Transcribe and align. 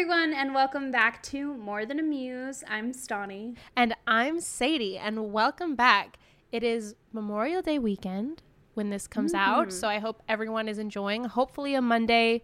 Everyone, 0.00 0.32
and 0.32 0.54
welcome 0.54 0.90
back 0.90 1.22
to 1.22 1.52
More 1.58 1.84
Than 1.84 1.98
a 1.98 2.02
Muse. 2.02 2.64
I'm 2.66 2.90
Stani. 2.90 3.58
And 3.76 3.94
I'm 4.06 4.40
Sadie, 4.40 4.96
and 4.96 5.30
welcome 5.30 5.74
back. 5.74 6.16
It 6.50 6.62
is 6.62 6.94
Memorial 7.12 7.60
Day 7.60 7.78
weekend 7.78 8.40
when 8.72 8.88
this 8.88 9.06
comes 9.06 9.34
out, 9.34 9.68
mm-hmm. 9.68 9.76
so 9.78 9.88
I 9.88 9.98
hope 9.98 10.22
everyone 10.26 10.68
is 10.68 10.78
enjoying. 10.78 11.24
Hopefully, 11.24 11.74
a 11.74 11.82
Monday 11.82 12.42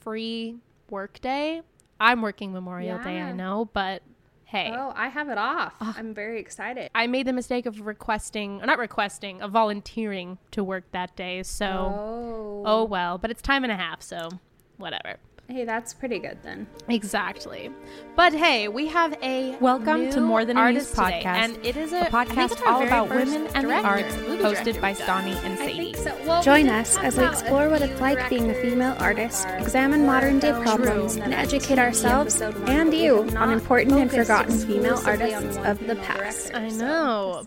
free 0.00 0.56
work 0.90 1.20
day. 1.20 1.62
I'm 2.00 2.20
working 2.20 2.52
Memorial 2.52 2.98
Day, 2.98 3.20
I 3.20 3.30
know, 3.30 3.70
but 3.72 4.02
hey. 4.42 4.72
Oh, 4.74 4.92
I 4.96 5.06
have 5.06 5.28
it 5.28 5.38
off. 5.38 5.74
Ah. 5.80 5.94
I'm 5.96 6.14
very 6.14 6.40
excited. 6.40 6.90
I 6.96 7.06
made 7.06 7.28
the 7.28 7.32
mistake 7.32 7.66
of 7.66 7.86
requesting, 7.86 8.60
or 8.60 8.66
not 8.66 8.80
requesting, 8.80 9.40
of 9.40 9.52
volunteering 9.52 10.38
to 10.50 10.64
work 10.64 10.90
that 10.90 11.14
day. 11.14 11.44
So, 11.44 11.66
Oh. 11.66 12.62
oh 12.66 12.84
well, 12.84 13.18
but 13.18 13.30
it's 13.30 13.40
time 13.40 13.62
and 13.62 13.72
a 13.72 13.76
half, 13.76 14.02
so 14.02 14.30
whatever. 14.78 15.18
Hey, 15.50 15.64
that's 15.64 15.94
pretty 15.94 16.18
good 16.18 16.36
then. 16.42 16.66
Exactly. 16.88 17.70
But 18.16 18.34
hey, 18.34 18.68
we 18.68 18.86
have 18.88 19.16
a 19.22 19.56
Welcome 19.60 20.10
to 20.10 20.20
More 20.20 20.44
Than 20.44 20.58
a 20.58 20.70
Muse 20.70 20.94
artist 20.94 20.94
today, 20.94 21.22
podcast, 21.24 21.36
and 21.38 21.64
it 21.64 21.74
is 21.74 21.94
a, 21.94 22.00
think 22.00 22.10
podcast 22.10 22.66
all 22.66 22.82
about 22.86 23.08
women 23.08 23.46
and 23.54 23.66
the 23.66 23.76
arts, 23.76 24.14
hosted 24.14 24.78
by 24.78 24.92
we've. 24.92 25.06
Stani 25.06 25.32
and 25.44 25.54
I 25.54 25.56
Sadie. 25.56 25.76
think 25.94 25.96
so. 25.96 26.14
Well, 26.26 26.42
Join 26.42 26.68
us 26.68 26.98
as 26.98 27.16
we 27.16 27.24
explore 27.24 27.70
what 27.70 27.80
it's 27.80 27.98
like 27.98 28.28
being 28.28 28.50
a 28.50 28.54
female 28.60 28.94
artist, 28.98 29.48
examine 29.56 30.04
modern 30.04 30.38
day 30.38 30.52
problems, 30.52 31.16
and 31.16 31.32
educate 31.32 31.78
ourselves 31.78 32.42
and 32.42 32.92
you 32.92 33.22
on 33.38 33.50
important 33.50 33.96
and 33.98 34.10
forgotten 34.10 34.58
female 34.58 35.00
artists 35.06 35.56
of 35.64 35.78
the 35.86 35.96
past. 35.96 36.54
I 36.54 36.68
know. 36.68 37.42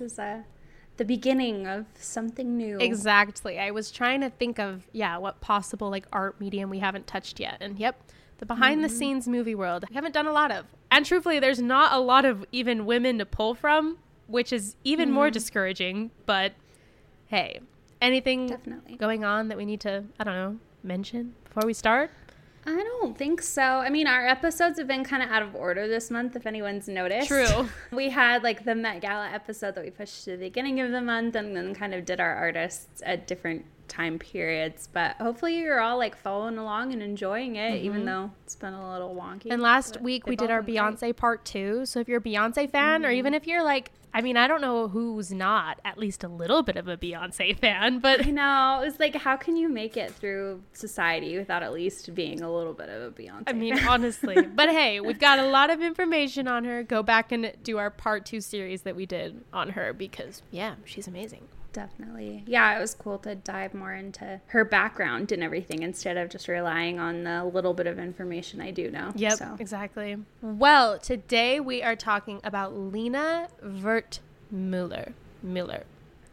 The 1.02 1.06
beginning 1.06 1.66
of 1.66 1.88
something 1.96 2.56
new. 2.56 2.78
Exactly. 2.78 3.58
I 3.58 3.72
was 3.72 3.90
trying 3.90 4.22
to 4.22 4.30
think 4.30 4.60
of 4.60 4.88
yeah, 4.92 5.18
what 5.18 5.42
possible 5.42 5.90
like 5.90 6.06
art 6.14 6.40
medium 6.40 6.70
we 6.70 6.78
haven't 6.78 7.08
touched 7.08 7.40
yet. 7.40 7.58
And 7.60 7.80
yep, 7.80 8.00
the 8.38 8.46
behind 8.46 8.84
the 8.84 8.88
mm-hmm. 8.88 8.98
scenes 8.98 9.28
movie 9.28 9.56
world. 9.56 9.84
I 9.90 9.94
haven't 9.96 10.12
done 10.12 10.28
a 10.28 10.32
lot 10.32 10.52
of. 10.52 10.68
And 10.92 11.04
truthfully, 11.04 11.40
there's 11.40 11.60
not 11.60 11.92
a 11.92 11.98
lot 11.98 12.24
of 12.24 12.46
even 12.52 12.86
women 12.86 13.18
to 13.18 13.26
pull 13.26 13.56
from, 13.56 13.98
which 14.28 14.54
is 14.54 14.76
even 14.84 15.10
more 15.10 15.26
mm-hmm. 15.26 15.34
discouraging, 15.34 16.12
but 16.28 16.54
hey, 17.30 17.62
anything 18.00 18.46
Definitely. 18.46 18.96
going 18.98 19.26
on 19.26 19.48
that 19.48 19.58
we 19.58 19.66
need 19.66 19.82
to, 19.82 20.04
I 20.20 20.24
don't 20.24 20.36
know, 20.36 20.58
mention 20.84 21.34
before 21.46 21.66
we 21.66 21.74
start? 21.74 22.12
I 22.66 22.76
don't 22.76 23.18
think 23.18 23.42
so. 23.42 23.62
I 23.62 23.90
mean, 23.90 24.08
our 24.08 24.28
episodes 24.28 24.78
have 24.78 24.88
been 24.88 25.04
kind 25.04 25.24
of 25.24 25.32
out 25.32 25.42
of 25.42 25.56
order 25.56 25.88
this 25.88 26.12
month, 26.12 26.36
if 26.36 26.46
anyone's 26.46 26.88
noticed. 26.88 27.28
True. 27.28 27.70
We 27.92 28.10
had 28.10 28.44
like 28.44 28.64
the 28.64 28.76
Met 28.76 29.02
Gala 29.02 29.30
episode 29.30 29.76
that 29.76 29.84
we 29.84 29.90
pushed 29.90 30.24
to 30.26 30.32
the 30.32 30.38
beginning 30.38 30.80
of 30.80 30.92
the 30.92 31.02
month 31.02 31.36
and 31.36 31.56
then 31.56 31.74
kind 31.74 31.94
of 31.94 32.06
did 32.06 32.20
our 32.20 32.36
artists 32.36 33.02
at 33.06 33.28
different 33.28 33.66
time 33.88 34.18
periods. 34.20 34.88
But 34.92 35.18
hopefully 35.18 35.58
you're 35.58 35.82
all 35.82 35.98
like 35.98 36.16
following 36.16 36.58
along 36.58 36.94
and 36.94 37.02
enjoying 37.02 37.58
it, 37.58 37.82
even 37.84 38.06
though 38.06 38.32
it's 38.44 38.56
been 38.56 38.74
a 38.74 38.92
little 38.92 39.16
wonky. 39.16 39.40
Mm-hmm. 39.40 39.52
And 39.52 39.62
last 39.62 40.00
week 40.02 40.26
we 40.28 40.36
did 40.36 40.50
our 40.50 40.62
been 40.62 40.76
great. 40.76 40.84
Beyonce 40.84 41.16
part 41.16 41.44
two. 41.46 41.86
So 41.86 42.00
if 42.00 42.08
you're 42.08 42.20
a 42.20 42.24
Beyonce 42.24 42.70
fan, 42.70 43.06
or 43.06 43.12
even 43.12 43.34
if 43.34 43.46
you're 43.46 43.64
like, 43.64 43.92
I 44.14 44.22
mean, 44.22 44.38
I 44.38 44.48
don't 44.48 44.62
know 44.62 44.88
who's 44.88 45.32
not 45.32 45.80
at 45.86 45.98
least 45.98 46.24
a 46.24 46.28
little 46.28 46.64
bit 46.64 46.76
of 46.76 46.88
a 46.88 46.98
Beyonce 46.98 47.58
fan, 47.58 48.00
but 48.00 48.26
I 48.26 48.30
know. 48.32 48.80
It 48.82 48.86
was 48.86 49.00
like, 49.00 49.16
how 49.16 49.38
can 49.38 49.56
you 49.56 49.70
make 49.70 49.96
it 49.96 50.12
through 50.12 50.62
society 50.74 51.38
without 51.38 51.64
at 51.64 51.74
least 51.74 52.14
being 52.14 52.42
a 52.42 52.52
little 52.52 52.74
bit 52.74 52.90
of 52.90 53.02
a 53.02 53.12
Beyonce? 53.12 53.44
I 53.48 53.54
mean, 53.54 53.78
fan? 53.78 53.88
honestly. 53.88 54.38
But 54.54 54.70
hey, 54.70 55.00
we've 55.00 55.20
got 55.20 55.40
a 55.40 55.48
lot 55.48 55.70
of 55.70 55.82
information 55.82 56.48
on 56.48 56.66
her. 56.66 56.84
Go 56.84 57.04
back 57.04 57.32
and 57.32 57.54
do 57.64 57.78
our 57.78 57.90
part 57.90 58.26
two 58.26 58.42
series 58.42 58.82
that 58.82 58.96
we 58.96 59.06
did 59.06 59.44
on 59.54 59.70
her 59.70 59.94
because, 59.94 60.42
yeah, 60.52 60.76
she's 60.84 61.08
amazing. 61.08 61.48
Definitely. 61.74 62.44
Yeah, 62.48 62.78
it 62.78 62.82
was 62.82 62.94
cool 62.94 63.18
to 63.20 63.36
dive 63.36 63.74
more 63.74 63.94
into 63.94 64.42
her 64.48 64.66
background 64.66 65.32
and 65.32 65.42
everything 65.44 65.84
instead 65.84 66.18
of 66.18 66.30
just 66.30 66.48
relying 66.48 67.00
on 67.00 67.24
the 67.24 67.46
little 67.46 67.74
bit 67.74 67.88
of 67.88 67.98
information 67.98 68.60
I 68.62 68.72
do 68.72 68.92
know. 68.92 69.12
Yep, 69.16 69.34
So. 69.34 69.56
exactly. 69.60 70.18
Well, 70.42 71.00
today 71.00 71.60
we 71.60 71.82
are 71.82 71.96
talking 71.96 72.42
about 72.44 72.76
Lina 72.78 73.48
Wertmüller. 73.64 75.14
Müller. 75.46 75.84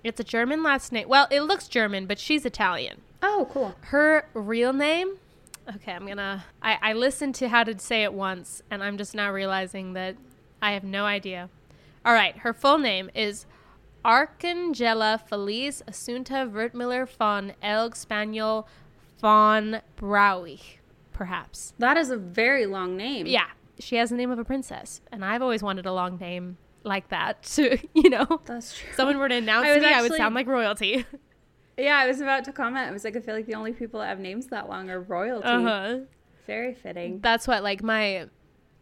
It's 0.04 0.20
a 0.20 0.24
German 0.24 0.62
last 0.62 0.92
name. 0.92 1.08
Well, 1.08 1.26
it 1.30 1.42
looks 1.42 1.68
German, 1.68 2.06
but 2.06 2.18
she's 2.18 2.44
Italian. 2.44 3.00
Oh, 3.22 3.48
cool. 3.50 3.74
Her 3.82 4.26
real 4.34 4.72
name? 4.72 5.16
Okay, 5.74 5.92
I'm 5.92 6.06
gonna. 6.06 6.44
I, 6.62 6.78
I 6.80 6.92
listened 6.94 7.34
to 7.36 7.48
how 7.48 7.62
to 7.64 7.78
say 7.78 8.02
it 8.04 8.12
once, 8.14 8.62
and 8.70 8.82
I'm 8.82 8.96
just 8.96 9.14
now 9.14 9.30
realizing 9.32 9.92
that 9.94 10.16
I 10.62 10.72
have 10.72 10.84
no 10.84 11.04
idea. 11.04 11.50
All 12.04 12.14
right, 12.14 12.38
her 12.38 12.54
full 12.54 12.78
name 12.78 13.10
is 13.14 13.44
Arcangela 14.04 15.20
Feliz 15.28 15.82
Assunta 15.86 16.46
Wertmüller 16.50 17.06
von 17.08 17.52
Elgg 17.62 17.94
Spañol 17.94 18.64
von 19.20 19.80
Braueich, 19.96 20.78
perhaps. 21.12 21.74
That 21.78 21.96
is 21.96 22.10
a 22.10 22.16
very 22.16 22.66
long 22.66 22.96
name. 22.96 23.26
Yeah, 23.26 23.46
she 23.78 23.96
has 23.96 24.10
the 24.10 24.16
name 24.16 24.30
of 24.30 24.38
a 24.38 24.44
princess, 24.44 25.00
and 25.12 25.24
I've 25.24 25.42
always 25.42 25.62
wanted 25.62 25.86
a 25.86 25.92
long 25.92 26.18
name 26.18 26.56
like 26.84 27.08
that. 27.08 27.42
To 27.56 27.78
you 27.94 28.10
know, 28.10 28.40
That's 28.46 28.76
true. 28.76 28.92
someone 28.94 29.18
were 29.18 29.28
to 29.28 29.34
announce 29.36 29.66
I 29.66 29.78
me, 29.78 29.86
I 29.86 30.02
would 30.02 30.14
sound 30.14 30.34
like 30.34 30.46
royalty. 30.46 31.04
Yeah, 31.76 31.96
I 31.96 32.06
was 32.08 32.20
about 32.20 32.44
to 32.46 32.52
comment. 32.52 32.88
I 32.88 32.90
was 32.90 33.04
like, 33.04 33.16
I 33.16 33.20
feel 33.20 33.36
like 33.36 33.46
the 33.46 33.54
only 33.54 33.72
people 33.72 34.00
that 34.00 34.06
have 34.08 34.18
names 34.18 34.46
that 34.48 34.68
long 34.68 34.90
are 34.90 35.00
royalty. 35.00 35.46
Uh 35.46 35.60
huh. 35.62 35.98
Very 36.46 36.74
fitting. 36.74 37.20
that's 37.20 37.46
what 37.46 37.62
like 37.62 37.82
my 37.82 38.28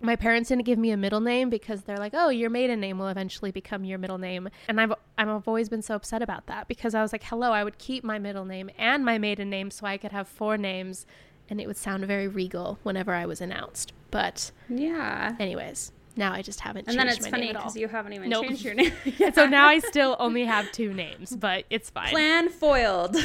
my 0.01 0.15
parents 0.17 0.49
didn't 0.51 0.65
give 0.65 0.79
me 0.79 0.91
a 0.91 0.97
middle 0.97 1.21
name 1.21 1.49
because 1.51 1.83
they're 1.83 1.97
like, 1.97 2.13
"Oh, 2.15 2.29
your 2.29 2.51
maiden 2.51 2.81
name 2.81 2.99
will 2.99 3.09
eventually 3.09 3.51
become 3.51 3.85
your 3.85 3.99
middle 3.99 4.19
name." 4.19 4.49
And 4.69 4.81
I've 4.81 4.93
I've 5.19 5.49
always 5.49 5.69
been 5.69 5.83
so 5.83 5.95
upset 5.95 6.23
about 6.23 6.47
that 6.47 6.69
because 6.69 6.95
I 6.95 7.03
was 7.03 7.13
like, 7.13 7.25
"Hello, 7.25 7.53
I 7.53 7.65
would 7.65 7.79
keep 7.79 8.05
my 8.05 8.19
middle 8.19 8.45
name 8.45 8.71
and 8.79 9.05
my 9.05 9.19
maiden 9.19 9.49
name 9.51 9.71
so 9.71 9.87
I 9.87 9.97
could 9.97 10.13
have 10.13 10.29
four 10.29 10.57
names 10.59 11.07
and 11.49 11.61
it 11.61 11.67
would 11.67 11.77
sound 11.77 12.05
very 12.05 12.29
regal 12.29 12.79
whenever 12.83 13.13
I 13.15 13.25
was 13.27 13.41
announced." 13.41 13.93
But 14.11 14.53
Yeah. 14.69 15.35
anyways, 15.41 15.93
now 16.17 16.33
I 16.33 16.43
just 16.43 16.61
haven't 16.61 16.89
And 16.89 16.99
then 16.99 17.09
it's 17.09 17.27
funny 17.27 17.47
name 17.47 17.51
at 17.51 17.57
all. 17.57 17.63
because 17.63 17.77
you 17.77 17.89
haven't 17.89 18.13
even 18.13 18.29
Nope. 18.31 18.45
changed 18.47 18.65
your 18.65 18.75
name. 18.75 18.93
So 19.35 19.47
now 19.47 19.67
I 19.67 19.79
still 19.81 20.17
only 20.19 20.45
have 20.45 20.71
two 20.73 20.93
names, 20.95 21.35
but 21.37 21.65
it's 21.71 21.91
fine. 21.91 22.11
plan 22.11 22.49
foiled. 22.51 23.17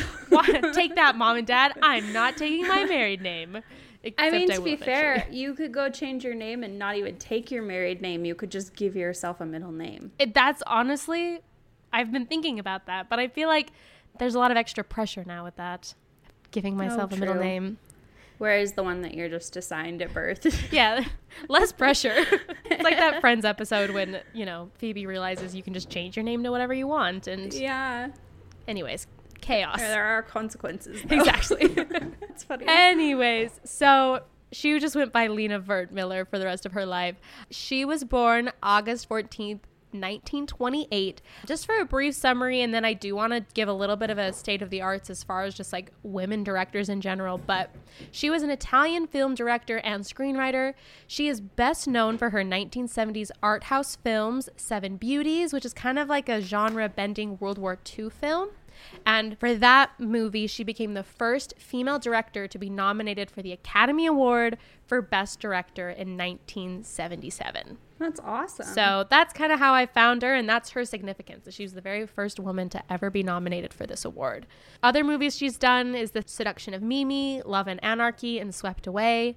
Take 0.73 0.95
that, 0.95 1.15
mom 1.17 1.37
and 1.37 1.47
dad. 1.47 1.73
I'm 1.81 2.11
not 2.13 2.37
taking 2.37 2.67
my 2.67 2.85
married 2.85 3.21
name. 3.21 3.61
I 4.17 4.31
mean, 4.31 4.49
to 4.49 4.57
will 4.57 4.65
be 4.65 4.75
fair, 4.75 5.27
you 5.31 5.53
could 5.53 5.71
go 5.71 5.89
change 5.89 6.23
your 6.23 6.33
name 6.33 6.63
and 6.63 6.79
not 6.79 6.95
even 6.95 7.17
take 7.17 7.51
your 7.51 7.61
married 7.61 8.01
name. 8.01 8.25
You 8.25 8.33
could 8.33 8.49
just 8.49 8.75
give 8.75 8.95
yourself 8.95 9.41
a 9.41 9.45
middle 9.45 9.71
name. 9.71 10.11
it, 10.17 10.33
that's 10.33 10.63
honestly, 10.65 11.41
I've 11.93 12.11
been 12.11 12.25
thinking 12.25 12.57
about 12.59 12.87
that, 12.87 13.09
but 13.09 13.19
I 13.19 13.27
feel 13.27 13.47
like 13.47 13.71
there's 14.17 14.35
a 14.35 14.39
lot 14.39 14.51
of 14.51 14.57
extra 14.57 14.83
pressure 14.83 15.23
now 15.25 15.43
with 15.43 15.55
that. 15.57 15.93
Giving 16.51 16.73
oh, 16.73 16.77
myself 16.77 17.13
a 17.13 17.17
middle 17.17 17.37
Oh, 17.37 17.41
name. 17.41 17.77
Whereas 18.39 18.73
the 18.73 18.81
one 18.81 19.01
that 19.01 19.13
you're 19.13 19.29
just 19.29 19.55
assigned 19.55 20.01
at 20.01 20.13
birth. 20.15 20.47
Yeah, 20.71 21.05
less 21.47 21.71
pressure. 21.71 22.25
it's 22.65 22.83
like 22.83 22.97
that 22.97 23.21
Friends 23.21 23.45
episode 23.45 23.91
when, 23.91 24.19
you 24.33 24.47
know, 24.47 24.71
Phoebe 24.79 25.05
realizes 25.05 25.53
you 25.53 25.61
can 25.61 25.75
just 25.75 25.91
change 25.91 26.17
your 26.17 26.23
name 26.23 26.43
to 26.43 26.49
whatever 26.49 26.73
you 26.73 26.87
want. 26.87 27.27
And, 27.27 27.53
yeah. 27.53 28.09
anyways, 28.67 29.05
chaos. 29.41 29.79
There 29.79 30.03
are 30.05 30.23
consequences. 30.23 31.01
though. 31.03 31.17
Exactly. 31.17 31.61
it's 32.21 32.43
funny. 32.43 32.65
Anyways, 32.67 33.59
so 33.63 34.21
she 34.51 34.77
just 34.79 34.95
went 34.95 35.11
by 35.11 35.27
Lina 35.27 35.59
Wertmüller 35.59 36.27
for 36.27 36.39
the 36.39 36.45
rest 36.45 36.65
of 36.65 36.73
her 36.73 36.85
life. 36.85 37.15
She 37.49 37.85
was 37.85 38.03
born 38.03 38.51
August 38.61 39.07
14th, 39.09 39.61
1928. 39.93 41.21
Just 41.45 41.65
for 41.65 41.77
a 41.79 41.85
brief 41.85 42.15
summary, 42.15 42.61
and 42.61 42.73
then 42.73 42.85
I 42.85 42.93
do 42.93 43.15
want 43.15 43.33
to 43.33 43.45
give 43.53 43.67
a 43.67 43.73
little 43.73 43.95
bit 43.95 44.09
of 44.09 44.17
a 44.17 44.33
state 44.33 44.61
of 44.61 44.69
the 44.69 44.81
arts 44.81 45.09
as 45.09 45.23
far 45.23 45.43
as 45.43 45.53
just 45.53 45.73
like 45.73 45.91
women 46.03 46.43
directors 46.43 46.89
in 46.89 47.01
general. 47.01 47.37
But 47.37 47.71
she 48.11 48.29
was 48.29 48.43
an 48.43 48.49
Italian 48.49 49.07
film 49.07 49.35
director 49.35 49.79
and 49.79 50.03
screenwriter. 50.03 50.73
She 51.07 51.27
is 51.27 51.41
best 51.41 51.87
known 51.87 52.17
for 52.17 52.29
her 52.29 52.43
1970s 52.43 53.31
art 53.43 53.65
house 53.65 53.95
films, 53.97 54.49
Seven 54.55 54.97
Beauties, 54.97 55.53
which 55.53 55.65
is 55.65 55.73
kind 55.73 55.99
of 55.99 56.07
like 56.07 56.29
a 56.29 56.41
genre 56.41 56.87
bending 56.89 57.37
World 57.39 57.57
War 57.57 57.77
II 57.97 58.09
film. 58.09 58.49
And 59.05 59.37
for 59.39 59.53
that 59.55 59.99
movie, 59.99 60.47
she 60.47 60.63
became 60.63 60.93
the 60.93 61.03
first 61.03 61.53
female 61.57 61.99
director 61.99 62.47
to 62.47 62.57
be 62.57 62.69
nominated 62.69 63.29
for 63.29 63.41
the 63.41 63.51
Academy 63.51 64.05
Award 64.05 64.57
for 64.85 65.01
Best 65.01 65.39
Director 65.39 65.89
in 65.89 66.17
1977. 66.17 67.77
That's 67.99 68.19
awesome. 68.23 68.65
So 68.65 69.05
that's 69.09 69.31
kind 69.31 69.51
of 69.51 69.59
how 69.59 69.73
I 69.73 69.85
found 69.85 70.23
her, 70.23 70.33
and 70.33 70.49
that's 70.49 70.71
her 70.71 70.85
significance. 70.85 71.47
She 71.53 71.63
was 71.63 71.73
the 71.73 71.81
very 71.81 72.07
first 72.07 72.39
woman 72.39 72.67
to 72.69 72.83
ever 72.91 73.09
be 73.09 73.21
nominated 73.21 73.73
for 73.73 73.85
this 73.85 74.03
award. 74.03 74.47
Other 74.81 75.03
movies 75.03 75.37
she's 75.37 75.57
done 75.57 75.93
is 75.93 76.11
The 76.11 76.23
Seduction 76.25 76.73
of 76.73 76.81
Mimi, 76.81 77.41
Love 77.43 77.67
and 77.67 77.83
Anarchy, 77.83 78.39
and 78.39 78.55
Swept 78.55 78.87
Away. 78.87 79.35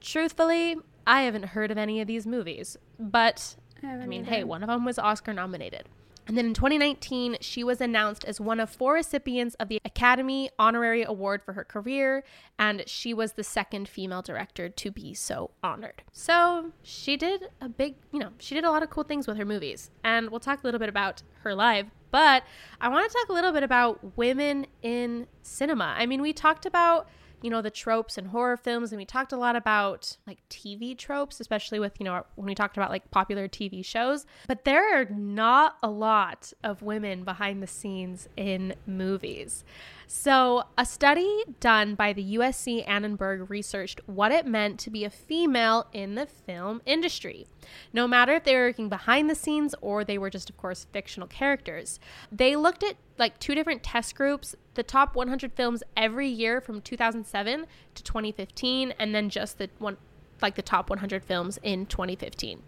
Truthfully, 0.00 0.76
I 1.06 1.22
haven't 1.22 1.46
heard 1.46 1.70
of 1.70 1.78
any 1.78 2.00
of 2.00 2.06
these 2.06 2.26
movies, 2.26 2.76
but 2.98 3.56
I, 3.82 3.88
I 3.88 4.06
mean, 4.06 4.22
either. 4.22 4.30
hey, 4.30 4.44
one 4.44 4.62
of 4.62 4.68
them 4.68 4.84
was 4.84 4.98
Oscar 4.98 5.32
nominated. 5.32 5.88
And 6.26 6.38
then 6.38 6.46
in 6.46 6.54
2019, 6.54 7.38
she 7.40 7.62
was 7.62 7.80
announced 7.80 8.24
as 8.24 8.40
one 8.40 8.60
of 8.60 8.70
four 8.70 8.94
recipients 8.94 9.54
of 9.56 9.68
the 9.68 9.78
Academy 9.84 10.50
Honorary 10.58 11.02
Award 11.02 11.42
for 11.42 11.52
her 11.52 11.64
career, 11.64 12.24
and 12.58 12.82
she 12.86 13.12
was 13.12 13.32
the 13.32 13.44
second 13.44 13.88
female 13.88 14.22
director 14.22 14.68
to 14.68 14.90
be 14.90 15.12
so 15.12 15.50
honored. 15.62 16.02
So 16.12 16.72
she 16.82 17.16
did 17.16 17.48
a 17.60 17.68
big, 17.68 17.96
you 18.12 18.18
know, 18.18 18.30
she 18.38 18.54
did 18.54 18.64
a 18.64 18.70
lot 18.70 18.82
of 18.82 18.90
cool 18.90 19.04
things 19.04 19.26
with 19.26 19.36
her 19.36 19.44
movies. 19.44 19.90
And 20.02 20.30
we'll 20.30 20.40
talk 20.40 20.62
a 20.62 20.66
little 20.66 20.80
bit 20.80 20.88
about 20.88 21.22
her 21.42 21.54
live, 21.54 21.90
but 22.10 22.44
I 22.80 22.88
want 22.88 23.10
to 23.10 23.16
talk 23.18 23.28
a 23.28 23.32
little 23.32 23.52
bit 23.52 23.62
about 23.62 24.16
women 24.16 24.66
in 24.82 25.26
cinema. 25.42 25.94
I 25.96 26.06
mean, 26.06 26.22
we 26.22 26.32
talked 26.32 26.64
about 26.64 27.08
you 27.44 27.50
know, 27.50 27.60
the 27.60 27.70
tropes 27.70 28.16
and 28.16 28.28
horror 28.28 28.56
films. 28.56 28.90
And 28.90 28.98
we 28.98 29.04
talked 29.04 29.30
a 29.30 29.36
lot 29.36 29.54
about 29.54 30.16
like 30.26 30.38
TV 30.48 30.96
tropes, 30.96 31.40
especially 31.40 31.78
with, 31.78 31.92
you 32.00 32.04
know, 32.04 32.24
when 32.36 32.46
we 32.46 32.54
talked 32.54 32.78
about 32.78 32.88
like 32.88 33.10
popular 33.10 33.48
TV 33.48 33.84
shows. 33.84 34.24
But 34.48 34.64
there 34.64 34.98
are 34.98 35.04
not 35.04 35.76
a 35.82 35.90
lot 35.90 36.54
of 36.64 36.80
women 36.80 37.22
behind 37.22 37.62
the 37.62 37.66
scenes 37.66 38.30
in 38.34 38.74
movies. 38.86 39.62
So, 40.06 40.64
a 40.76 40.84
study 40.84 41.44
done 41.60 41.94
by 41.94 42.12
the 42.12 42.36
USC 42.36 42.86
Annenberg 42.86 43.48
researched 43.48 44.00
what 44.06 44.32
it 44.32 44.46
meant 44.46 44.78
to 44.80 44.90
be 44.90 45.04
a 45.04 45.10
female 45.10 45.86
in 45.92 46.14
the 46.14 46.26
film 46.26 46.82
industry. 46.84 47.46
No 47.92 48.06
matter 48.06 48.34
if 48.34 48.44
they 48.44 48.54
were 48.54 48.66
working 48.66 48.88
behind 48.88 49.30
the 49.30 49.34
scenes 49.34 49.74
or 49.80 50.04
they 50.04 50.18
were 50.18 50.30
just, 50.30 50.50
of 50.50 50.56
course, 50.56 50.86
fictional 50.92 51.26
characters. 51.28 51.98
They 52.30 52.54
looked 52.54 52.82
at 52.82 52.96
like 53.18 53.38
two 53.38 53.54
different 53.54 53.82
test 53.82 54.14
groups 54.14 54.54
the 54.74 54.82
top 54.82 55.14
100 55.14 55.52
films 55.52 55.82
every 55.96 56.28
year 56.28 56.60
from 56.60 56.80
2007 56.80 57.66
to 57.94 58.02
2015, 58.02 58.92
and 58.98 59.14
then 59.14 59.30
just 59.30 59.58
the 59.58 59.70
one, 59.78 59.96
like 60.42 60.56
the 60.56 60.62
top 60.62 60.90
100 60.90 61.24
films 61.24 61.58
in 61.62 61.86
2015. 61.86 62.62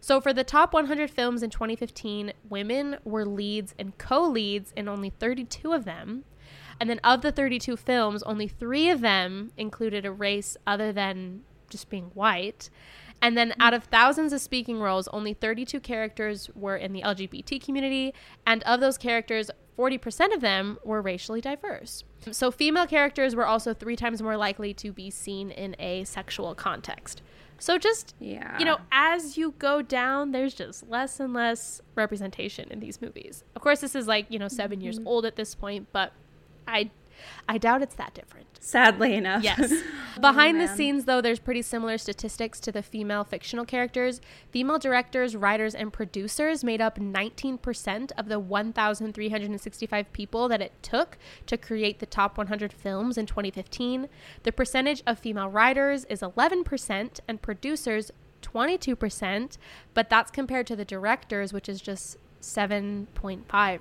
So, 0.00 0.20
for 0.20 0.32
the 0.32 0.44
top 0.44 0.72
100 0.72 1.10
films 1.10 1.42
in 1.42 1.50
2015, 1.50 2.32
women 2.48 2.98
were 3.04 3.24
leads 3.24 3.74
and 3.78 3.96
co 3.98 4.22
leads 4.22 4.72
in 4.76 4.88
only 4.88 5.10
32 5.10 5.72
of 5.72 5.84
them. 5.84 6.24
And 6.80 6.88
then 6.88 7.00
of 7.04 7.22
the 7.22 7.32
32 7.32 7.76
films, 7.76 8.22
only 8.22 8.48
three 8.48 8.88
of 8.88 9.00
them 9.00 9.52
included 9.56 10.04
a 10.04 10.12
race 10.12 10.56
other 10.66 10.92
than 10.92 11.42
just 11.68 11.90
being 11.90 12.10
white. 12.14 12.70
And 13.20 13.36
then 13.36 13.52
out 13.58 13.74
of 13.74 13.84
thousands 13.84 14.32
of 14.32 14.40
speaking 14.40 14.78
roles, 14.78 15.08
only 15.08 15.34
32 15.34 15.80
characters 15.80 16.48
were 16.54 16.76
in 16.76 16.92
the 16.92 17.02
LGBT 17.02 17.62
community. 17.62 18.14
And 18.46 18.62
of 18.62 18.80
those 18.80 18.96
characters, 18.96 19.50
40% 19.76 20.34
of 20.34 20.40
them 20.40 20.78
were 20.84 21.02
racially 21.02 21.40
diverse. 21.40 22.04
So 22.30 22.50
female 22.50 22.86
characters 22.86 23.34
were 23.34 23.46
also 23.46 23.74
three 23.74 23.96
times 23.96 24.22
more 24.22 24.36
likely 24.36 24.74
to 24.74 24.92
be 24.92 25.10
seen 25.10 25.50
in 25.50 25.74
a 25.78 26.04
sexual 26.04 26.54
context. 26.54 27.22
So 27.60 27.76
just 27.76 28.14
yeah. 28.20 28.56
you 28.58 28.64
know, 28.64 28.78
as 28.92 29.36
you 29.36 29.54
go 29.58 29.82
down, 29.82 30.30
there's 30.30 30.54
just 30.54 30.88
less 30.88 31.18
and 31.18 31.32
less 31.32 31.80
representation 31.96 32.70
in 32.70 32.78
these 32.78 33.00
movies. 33.00 33.42
Of 33.56 33.62
course, 33.62 33.80
this 33.80 33.94
is 33.96 34.06
like, 34.06 34.26
you 34.28 34.38
know, 34.38 34.48
7 34.48 34.76
mm-hmm. 34.76 34.84
years 34.84 35.00
old 35.04 35.24
at 35.26 35.36
this 35.36 35.54
point, 35.56 35.88
but 35.92 36.12
I 36.68 36.90
I 37.48 37.58
doubt 37.58 37.82
it's 37.82 37.94
that 37.96 38.14
different. 38.14 38.46
Sadly 38.60 39.14
enough. 39.14 39.42
Yes. 39.42 39.72
Oh, 40.16 40.20
Behind 40.20 40.56
oh, 40.56 40.66
the 40.66 40.74
scenes, 40.74 41.04
though, 41.04 41.20
there's 41.20 41.38
pretty 41.38 41.62
similar 41.62 41.96
statistics 41.96 42.58
to 42.60 42.72
the 42.72 42.82
female 42.82 43.22
fictional 43.22 43.64
characters. 43.64 44.20
Female 44.50 44.80
directors, 44.80 45.36
writers, 45.36 45.76
and 45.76 45.92
producers 45.92 46.64
made 46.64 46.80
up 46.80 46.98
19% 46.98 48.10
of 48.18 48.28
the 48.28 48.40
1,365 48.40 50.12
people 50.12 50.48
that 50.48 50.60
it 50.60 50.72
took 50.82 51.18
to 51.46 51.56
create 51.56 52.00
the 52.00 52.06
top 52.06 52.36
100 52.36 52.72
films 52.72 53.16
in 53.16 53.26
2015. 53.26 54.08
The 54.42 54.50
percentage 54.50 55.04
of 55.06 55.20
female 55.20 55.50
writers 55.50 56.04
is 56.06 56.20
11% 56.20 57.20
and 57.28 57.40
producers 57.40 58.10
22%, 58.42 59.56
but 59.94 60.10
that's 60.10 60.32
compared 60.32 60.66
to 60.66 60.74
the 60.74 60.84
directors, 60.84 61.52
which 61.52 61.68
is 61.68 61.80
just 61.80 62.16
7.5%. 62.42 63.78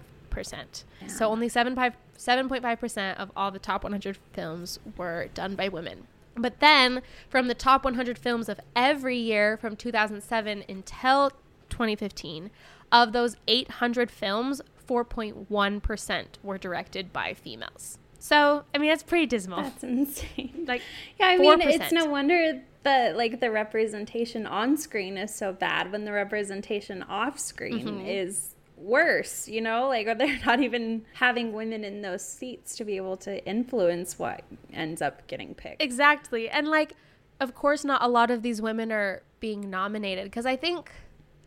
Yeah. 1.01 1.07
So 1.07 1.29
only 1.29 1.49
7.5 1.49 1.93
7.5% 2.17 3.15
of 3.17 3.31
all 3.35 3.51
the 3.51 3.59
top 3.59 3.83
100 3.83 4.17
films 4.33 4.79
were 4.97 5.27
done 5.33 5.55
by 5.55 5.69
women. 5.69 6.07
But 6.35 6.59
then, 6.59 7.01
from 7.29 7.47
the 7.47 7.53
top 7.53 7.83
100 7.83 8.17
films 8.17 8.49
of 8.49 8.59
every 8.75 9.17
year 9.17 9.57
from 9.57 9.75
2007 9.75 10.63
until 10.67 11.31
2015, 11.69 12.51
of 12.91 13.11
those 13.11 13.37
800 13.47 14.09
films, 14.11 14.61
4.1% 14.87 16.25
were 16.43 16.57
directed 16.57 17.11
by 17.11 17.33
females. 17.33 17.97
So, 18.19 18.63
I 18.73 18.77
mean, 18.77 18.89
that's 18.89 19.03
pretty 19.03 19.25
dismal. 19.25 19.61
That's 19.61 19.83
insane. 19.83 20.65
Like, 20.67 20.81
yeah, 21.19 21.27
I 21.27 21.37
4%. 21.37 21.39
mean, 21.39 21.61
it's 21.61 21.91
no 21.91 22.05
wonder 22.05 22.61
that 22.83 23.17
like 23.17 23.39
the 23.39 23.51
representation 23.51 24.47
on 24.47 24.77
screen 24.77 25.17
is 25.17 25.33
so 25.33 25.51
bad 25.51 25.91
when 25.91 26.05
the 26.05 26.11
representation 26.11 27.03
off 27.03 27.37
screen 27.37 27.85
mm-hmm. 27.85 28.05
is 28.05 28.55
worse, 28.77 29.47
you 29.47 29.62
know, 29.62 29.88
like 29.88 30.06
they're 30.18 30.39
not 30.45 30.62
even 30.62 31.06
having 31.13 31.53
women 31.53 31.83
in 31.83 32.01
those 32.01 32.24
seats 32.24 32.75
to 32.77 32.85
be 32.85 32.95
able 32.95 33.18
to 33.18 33.45
influence 33.45 34.18
what 34.18 34.44
ends 34.71 35.01
up 35.01 35.25
getting 35.27 35.53
picked. 35.56 35.81
Exactly. 35.81 36.50
And 36.50 36.68
like 36.68 36.94
of 37.39 37.53
course 37.53 37.83
not 37.83 38.03
a 38.03 38.07
lot 38.07 38.31
of 38.31 38.41
these 38.41 38.62
women 38.62 38.91
are 38.91 39.21
being 39.39 39.69
nominated 39.69 40.25
because 40.25 40.45
I 40.45 40.56
think 40.56 40.91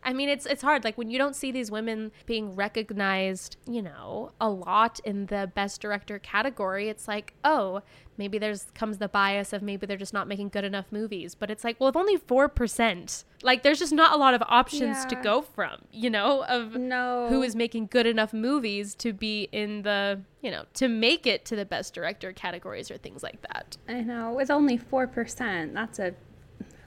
I 0.03 0.13
mean, 0.13 0.29
it's 0.29 0.47
it's 0.47 0.63
hard. 0.63 0.85
Like 0.85 0.97
when 0.97 1.11
you 1.11 1.19
don't 1.19 1.37
see 1.37 1.53
these 1.53 1.71
women 1.71 2.11
being 2.27 2.55
recognized, 2.55 3.57
you 3.67 3.83
know, 3.83 4.33
a 4.41 4.49
lot 4.49 5.01
in 5.05 5.27
the 5.27 5.51
best 5.55 5.81
director 5.81 6.19
category. 6.19 6.89
It's 6.89 7.07
like, 7.07 7.35
oh, 7.45 7.83
maybe 8.17 8.39
there's 8.39 8.67
comes 8.75 8.99
the 8.99 9.09
bias 9.09 9.53
of 9.53 9.63
maybe 9.63 9.87
they're 9.87 9.97
just 9.97 10.15
not 10.15 10.27
making 10.27 10.49
good 10.49 10.65
enough 10.65 10.87
movies. 10.91 11.35
But 11.35 11.51
it's 11.51 11.65
like, 11.65 11.79
well, 11.79 11.89
if 11.89 11.97
only 11.97 12.17
four 12.17 12.49
percent, 12.49 13.25
like 13.43 13.63
there's 13.63 13.79
just 13.79 13.93
not 13.93 14.15
a 14.15 14.17
lot 14.17 14.33
of 14.35 14.43
options 14.47 14.99
yeah. 15.03 15.09
to 15.09 15.17
go 15.17 15.43
from, 15.43 15.83
you 15.93 16.09
know, 16.09 16.45
of 16.45 16.77
no. 16.77 17.29
who 17.29 17.43
is 17.43 17.55
making 17.55 17.89
good 17.89 18.07
enough 18.07 18.33
movies 18.33 18.95
to 18.97 19.13
be 19.13 19.49
in 19.53 19.83
the, 19.83 20.21
you 20.41 20.51
know, 20.51 20.65
to 20.75 20.89
make 20.89 21.27
it 21.27 21.45
to 21.47 21.57
the 21.57 21.67
best 21.67 21.93
director 21.93 22.33
categories 22.33 22.91
or 22.91 22.97
things 22.97 23.23
like 23.23 23.43
that. 23.43 23.77
I 23.87 24.01
know. 24.01 24.33
With 24.33 24.51
only 24.51 24.79
four 24.79 25.07
percent, 25.07 25.75
that's 25.75 25.99
a 25.99 26.15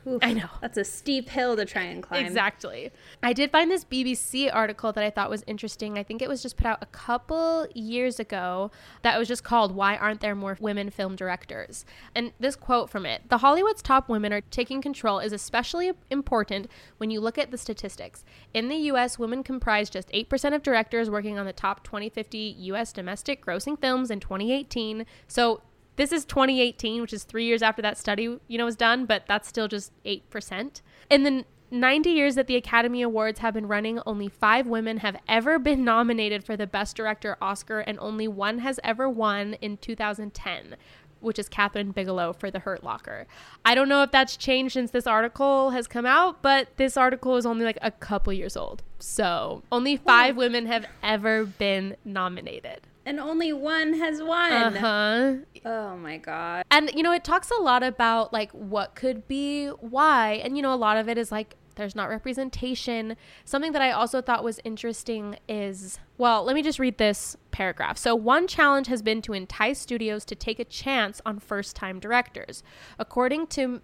Oof, 0.05 0.21
I 0.21 0.33
know. 0.33 0.49
That's 0.61 0.77
a 0.77 0.83
steep 0.83 1.29
hill 1.29 1.55
to 1.55 1.65
try 1.65 1.83
and 1.83 2.03
climb. 2.03 2.25
Exactly. 2.25 2.91
I 3.21 3.31
did 3.31 3.51
find 3.51 3.71
this 3.71 3.85
BBC 3.85 4.49
article 4.53 4.91
that 4.91 5.03
I 5.03 5.09
thought 5.09 5.29
was 5.29 5.43
interesting. 5.47 5.97
I 5.97 6.03
think 6.03 6.21
it 6.21 6.27
was 6.27 6.41
just 6.41 6.57
put 6.57 6.65
out 6.65 6.79
a 6.81 6.87
couple 6.87 7.67
years 7.73 8.19
ago 8.19 8.71
that 9.01 9.17
was 9.17 9.27
just 9.27 9.43
called 9.43 9.73
Why 9.73 9.95
Aren't 9.95 10.19
There 10.19 10.35
More 10.35 10.57
Women 10.59 10.89
Film 10.89 11.15
Directors? 11.15 11.85
And 12.13 12.33
this 12.39 12.55
quote 12.55 12.89
from 12.89 13.05
it 13.05 13.29
The 13.29 13.37
Hollywood's 13.39 13.81
top 13.81 14.09
women 14.09 14.33
are 14.33 14.41
taking 14.41 14.81
control 14.81 15.19
is 15.19 15.31
especially 15.31 15.91
important 16.09 16.67
when 16.97 17.09
you 17.09 17.21
look 17.21 17.37
at 17.37 17.51
the 17.51 17.57
statistics. 17.57 18.25
In 18.53 18.67
the 18.67 18.75
US, 18.91 19.17
women 19.17 19.43
comprise 19.43 19.89
just 19.89 20.09
8% 20.09 20.53
of 20.53 20.63
directors 20.63 21.09
working 21.09 21.39
on 21.39 21.45
the 21.45 21.53
top 21.53 21.83
2050 21.83 22.37
US 22.37 22.91
domestic 22.91 23.45
grossing 23.45 23.79
films 23.79 24.11
in 24.11 24.19
2018. 24.19 25.05
So 25.27 25.61
this 25.95 26.11
is 26.11 26.25
2018, 26.25 27.01
which 27.01 27.13
is 27.13 27.23
three 27.23 27.45
years 27.45 27.61
after 27.61 27.81
that 27.81 27.97
study, 27.97 28.39
you 28.47 28.57
know, 28.57 28.65
was 28.65 28.75
done, 28.75 29.05
but 29.05 29.23
that's 29.27 29.47
still 29.47 29.67
just 29.67 29.91
8%. 30.05 30.81
In 31.09 31.23
the 31.23 31.45
90 31.71 32.09
years 32.09 32.35
that 32.35 32.47
the 32.47 32.55
Academy 32.55 33.01
Awards 33.01 33.39
have 33.39 33.53
been 33.53 33.67
running, 33.67 33.99
only 34.05 34.27
five 34.27 34.67
women 34.67 34.97
have 34.97 35.17
ever 35.27 35.57
been 35.57 35.83
nominated 35.83 36.43
for 36.43 36.55
the 36.55 36.67
Best 36.67 36.95
Director 36.95 37.37
Oscar, 37.41 37.79
and 37.79 37.97
only 37.99 38.27
one 38.27 38.59
has 38.59 38.79
ever 38.83 39.09
won 39.09 39.55
in 39.55 39.77
2010, 39.77 40.75
which 41.19 41.39
is 41.39 41.49
Kathryn 41.49 41.93
Bigelow 41.93 42.33
for 42.33 42.51
The 42.51 42.59
Hurt 42.59 42.83
Locker. 42.83 43.27
I 43.65 43.75
don't 43.75 43.89
know 43.89 44.03
if 44.03 44.11
that's 44.11 44.37
changed 44.37 44.73
since 44.73 44.91
this 44.91 45.07
article 45.07 45.71
has 45.71 45.87
come 45.87 46.05
out, 46.05 46.41
but 46.41 46.69
this 46.77 46.97
article 46.97 47.37
is 47.37 47.45
only 47.45 47.65
like 47.65 47.79
a 47.81 47.91
couple 47.91 48.33
years 48.33 48.57
old. 48.57 48.83
So 48.99 49.63
only 49.71 49.97
five 49.97 50.35
women 50.35 50.65
have 50.67 50.85
ever 51.01 51.45
been 51.45 51.95
nominated 52.05 52.81
and 53.05 53.19
only 53.19 53.53
one 53.53 53.93
has 53.93 54.21
won. 54.21 54.51
Uh-huh. 54.51 55.33
Oh 55.65 55.97
my 55.97 56.17
god. 56.17 56.65
And 56.71 56.91
you 56.93 57.03
know, 57.03 57.11
it 57.11 57.23
talks 57.23 57.51
a 57.51 57.61
lot 57.61 57.83
about 57.83 58.33
like 58.33 58.51
what 58.51 58.95
could 58.95 59.27
be 59.27 59.67
why. 59.67 60.33
And 60.43 60.55
you 60.55 60.63
know, 60.63 60.73
a 60.73 60.75
lot 60.75 60.97
of 60.97 61.09
it 61.09 61.17
is 61.17 61.31
like 61.31 61.55
there's 61.75 61.95
not 61.95 62.09
representation. 62.09 63.15
Something 63.45 63.71
that 63.71 63.81
I 63.81 63.91
also 63.91 64.21
thought 64.21 64.43
was 64.43 64.59
interesting 64.63 65.37
is 65.47 65.99
well, 66.17 66.43
let 66.43 66.55
me 66.55 66.61
just 66.61 66.79
read 66.79 66.97
this 66.97 67.35
paragraph. 67.51 67.97
So, 67.97 68.15
one 68.15 68.47
challenge 68.47 68.87
has 68.87 69.01
been 69.01 69.21
to 69.23 69.33
entice 69.33 69.79
studios 69.79 70.25
to 70.25 70.35
take 70.35 70.59
a 70.59 70.65
chance 70.65 71.21
on 71.25 71.39
first 71.39 71.75
time 71.75 71.99
directors. 71.99 72.63
According 72.99 73.47
to 73.47 73.81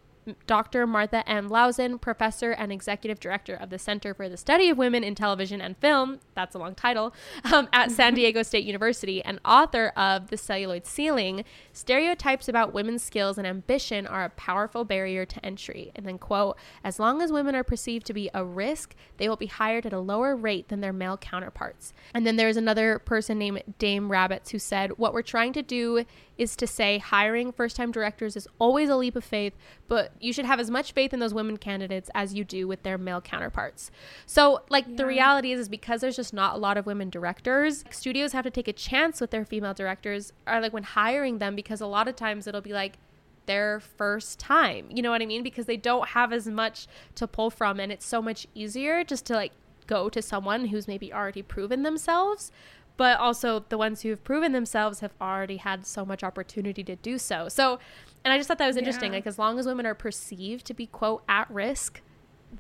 Dr. 0.48 0.88
Martha 0.88 1.28
M. 1.30 1.50
Lauzen, 1.50 2.00
professor 2.00 2.52
and 2.52 2.72
executive 2.72 3.20
director 3.20 3.56
of 3.56 3.70
the 3.70 3.80
Center 3.80 4.14
for 4.14 4.30
the 4.30 4.38
Study 4.38 4.70
of 4.70 4.78
Women 4.78 5.04
in 5.04 5.16
Television 5.16 5.62
and 5.62 5.78
Film, 5.78 6.20
that's 6.36 6.56
a 6.56 6.60
long 6.60 6.76
title, 6.76 7.14
um, 7.52 7.68
at 7.74 7.92
San 8.00 8.14
Diego 8.14 8.44
State 8.44 8.66
University, 8.66 9.24
and 9.24 9.40
author 9.44 9.88
of 9.96 10.30
The 10.30 10.38
Celluloid 10.38 10.86
Ceiling, 10.86 11.44
stereotypes 11.74 12.48
about 12.48 12.74
women's 12.74 13.04
skills 13.04 13.38
and 13.38 13.48
ambition 13.48 14.08
are 14.08 14.26
a 14.26 14.30
powerful 14.30 14.84
barrier 14.86 15.26
to 15.26 15.46
entry. 15.46 15.92
And 15.96 16.06
then, 16.06 16.18
quote, 16.18 16.58
as 16.84 17.00
long 17.00 17.22
as 17.22 17.32
women 17.32 17.56
are 17.56 17.64
perceived 17.64 18.06
to 18.08 18.14
be 18.14 18.30
a 18.34 18.44
risk, 18.44 18.96
they 19.18 19.30
will 19.30 19.36
be 19.36 19.48
hired 19.48 19.86
at 19.86 19.94
a 19.94 20.00
lower 20.00 20.36
rate 20.36 20.70
than 20.70 20.82
their 20.82 20.94
male 20.94 21.18
counterparts. 21.18 21.94
And 22.14 22.26
then 22.26 22.36
there's 22.36 22.58
another 22.58 23.00
person 23.00 23.38
named 23.38 23.64
Dame 23.78 24.12
Rabbits 24.12 24.52
who 24.52 24.60
said, 24.60 24.98
what 24.98 25.14
we're 25.14 25.22
trying 25.22 25.54
to 25.54 25.62
do 25.62 26.06
is 26.40 26.56
to 26.56 26.66
say 26.66 26.98
hiring 26.98 27.52
first 27.52 27.76
time 27.76 27.92
directors 27.92 28.36
is 28.38 28.48
always 28.58 28.90
a 28.90 28.96
leap 28.96 29.16
of 29.18 29.26
faith, 29.26 29.54
but 29.90 30.14
you 30.22 30.32
should 30.32 30.46
have 30.46 30.60
as 30.60 30.72
much 30.72 30.94
faith 30.94 31.14
in 31.14 31.20
those 31.20 31.34
women 31.34 31.58
candidates 31.58 32.10
as 32.16 32.34
you 32.34 32.46
do 32.46 32.66
with 32.66 32.82
their 32.84 32.98
male 32.98 33.20
counterparts. 33.20 33.92
So, 34.26 34.64
like, 34.70 34.86
yeah. 34.88 34.96
the 34.96 35.06
reality 35.06 35.52
is, 35.52 35.60
is 35.60 35.70
because 35.70 36.00
there's 36.00 36.16
just 36.16 36.34
not 36.34 36.56
a 36.56 36.58
lot 36.58 36.78
of 36.78 36.86
women 36.86 37.10
directors, 37.10 37.84
studios 37.92 38.32
have 38.32 38.46
to 38.46 38.50
take 38.50 38.70
a 38.70 38.74
chance 38.74 39.20
with 39.20 39.32
their 39.32 39.44
female 39.44 39.74
directors, 39.74 40.32
or 40.48 40.62
like 40.62 40.72
when 40.72 40.84
hiring 40.84 41.40
them, 41.40 41.58
because 41.58 41.82
a 41.82 41.88
lot 41.88 42.08
of 42.08 42.16
times 42.16 42.48
it'll 42.48 42.62
be 42.62 42.74
like, 42.74 42.98
their 43.46 43.80
first 43.80 44.40
time. 44.40 44.86
You 44.92 45.02
know 45.02 45.10
what 45.10 45.24
I 45.24 45.26
mean? 45.26 45.42
Because 45.42 45.66
they 45.66 45.76
don't 45.76 46.10
have 46.10 46.32
as 46.32 46.46
much 46.48 46.86
to 47.16 47.26
pull 47.26 47.50
from 47.50 47.80
and 47.80 47.92
it's 47.92 48.06
so 48.06 48.22
much 48.22 48.46
easier 48.54 49.04
just 49.04 49.26
to 49.26 49.34
like 49.34 49.54
go 49.88 50.08
to 50.08 50.22
someone 50.22 50.66
who's 50.66 50.88
maybe 50.88 51.12
already 51.12 51.42
proven 51.42 51.82
themselves 51.82 52.52
but 53.00 53.18
also 53.18 53.64
the 53.70 53.78
ones 53.78 54.02
who 54.02 54.10
have 54.10 54.22
proven 54.26 54.52
themselves 54.52 55.00
have 55.00 55.14
already 55.22 55.56
had 55.56 55.88
so 55.88 56.04
much 56.04 56.22
opportunity 56.22 56.84
to 56.84 56.98
do 56.98 57.18
so. 57.18 57.48
So, 57.48 57.80
and 58.26 58.34
I 58.34 58.38
just 58.38 58.50
thought 58.50 58.58
that 58.58 58.68
was 58.68 58.76
interesting. 58.76 59.14
Yeah. 59.14 59.20
Like, 59.20 59.26
as 59.28 59.40
long 59.40 59.58
as 59.58 59.66
women 59.66 59.86
are 59.86 59.96
perceived 59.96 60.66
to 60.66 60.74
be, 60.74 60.86
quote, 60.86 61.24
at 61.30 61.50
risk, 61.50 62.02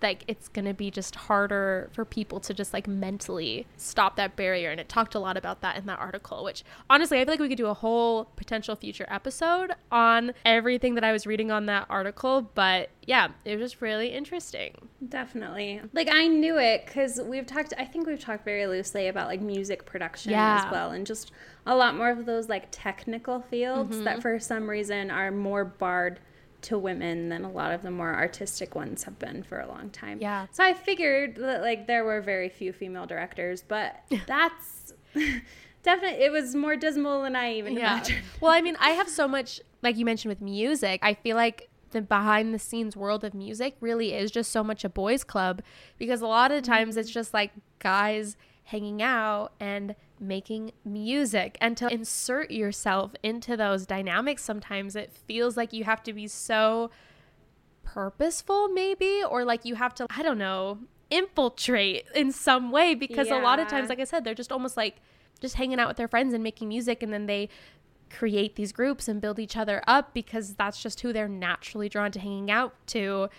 like 0.01 0.23
it's 0.27 0.47
going 0.47 0.65
to 0.65 0.73
be 0.73 0.91
just 0.91 1.15
harder 1.15 1.89
for 1.93 2.05
people 2.05 2.39
to 2.39 2.53
just 2.53 2.73
like 2.73 2.87
mentally 2.87 3.65
stop 3.77 4.15
that 4.15 4.35
barrier 4.35 4.69
and 4.69 4.79
it 4.79 4.87
talked 4.87 5.15
a 5.15 5.19
lot 5.19 5.35
about 5.35 5.61
that 5.61 5.77
in 5.77 5.85
that 5.85 5.99
article 5.99 6.43
which 6.43 6.63
honestly 6.89 7.19
i 7.19 7.25
feel 7.25 7.33
like 7.33 7.39
we 7.39 7.49
could 7.49 7.57
do 7.57 7.67
a 7.67 7.73
whole 7.73 8.25
potential 8.35 8.75
future 8.75 9.05
episode 9.09 9.71
on 9.91 10.31
everything 10.45 10.95
that 10.95 11.03
i 11.03 11.11
was 11.11 11.25
reading 11.25 11.51
on 11.51 11.65
that 11.65 11.85
article 11.89 12.41
but 12.53 12.89
yeah 13.05 13.29
it 13.45 13.57
was 13.57 13.71
just 13.71 13.81
really 13.81 14.09
interesting 14.09 14.73
definitely 15.07 15.81
like 15.93 16.09
i 16.11 16.27
knew 16.27 16.57
it 16.57 16.85
because 16.85 17.19
we've 17.25 17.47
talked 17.47 17.73
i 17.77 17.85
think 17.85 18.07
we've 18.07 18.19
talked 18.19 18.45
very 18.45 18.67
loosely 18.67 19.07
about 19.07 19.27
like 19.27 19.41
music 19.41 19.85
production 19.85 20.31
yeah. 20.31 20.63
as 20.65 20.71
well 20.71 20.91
and 20.91 21.05
just 21.05 21.31
a 21.65 21.75
lot 21.75 21.95
more 21.95 22.09
of 22.09 22.25
those 22.25 22.47
like 22.47 22.67
technical 22.71 23.41
fields 23.41 23.95
mm-hmm. 23.95 24.03
that 24.03 24.21
for 24.21 24.39
some 24.39 24.69
reason 24.69 25.11
are 25.11 25.31
more 25.31 25.65
barred 25.65 26.19
to 26.61 26.77
women 26.77 27.29
than 27.29 27.43
a 27.45 27.49
lot 27.49 27.71
of 27.71 27.81
the 27.81 27.91
more 27.91 28.13
artistic 28.13 28.75
ones 28.75 29.03
have 29.03 29.17
been 29.19 29.43
for 29.43 29.59
a 29.59 29.67
long 29.67 29.89
time. 29.89 30.19
Yeah. 30.21 30.47
So 30.51 30.63
I 30.63 30.73
figured 30.73 31.35
that 31.37 31.61
like 31.61 31.87
there 31.87 32.03
were 32.03 32.21
very 32.21 32.49
few 32.49 32.73
female 32.73 33.05
directors, 33.05 33.63
but 33.67 34.03
that's 34.27 34.93
definitely 35.83 36.23
it 36.23 36.31
was 36.31 36.55
more 36.55 36.75
dismal 36.75 37.23
than 37.23 37.35
I 37.35 37.53
even 37.53 37.73
yeah. 37.73 37.93
imagined. 37.93 38.23
well, 38.41 38.51
I 38.51 38.61
mean, 38.61 38.77
I 38.79 38.91
have 38.91 39.09
so 39.09 39.27
much 39.27 39.61
like 39.81 39.97
you 39.97 40.05
mentioned 40.05 40.29
with 40.29 40.41
music. 40.41 40.99
I 41.03 41.13
feel 41.13 41.35
like 41.35 41.69
the 41.91 42.01
behind 42.01 42.53
the 42.53 42.59
scenes 42.59 42.95
world 42.95 43.23
of 43.23 43.33
music 43.33 43.75
really 43.79 44.13
is 44.13 44.29
just 44.29 44.51
so 44.51 44.63
much 44.63 44.83
a 44.83 44.89
boys 44.89 45.23
club 45.23 45.61
because 45.97 46.21
a 46.21 46.27
lot 46.27 46.51
of 46.51 46.63
times 46.63 46.91
mm-hmm. 46.91 46.99
it's 46.99 47.09
just 47.09 47.33
like 47.33 47.51
guys 47.79 48.37
hanging 48.65 49.01
out 49.01 49.53
and 49.59 49.95
making 50.19 50.71
music 50.83 51.57
and 51.61 51.77
to 51.77 51.87
insert 51.93 52.51
yourself 52.51 53.13
into 53.23 53.55
those 53.55 53.85
dynamics 53.85 54.43
sometimes 54.43 54.95
it 54.95 55.11
feels 55.11 55.55
like 55.55 55.73
you 55.73 55.83
have 55.83 56.03
to 56.03 56.13
be 56.13 56.27
so 56.27 56.89
purposeful 57.83 58.67
maybe 58.69 59.21
or 59.29 59.43
like 59.43 59.65
you 59.65 59.75
have 59.75 59.93
to 59.93 60.05
I 60.09 60.21
don't 60.21 60.37
know 60.37 60.79
infiltrate 61.09 62.05
in 62.13 62.31
some 62.31 62.71
way 62.71 62.93
because 62.93 63.27
yeah. 63.27 63.41
a 63.41 63.43
lot 63.43 63.59
of 63.59 63.67
times 63.67 63.89
like 63.89 63.99
I 63.99 64.03
said 64.03 64.23
they're 64.23 64.35
just 64.35 64.51
almost 64.51 64.77
like 64.77 64.97
just 65.39 65.55
hanging 65.55 65.79
out 65.79 65.87
with 65.87 65.97
their 65.97 66.07
friends 66.07 66.33
and 66.33 66.43
making 66.43 66.67
music 66.67 67.01
and 67.01 67.11
then 67.11 67.25
they 67.25 67.49
create 68.09 68.55
these 68.55 68.71
groups 68.71 69.07
and 69.07 69.21
build 69.21 69.39
each 69.39 69.55
other 69.55 69.81
up 69.87 70.13
because 70.13 70.55
that's 70.55 70.81
just 70.81 71.01
who 71.01 71.13
they're 71.13 71.27
naturally 71.27 71.89
drawn 71.89 72.11
to 72.11 72.19
hanging 72.19 72.51
out 72.51 72.73
to. 72.87 73.29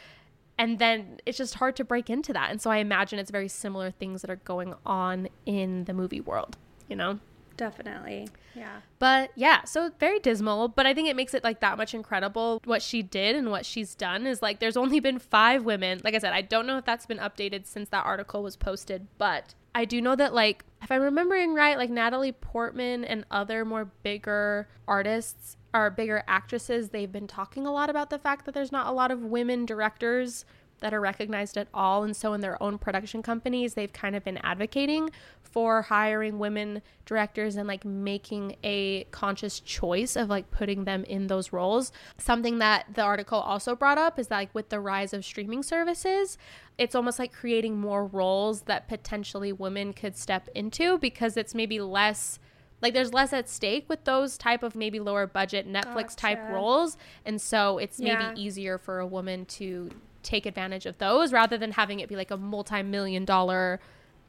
And 0.59 0.79
then 0.79 1.21
it's 1.27 1.39
just 1.39 1.55
hard 1.55 1.77
to 1.77 1.85
break 1.85 2.11
into 2.11 2.33
that. 2.33 2.51
And 2.51 2.61
so 2.61 2.71
i 2.71 2.79
imagine 2.79 3.19
it's 3.19 3.31
very 3.31 3.49
similar 3.49 3.91
things 3.91 4.23
that 4.23 4.31
are 4.31 4.37
going 4.37 4.75
on 4.85 5.29
in 5.47 5.85
the 5.85 5.95
movie 5.95 6.21
world 6.21 6.57
you 6.91 6.97
know? 6.97 7.19
Definitely. 7.57 8.29
Yeah. 8.55 8.81
But 8.99 9.33
yeah, 9.37 9.65
so 9.65 9.91
very 10.01 10.19
dismal, 10.19 10.69
but 10.69 10.87
I 10.87 10.95
think 10.95 11.09
it 11.09 11.17
makes 11.17 11.35
it 11.35 11.45
like 11.45 11.61
that 11.61 11.77
much 11.77 11.95
incredible 11.95 12.61
what 12.65 12.83
she 12.83 13.03
did 13.03 13.37
and 13.37 13.51
what 13.51 13.67
she's 13.67 13.95
done 13.95 14.27
is 14.27 14.41
like 14.41 14.61
there's 14.61 14.79
only 14.79 14.99
been 14.99 15.19
5 15.19 15.65
women. 15.65 16.01
Like 16.03 16.15
I 16.15 16.19
said, 16.19 16.33
I 16.33 16.41
don't 16.41 16.67
know 16.67 16.79
if 16.79 16.85
that's 16.85 17.07
been 17.07 17.19
updated 17.19 17.67
since 17.67 17.91
that 17.91 18.05
article 18.05 18.43
was 18.43 18.57
posted, 18.57 19.07
but 19.19 19.55
I 19.75 19.85
do 19.85 20.01
know 20.01 20.17
that 20.17 20.35
like 20.35 20.65
if 20.83 20.91
I'm 20.91 21.03
remembering 21.03 21.55
right, 21.55 21.77
like 21.77 21.91
Natalie 21.91 22.33
Portman 22.33 23.05
and 23.05 23.25
other 23.31 23.65
more 23.65 23.85
bigger 24.03 24.69
artists 24.89 25.59
or 25.75 25.91
bigger 25.91 26.25
actresses, 26.27 26.89
they've 26.89 27.13
been 27.13 27.29
talking 27.29 27.67
a 27.67 27.73
lot 27.73 27.91
about 27.91 28.11
the 28.11 28.19
fact 28.19 28.47
that 28.47 28.55
there's 28.55 28.73
not 28.73 28.87
a 28.87 28.93
lot 28.93 29.11
of 29.11 29.23
women 29.23 29.67
directors 29.67 30.45
that 30.81 30.95
are 30.95 31.01
recognized 31.01 31.57
at 31.57 31.69
all. 31.73 32.05
And 32.05 32.17
so, 32.17 32.33
in 32.33 32.41
their 32.41 32.61
own 32.63 32.79
production 32.79 33.23
companies, 33.23 33.75
they've 33.75 33.93
kind 33.93 34.17
of 34.17 34.25
been 34.25 34.39
advocating 34.39 35.11
for 35.43 35.83
hiring 35.83 36.39
women 36.39 36.81
directors 37.07 37.57
and 37.57 37.67
like 37.67 37.85
making 37.85 38.57
a 38.63 39.05
conscious 39.11 39.59
choice 39.59 40.15
of 40.15 40.29
like 40.29 40.51
putting 40.51 40.85
them 40.85 41.05
in 41.05 41.27
those 41.27 41.53
roles. 41.53 41.91
Something 42.19 42.59
that 42.59 42.87
the 42.95 43.03
article 43.03 43.39
also 43.39 43.75
brought 43.75 43.99
up 43.99 44.19
is 44.19 44.29
that, 44.29 44.37
like, 44.37 44.55
with 44.55 44.69
the 44.69 44.81
rise 44.81 45.13
of 45.13 45.25
streaming 45.25 45.63
services, 45.63 46.39
it's 46.79 46.95
almost 46.95 47.19
like 47.19 47.33
creating 47.33 47.79
more 47.79 48.07
roles 48.07 48.63
that 48.63 48.89
potentially 48.89 49.53
women 49.53 49.93
could 49.93 50.17
step 50.17 50.49
into 50.55 50.99
because 50.99 51.37
it's 51.37 51.55
maybe 51.55 51.81
less 51.81 52.39
like 52.83 52.95
there's 52.95 53.13
less 53.13 53.35
at 53.35 53.49
stake 53.49 53.87
with 53.89 54.05
those 54.05 54.39
type 54.39 54.63
of 54.63 54.75
maybe 54.75 54.99
lower 55.01 55.27
budget 55.27 55.69
netflix 55.69 55.95
gotcha. 55.95 56.17
type 56.17 56.39
roles 56.51 56.97
and 57.27 57.41
so 57.41 57.77
it's 57.77 57.99
maybe 57.99 58.23
yeah. 58.23 58.35
easier 58.35 58.79
for 58.79 59.01
a 59.01 59.07
woman 59.07 59.45
to 59.45 59.91
take 60.23 60.47
advantage 60.47 60.87
of 60.87 60.99
those 60.99 61.33
rather 61.33 61.57
than 61.57 61.73
having 61.73 62.01
it 62.01 62.09
be 62.09 62.17
like 62.17 62.31
a 62.31 62.37
multi-million 62.37 63.25
dollar 63.25 63.81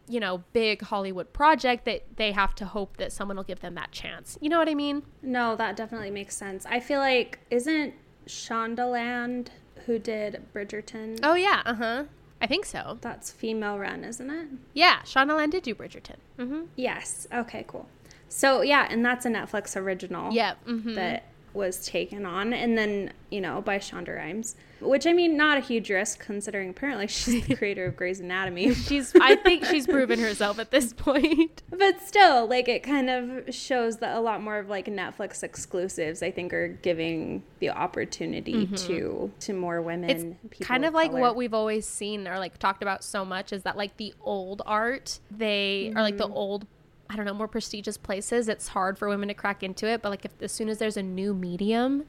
you 0.07 0.19
know 0.19 0.43
big 0.53 0.81
hollywood 0.81 1.31
project 1.31 1.85
that 1.85 2.03
they 2.17 2.31
have 2.31 2.53
to 2.55 2.65
hope 2.65 2.97
that 2.97 3.11
someone 3.11 3.37
will 3.37 3.43
give 3.43 3.61
them 3.61 3.75
that 3.75 3.91
chance. 3.91 4.37
You 4.41 4.49
know 4.49 4.59
what 4.59 4.69
i 4.69 4.73
mean? 4.73 5.03
No 5.21 5.55
that 5.55 5.75
definitely 5.75 6.11
makes 6.11 6.35
sense. 6.35 6.65
I 6.65 6.79
feel 6.79 6.99
like 6.99 7.39
isn't 7.49 7.93
shondaland 8.27 9.47
who 9.85 9.99
did 9.99 10.45
bridgerton? 10.53 11.19
Oh 11.23 11.35
yeah 11.35 11.61
uh-huh. 11.65 12.05
I 12.41 12.47
think 12.47 12.65
so. 12.65 12.97
That's 13.01 13.31
female 13.31 13.77
run 13.77 14.03
isn't 14.03 14.29
it? 14.29 14.47
Yeah 14.73 15.01
shondaland 15.03 15.51
did 15.51 15.63
do 15.63 15.75
bridgerton. 15.75 16.17
Mm-hmm. 16.37 16.61
yes. 16.75 17.27
Okay 17.33 17.63
cool. 17.67 17.87
So 18.27 18.61
yeah 18.61 18.87
and 18.89 19.05
that's 19.05 19.25
a 19.25 19.29
netflix 19.29 19.75
original 19.75 20.33
yeah 20.33 20.55
mm-hmm. 20.67 20.95
that 20.95 21.23
was 21.53 21.85
taken 21.85 22.25
on, 22.25 22.53
and 22.53 22.77
then 22.77 23.13
you 23.29 23.41
know 23.41 23.61
by 23.61 23.79
Shonda 23.79 24.15
Rhimes, 24.15 24.55
which 24.81 25.05
I 25.05 25.13
mean, 25.13 25.37
not 25.37 25.57
a 25.57 25.61
huge 25.61 25.89
risk 25.89 26.19
considering 26.19 26.69
apparently 26.69 27.07
she's 27.07 27.45
the 27.45 27.55
creator 27.55 27.85
of 27.85 27.95
Grey's 27.95 28.19
Anatomy. 28.19 28.73
she's, 28.73 29.13
I 29.19 29.35
think 29.35 29.65
she's 29.65 29.85
proven 29.85 30.19
herself 30.19 30.59
at 30.59 30.71
this 30.71 30.93
point. 30.93 31.63
But 31.71 31.99
still, 32.01 32.47
like 32.47 32.67
it 32.67 32.83
kind 32.83 33.09
of 33.09 33.55
shows 33.55 33.97
that 33.97 34.15
a 34.15 34.19
lot 34.19 34.43
more 34.43 34.59
of 34.59 34.69
like 34.69 34.85
Netflix 34.85 35.41
exclusives, 35.41 36.21
I 36.21 36.29
think, 36.29 36.53
are 36.53 36.67
giving 36.67 37.41
the 37.59 37.71
opportunity 37.71 38.67
mm-hmm. 38.67 38.75
to 38.75 39.31
to 39.39 39.53
more 39.53 39.81
women. 39.81 40.37
It's 40.43 40.65
kind 40.67 40.85
of, 40.85 40.89
of 40.89 40.93
like 40.93 41.11
what 41.11 41.35
we've 41.35 41.55
always 41.55 41.87
seen 41.87 42.27
or 42.27 42.37
like 42.37 42.59
talked 42.59 42.83
about 42.83 43.03
so 43.03 43.25
much 43.25 43.51
is 43.51 43.63
that 43.63 43.77
like 43.77 43.97
the 43.97 44.13
old 44.21 44.61
art, 44.65 45.19
they 45.31 45.87
mm-hmm. 45.87 45.97
are 45.97 46.01
like 46.03 46.17
the 46.17 46.25
mm-hmm. 46.25 46.33
old 46.33 46.67
I 47.11 47.17
don't 47.17 47.25
know, 47.25 47.33
more 47.33 47.47
prestigious 47.47 47.97
places, 47.97 48.47
it's 48.47 48.69
hard 48.69 48.97
for 48.97 49.09
women 49.09 49.27
to 49.27 49.33
crack 49.33 49.63
into 49.63 49.85
it. 49.85 50.01
But 50.01 50.09
like, 50.09 50.25
if 50.25 50.31
as 50.41 50.51
soon 50.51 50.69
as 50.69 50.77
there's 50.77 50.95
a 50.95 51.03
new 51.03 51.33
medium, 51.33 52.05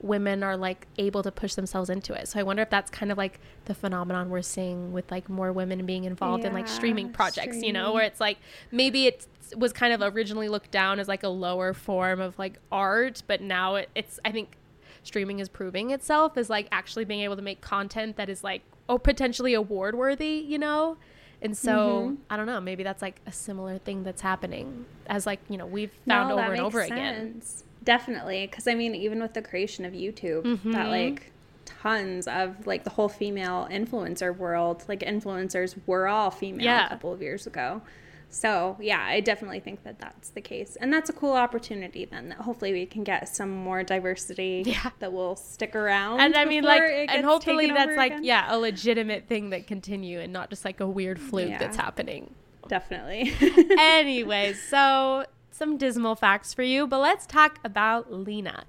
women 0.00 0.42
are 0.42 0.56
like 0.56 0.86
able 0.98 1.22
to 1.22 1.30
push 1.30 1.54
themselves 1.54 1.90
into 1.90 2.14
it. 2.14 2.28
So 2.28 2.40
I 2.40 2.42
wonder 2.42 2.62
if 2.62 2.70
that's 2.70 2.90
kind 2.90 3.12
of 3.12 3.18
like 3.18 3.38
the 3.66 3.74
phenomenon 3.74 4.30
we're 4.30 4.42
seeing 4.42 4.92
with 4.92 5.10
like 5.10 5.28
more 5.28 5.52
women 5.52 5.84
being 5.84 6.04
involved 6.04 6.44
yeah, 6.44 6.50
in 6.50 6.54
like 6.54 6.68
streaming 6.68 7.12
projects, 7.12 7.56
streaming. 7.56 7.64
you 7.64 7.72
know, 7.72 7.92
where 7.92 8.04
it's 8.04 8.20
like 8.20 8.38
maybe 8.70 9.06
it 9.06 9.26
was 9.56 9.72
kind 9.72 9.92
of 9.92 10.14
originally 10.14 10.48
looked 10.48 10.70
down 10.70 10.98
as 10.98 11.08
like 11.08 11.22
a 11.22 11.28
lower 11.28 11.72
form 11.74 12.20
of 12.20 12.38
like 12.38 12.58
art, 12.72 13.22
but 13.26 13.40
now 13.40 13.76
it, 13.76 13.90
it's, 13.94 14.18
I 14.24 14.32
think 14.32 14.56
streaming 15.02 15.38
is 15.38 15.48
proving 15.48 15.90
itself 15.90 16.36
as 16.36 16.50
like 16.50 16.68
actually 16.72 17.04
being 17.04 17.20
able 17.20 17.36
to 17.36 17.42
make 17.42 17.60
content 17.60 18.16
that 18.16 18.28
is 18.28 18.42
like, 18.42 18.62
oh, 18.88 18.98
potentially 18.98 19.54
award 19.54 19.94
worthy, 19.94 20.44
you 20.46 20.58
know? 20.58 20.96
And 21.42 21.56
so 21.56 21.72
mm-hmm. 21.72 22.14
I 22.30 22.36
don't 22.36 22.46
know, 22.46 22.60
maybe 22.60 22.82
that's 22.82 23.02
like 23.02 23.20
a 23.26 23.32
similar 23.32 23.78
thing 23.78 24.02
that's 24.02 24.22
happening 24.22 24.86
as 25.06 25.26
like, 25.26 25.40
you 25.48 25.58
know, 25.58 25.66
we've 25.66 25.92
found 26.06 26.30
no, 26.30 26.38
over 26.38 26.52
and 26.52 26.60
over 26.60 26.80
sense. 26.80 26.92
again. 26.92 27.42
Definitely, 27.84 28.48
cuz 28.48 28.66
I 28.66 28.74
mean 28.74 28.94
even 28.94 29.20
with 29.20 29.34
the 29.34 29.42
creation 29.42 29.84
of 29.84 29.92
YouTube, 29.92 30.42
mm-hmm. 30.42 30.72
that 30.72 30.88
like 30.88 31.32
tons 31.64 32.26
of 32.26 32.66
like 32.66 32.84
the 32.84 32.90
whole 32.90 33.08
female 33.08 33.68
influencer 33.70 34.36
world, 34.36 34.84
like 34.88 35.00
influencers 35.00 35.76
were 35.86 36.08
all 36.08 36.30
female 36.30 36.64
yeah. 36.64 36.86
a 36.86 36.88
couple 36.88 37.12
of 37.12 37.22
years 37.22 37.46
ago. 37.46 37.82
So, 38.28 38.76
yeah, 38.80 39.02
I 39.02 39.20
definitely 39.20 39.60
think 39.60 39.84
that 39.84 39.98
that's 39.98 40.30
the 40.30 40.40
case. 40.40 40.76
And 40.76 40.92
that's 40.92 41.08
a 41.08 41.12
cool 41.12 41.32
opportunity 41.32 42.04
then 42.04 42.30
that 42.30 42.38
hopefully 42.38 42.72
we 42.72 42.84
can 42.84 43.02
get 43.04 43.28
some 43.28 43.50
more 43.50 43.82
diversity 43.82 44.62
Yeah. 44.66 44.90
that 44.98 45.12
will 45.12 45.36
stick 45.36 45.74
around. 45.74 46.20
And 46.20 46.36
I 46.36 46.44
mean, 46.44 46.64
like, 46.64 46.82
and 46.82 47.24
hopefully 47.24 47.70
that's 47.70 47.96
like, 47.96 48.12
again. 48.12 48.24
yeah, 48.24 48.46
a 48.48 48.58
legitimate 48.58 49.26
thing 49.26 49.50
that 49.50 49.66
continue 49.66 50.20
and 50.20 50.32
not 50.32 50.50
just 50.50 50.64
like 50.64 50.80
a 50.80 50.86
weird 50.86 51.20
fluke 51.20 51.48
Yeah. 51.48 51.58
that's 51.58 51.76
happening. 51.76 52.34
Definitely. 52.68 53.32
Anyways, 53.78 54.62
so 54.62 55.24
some 55.50 55.78
dismal 55.78 56.14
facts 56.14 56.52
for 56.52 56.62
you, 56.62 56.86
but 56.86 57.00
let's 57.00 57.26
talk 57.26 57.58
about 57.64 58.12
Lina. 58.12 58.64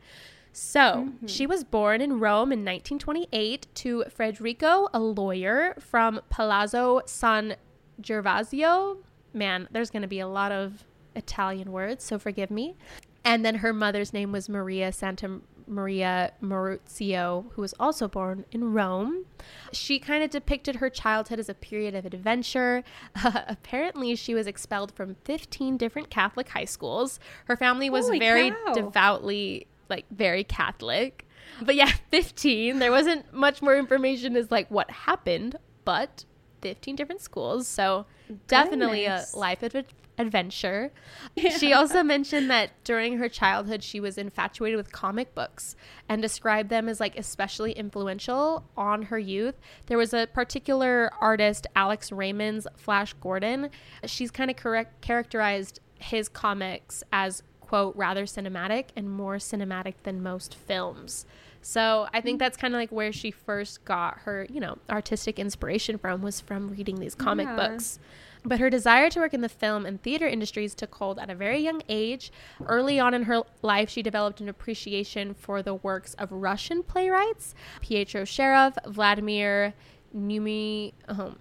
So, 0.53 0.79
mm-hmm. 0.79 1.27
she 1.27 1.45
was 1.45 1.63
born 1.63 2.01
in 2.01 2.19
Rome 2.19 2.51
in 2.51 2.59
1928 2.65 3.67
to 3.75 4.05
Federico, 4.09 4.87
a 4.93 4.99
lawyer 4.99 5.75
from 5.79 6.21
Palazzo 6.29 7.01
San 7.05 7.57
Gervasio. 8.01 8.97
Man, 9.37 9.67
there's 9.71 9.89
going 9.89 10.01
to 10.01 10.07
be 10.07 10.19
a 10.19 10.27
lot 10.27 10.51
of 10.51 10.83
Italian 11.15 11.71
words, 11.71 12.03
so 12.03 12.17
forgive 12.17 12.49
me. 12.49 12.75
And 13.23 13.45
then 13.45 13.55
her 13.55 13.73
mother's 13.73 14.13
name 14.13 14.31
was 14.31 14.47
Maria 14.47 14.91
Santa 14.91 15.41
Maria 15.67 16.31
Maruzio, 16.41 17.51
who 17.51 17.61
was 17.61 17.73
also 17.79 18.07
born 18.07 18.45
in 18.51 18.73
Rome. 18.73 19.25
She 19.73 19.99
kind 19.99 20.23
of 20.23 20.29
depicted 20.29 20.77
her 20.77 20.89
childhood 20.89 21.39
as 21.39 21.49
a 21.49 21.53
period 21.53 21.93
of 21.93 22.05
adventure. 22.05 22.83
apparently, 23.23 24.15
she 24.15 24.33
was 24.33 24.47
expelled 24.47 24.93
from 24.93 25.15
15 25.25 25.77
different 25.77 26.09
Catholic 26.09 26.49
high 26.49 26.65
schools. 26.65 27.19
Her 27.45 27.57
family 27.57 27.89
was 27.89 28.05
Holy 28.05 28.19
very 28.19 28.51
cow. 28.51 28.73
devoutly, 28.73 29.67
like, 29.89 30.05
very 30.09 30.43
Catholic. 30.43 31.27
But 31.61 31.75
yeah, 31.75 31.91
15. 32.11 32.79
There 32.79 32.91
wasn't 32.91 33.33
much 33.33 33.61
more 33.61 33.75
information 33.75 34.35
as 34.35 34.49
like 34.51 34.69
what 34.71 34.89
happened, 34.89 35.57
but 35.85 36.25
15 36.61 36.95
different 36.95 37.21
schools. 37.21 37.67
So 37.67 38.05
definitely 38.47 39.05
a 39.05 39.25
life 39.33 39.63
adv- 39.63 39.85
adventure. 40.17 40.91
She 41.57 41.73
also 41.73 42.03
mentioned 42.03 42.49
that 42.49 42.71
during 42.83 43.17
her 43.17 43.29
childhood, 43.29 43.83
she 43.83 43.99
was 43.99 44.17
infatuated 44.17 44.77
with 44.77 44.91
comic 44.91 45.33
books 45.35 45.75
and 46.09 46.21
described 46.21 46.69
them 46.69 46.89
as 46.89 46.99
like 46.99 47.17
especially 47.17 47.71
influential 47.73 48.65
on 48.75 49.03
her 49.03 49.19
youth. 49.19 49.55
There 49.85 49.97
was 49.97 50.13
a 50.13 50.27
particular 50.27 51.11
artist, 51.21 51.67
Alex 51.75 52.11
Raymond's 52.11 52.67
Flash 52.75 53.13
Gordon. 53.13 53.69
She's 54.05 54.31
kind 54.31 54.49
of 54.49 54.57
correct 54.57 55.01
characterized 55.01 55.79
his 55.99 56.29
comics 56.29 57.03
as 57.11 57.43
quote 57.61 57.95
rather 57.95 58.25
cinematic 58.25 58.85
and 58.95 59.09
more 59.09 59.37
cinematic 59.37 59.95
than 60.03 60.23
most 60.23 60.55
films. 60.55 61.25
So 61.67 62.07
I 62.13 62.21
think 62.21 62.39
that's 62.39 62.55
kind 62.55 62.73
of 62.73 62.79
like 62.79 62.93
where 62.93 63.11
she 63.11 63.29
first 63.29 63.83
got 63.83 64.19
her, 64.19 64.47
you 64.49 64.61
know, 64.61 64.77
artistic 64.89 65.37
inspiration 65.37 65.97
from 65.97 66.21
was 66.21 66.39
from 66.39 66.69
reading 66.69 67.01
these 67.01 67.13
comic 67.13 67.45
Yeah. 67.45 67.57
books. 67.57 67.99
But 68.45 68.61
her 68.61 68.69
desire 68.69 69.09
to 69.09 69.19
work 69.19 69.33
in 69.33 69.41
the 69.41 69.49
film 69.49 69.85
and 69.85 70.01
theater 70.01 70.25
industries 70.25 70.73
took 70.73 70.95
hold 70.95 71.19
at 71.19 71.29
a 71.29 71.35
very 71.35 71.59
young 71.59 71.81
age. 71.89 72.31
Early 72.65 73.01
on 73.01 73.13
in 73.13 73.23
her 73.23 73.41
life, 73.61 73.89
she 73.89 74.01
developed 74.01 74.39
an 74.39 74.47
appreciation 74.47 75.33
for 75.33 75.61
the 75.61 75.73
works 75.73 76.13
of 76.13 76.31
Russian 76.31 76.83
playwrights 76.83 77.53
Pietro 77.81 78.21
Sharoff, 78.21 78.77
Vladimir 78.85 79.73
Numi, 80.15 80.93
um, 81.09 81.37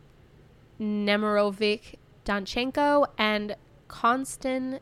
Nemirovich 0.80 1.94
Danchenko, 2.24 3.06
and 3.16 3.54
Konstan 3.88 4.80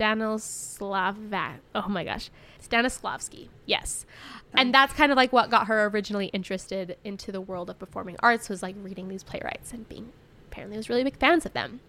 Stanislavak. 0.00 1.58
Oh 1.74 1.88
my 1.88 2.04
gosh. 2.04 2.30
Stanislavski. 2.62 3.48
Yes. 3.66 4.06
And 4.54 4.72
that's 4.74 4.92
kind 4.94 5.12
of 5.12 5.16
like 5.16 5.32
what 5.32 5.50
got 5.50 5.66
her 5.66 5.86
originally 5.86 6.26
interested 6.26 6.96
into 7.04 7.30
the 7.30 7.40
world 7.40 7.70
of 7.70 7.78
performing 7.78 8.16
arts 8.20 8.48
was 8.48 8.62
like 8.62 8.76
reading 8.82 9.08
these 9.08 9.22
playwrights 9.22 9.72
and 9.72 9.88
being 9.88 10.12
apparently 10.46 10.76
was 10.76 10.88
really 10.88 11.04
big 11.04 11.18
fans 11.18 11.46
of 11.46 11.52
them. 11.52 11.80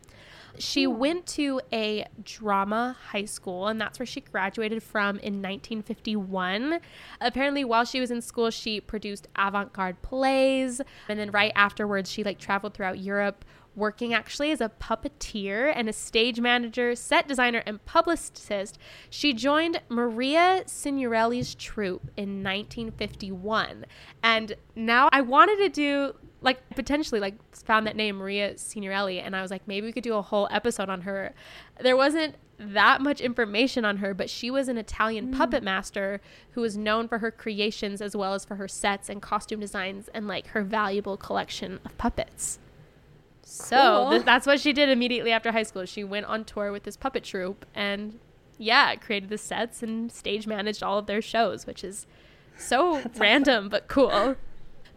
She 0.57 0.83
hmm. 0.83 0.97
went 0.97 1.25
to 1.27 1.61
a 1.71 2.05
drama 2.23 2.97
high 3.11 3.25
school, 3.25 3.67
and 3.67 3.79
that's 3.79 3.99
where 3.99 4.05
she 4.05 4.19
graduated 4.19 4.83
from 4.83 5.17
in 5.19 5.41
1951. 5.41 6.79
Apparently, 7.21 7.63
while 7.63 7.85
she 7.85 8.01
was 8.01 8.11
in 8.11 8.21
school, 8.21 8.49
she 8.49 8.81
produced 8.81 9.29
avant 9.37 9.71
garde 9.71 10.01
plays, 10.01 10.81
and 11.07 11.17
then 11.17 11.31
right 11.31 11.53
afterwards, 11.55 12.11
she 12.11 12.23
like 12.23 12.37
traveled 12.37 12.73
throughout 12.73 12.99
Europe, 12.99 13.45
working 13.75 14.13
actually 14.13 14.51
as 14.51 14.61
a 14.61 14.69
puppeteer 14.69 15.71
and 15.75 15.87
a 15.87 15.93
stage 15.93 16.39
manager, 16.39 16.95
set 16.95 17.27
designer, 17.27 17.63
and 17.65 17.83
publicist. 17.85 18.77
She 19.09 19.33
joined 19.33 19.81
Maria 19.89 20.63
Signorelli's 20.65 21.55
troupe 21.55 22.11
in 22.17 22.43
1951, 22.43 23.85
and 24.23 24.55
now 24.75 25.09
I 25.11 25.21
wanted 25.21 25.57
to 25.57 25.69
do 25.69 26.15
like 26.43 26.67
potentially 26.71 27.19
like 27.19 27.35
found 27.55 27.85
that 27.85 27.95
name 27.95 28.17
Maria 28.17 28.57
Signorelli 28.57 29.19
and 29.19 29.35
I 29.35 29.43
was 29.43 29.51
like 29.51 29.67
maybe 29.67 29.85
we 29.85 29.93
could 29.93 30.03
do 30.03 30.15
a 30.15 30.23
whole 30.23 30.47
episode 30.49 30.89
on 30.89 31.01
her. 31.01 31.35
There 31.79 31.95
wasn't 31.95 32.35
that 32.57 33.01
much 33.01 33.21
information 33.21 33.85
on 33.85 33.97
her, 33.97 34.13
but 34.13 34.29
she 34.29 34.51
was 34.51 34.67
an 34.67 34.77
Italian 34.77 35.27
mm. 35.27 35.37
puppet 35.37 35.63
master 35.63 36.21
who 36.51 36.61
was 36.61 36.77
known 36.77 37.07
for 37.07 37.19
her 37.19 37.31
creations 37.31 38.01
as 38.01 38.15
well 38.15 38.33
as 38.33 38.45
for 38.45 38.55
her 38.55 38.67
sets 38.67 39.09
and 39.09 39.21
costume 39.21 39.59
designs 39.59 40.09
and 40.13 40.27
like 40.27 40.47
her 40.47 40.63
valuable 40.63 41.17
collection 41.17 41.79
of 41.85 41.97
puppets. 41.97 42.59
So 43.53 43.75
Cool. 43.77 44.09
th- 44.11 44.23
that's 44.23 44.47
what 44.47 44.59
she 44.61 44.71
did 44.71 44.87
immediately 44.89 45.31
after 45.31 45.51
high 45.51 45.63
school. 45.63 45.85
She 45.85 46.03
went 46.05 46.25
on 46.25 46.45
tour 46.45 46.71
with 46.71 46.83
this 46.83 46.95
puppet 46.95 47.23
troupe 47.23 47.65
and 47.75 48.19
yeah, 48.57 48.95
created 48.95 49.29
the 49.29 49.37
sets 49.37 49.83
and 49.83 50.11
stage 50.11 50.47
managed 50.47 50.81
all 50.83 50.97
of 50.97 51.05
their 51.05 51.21
shows, 51.21 51.65
which 51.67 51.83
is 51.83 52.05
so 52.57 53.01
random 53.17 53.67
but 53.69 53.87
cool. 53.87 54.35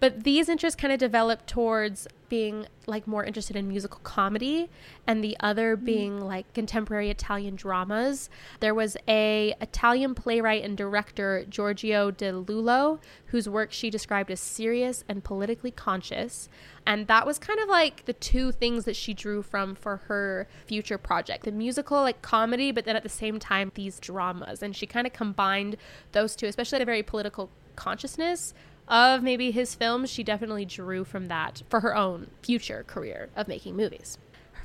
But 0.00 0.24
these 0.24 0.48
interests 0.48 0.80
kind 0.80 0.92
of 0.92 0.98
developed 0.98 1.46
towards 1.46 2.06
being 2.28 2.66
like 2.86 3.06
more 3.06 3.24
interested 3.24 3.54
in 3.54 3.68
musical 3.68 4.00
comedy 4.02 4.68
and 5.06 5.22
the 5.22 5.36
other 5.38 5.76
mm-hmm. 5.76 5.84
being 5.84 6.20
like 6.20 6.52
contemporary 6.52 7.08
Italian 7.08 7.54
dramas. 7.54 8.28
There 8.58 8.74
was 8.74 8.96
a 9.06 9.54
Italian 9.60 10.14
playwright 10.14 10.64
and 10.64 10.76
director 10.76 11.44
Giorgio 11.48 12.10
De 12.10 12.32
Lullo 12.32 12.98
whose 13.26 13.48
work 13.48 13.72
she 13.72 13.88
described 13.88 14.30
as 14.30 14.40
serious 14.40 15.04
and 15.08 15.22
politically 15.22 15.70
conscious. 15.70 16.48
And 16.86 17.06
that 17.06 17.24
was 17.24 17.38
kind 17.38 17.60
of 17.60 17.68
like 17.68 18.04
the 18.04 18.12
two 18.12 18.52
things 18.52 18.84
that 18.84 18.96
she 18.96 19.14
drew 19.14 19.40
from 19.42 19.74
for 19.74 19.98
her 20.08 20.48
future 20.66 20.98
project. 20.98 21.44
The 21.44 21.52
musical 21.52 21.98
like 21.98 22.20
comedy 22.20 22.72
but 22.72 22.84
then 22.84 22.96
at 22.96 23.04
the 23.04 23.08
same 23.08 23.38
time 23.38 23.70
these 23.74 24.00
dramas 24.00 24.62
and 24.62 24.74
she 24.74 24.86
kind 24.86 25.06
of 25.06 25.12
combined 25.12 25.76
those 26.12 26.34
two 26.34 26.46
especially 26.46 26.76
at 26.76 26.82
a 26.82 26.84
very 26.84 27.02
political 27.02 27.50
consciousness 27.76 28.54
of 28.88 29.22
maybe 29.22 29.50
his 29.50 29.74
films, 29.74 30.10
she 30.10 30.22
definitely 30.22 30.64
drew 30.64 31.04
from 31.04 31.26
that 31.26 31.62
for 31.68 31.80
her 31.80 31.96
own 31.96 32.30
future 32.42 32.84
career 32.86 33.30
of 33.36 33.48
making 33.48 33.76
movies. 33.76 34.18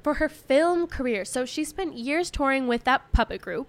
For 0.03 0.15
her 0.15 0.29
film 0.29 0.87
career, 0.87 1.25
so 1.25 1.45
she 1.45 1.63
spent 1.63 1.97
years 1.97 2.31
touring 2.31 2.67
with 2.67 2.83
that 2.85 3.11
puppet 3.11 3.41
group, 3.41 3.67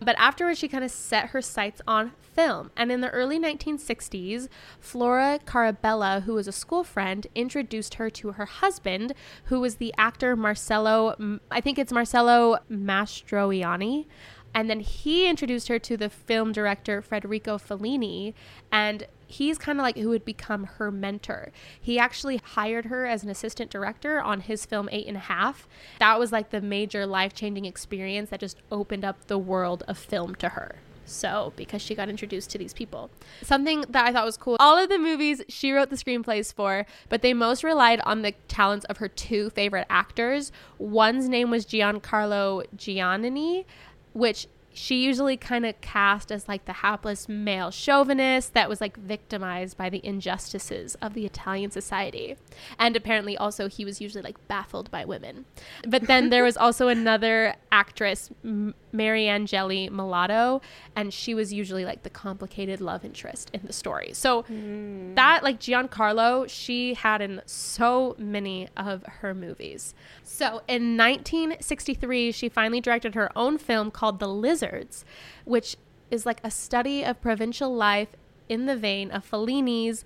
but 0.00 0.16
afterwards 0.18 0.58
she 0.58 0.68
kind 0.68 0.84
of 0.84 0.90
set 0.90 1.30
her 1.30 1.40
sights 1.40 1.80
on 1.86 2.12
film. 2.20 2.70
And 2.76 2.92
in 2.92 3.00
the 3.00 3.10
early 3.10 3.38
1960s, 3.38 4.48
Flora 4.78 5.38
Carabella, 5.46 6.22
who 6.22 6.34
was 6.34 6.48
a 6.48 6.52
school 6.52 6.84
friend, 6.84 7.26
introduced 7.34 7.94
her 7.94 8.10
to 8.10 8.32
her 8.32 8.46
husband, 8.46 9.14
who 9.44 9.60
was 9.60 9.76
the 9.76 9.94
actor 9.96 10.36
Marcello, 10.36 11.38
I 11.50 11.60
think 11.60 11.78
it's 11.78 11.92
Marcello 11.92 12.58
Mastroianni. 12.70 14.06
And 14.52 14.68
then 14.68 14.80
he 14.80 15.28
introduced 15.28 15.68
her 15.68 15.78
to 15.78 15.96
the 15.96 16.10
film 16.10 16.52
director 16.52 17.00
Federico 17.00 17.56
Fellini, 17.56 18.34
and 18.72 19.06
he's 19.30 19.58
kind 19.58 19.78
of 19.78 19.82
like 19.82 19.96
who 19.96 20.08
would 20.08 20.24
become 20.24 20.64
her 20.64 20.90
mentor. 20.90 21.52
He 21.80 21.98
actually 21.98 22.40
hired 22.42 22.86
her 22.86 23.06
as 23.06 23.22
an 23.22 23.30
assistant 23.30 23.70
director 23.70 24.20
on 24.20 24.40
his 24.40 24.66
film 24.66 24.88
Eight 24.90 25.06
and 25.06 25.16
a 25.16 25.20
Half. 25.20 25.68
That 26.00 26.18
was 26.18 26.32
like 26.32 26.50
the 26.50 26.60
major 26.60 27.06
life 27.06 27.32
changing 27.32 27.64
experience 27.64 28.30
that 28.30 28.40
just 28.40 28.58
opened 28.70 29.04
up 29.04 29.26
the 29.26 29.38
world 29.38 29.84
of 29.86 29.96
film 29.96 30.34
to 30.36 30.50
her. 30.50 30.76
So, 31.04 31.52
because 31.56 31.82
she 31.82 31.96
got 31.96 32.08
introduced 32.08 32.50
to 32.50 32.58
these 32.58 32.72
people. 32.72 33.10
Something 33.42 33.84
that 33.88 34.06
I 34.06 34.12
thought 34.12 34.24
was 34.24 34.36
cool 34.36 34.56
all 34.60 34.78
of 34.78 34.88
the 34.88 34.98
movies 34.98 35.42
she 35.48 35.72
wrote 35.72 35.90
the 35.90 35.96
screenplays 35.96 36.54
for, 36.54 36.86
but 37.08 37.22
they 37.22 37.34
most 37.34 37.64
relied 37.64 38.00
on 38.02 38.22
the 38.22 38.32
talents 38.46 38.84
of 38.86 38.98
her 38.98 39.08
two 39.08 39.50
favorite 39.50 39.86
actors. 39.90 40.52
One's 40.78 41.28
name 41.28 41.50
was 41.50 41.66
Giancarlo 41.66 42.64
Giannini, 42.76 43.64
which 44.12 44.46
she 44.80 45.04
usually 45.04 45.36
kind 45.36 45.66
of 45.66 45.78
cast 45.82 46.32
as 46.32 46.48
like 46.48 46.64
the 46.64 46.72
hapless 46.72 47.28
male 47.28 47.70
chauvinist 47.70 48.54
that 48.54 48.66
was 48.66 48.80
like 48.80 48.96
victimized 48.96 49.76
by 49.76 49.90
the 49.90 50.00
injustices 50.02 50.94
of 51.02 51.12
the 51.12 51.26
Italian 51.26 51.70
society. 51.70 52.34
And 52.78 52.96
apparently 52.96 53.36
also 53.36 53.68
he 53.68 53.84
was 53.84 54.00
usually 54.00 54.22
like 54.22 54.48
baffled 54.48 54.90
by 54.90 55.04
women. 55.04 55.44
But 55.86 56.06
then 56.06 56.30
there 56.30 56.42
was 56.42 56.56
also 56.56 56.88
another 57.00 57.56
actress, 57.70 58.30
M- 58.42 58.74
Mariangeli 58.94 59.90
Mulatto, 59.90 60.62
and 60.96 61.12
she 61.12 61.34
was 61.34 61.52
usually 61.52 61.84
like 61.84 62.02
the 62.02 62.10
complicated 62.10 62.80
love 62.80 63.04
interest 63.04 63.50
in 63.52 63.60
the 63.64 63.74
story. 63.74 64.14
So 64.14 64.42
hmm. 64.42 65.14
that 65.14 65.44
like 65.44 65.60
Giancarlo, 65.60 66.48
she 66.48 66.94
had 66.94 67.20
in 67.20 67.42
so 67.44 68.16
many 68.18 68.68
of 68.78 69.04
her 69.20 69.34
movies. 69.34 69.94
So 70.22 70.62
in 70.66 70.96
1963, 70.96 72.32
she 72.32 72.48
finally 72.48 72.80
directed 72.80 73.14
her 73.14 73.30
own 73.36 73.58
film 73.58 73.90
called 73.90 74.20
The 74.20 74.28
Lizards, 74.70 75.04
which 75.44 75.76
is 76.10 76.26
like 76.26 76.40
a 76.42 76.50
study 76.50 77.04
of 77.04 77.20
provincial 77.20 77.74
life 77.74 78.08
in 78.48 78.66
the 78.66 78.76
vein 78.76 79.10
of 79.10 79.28
Fellini's 79.28 80.04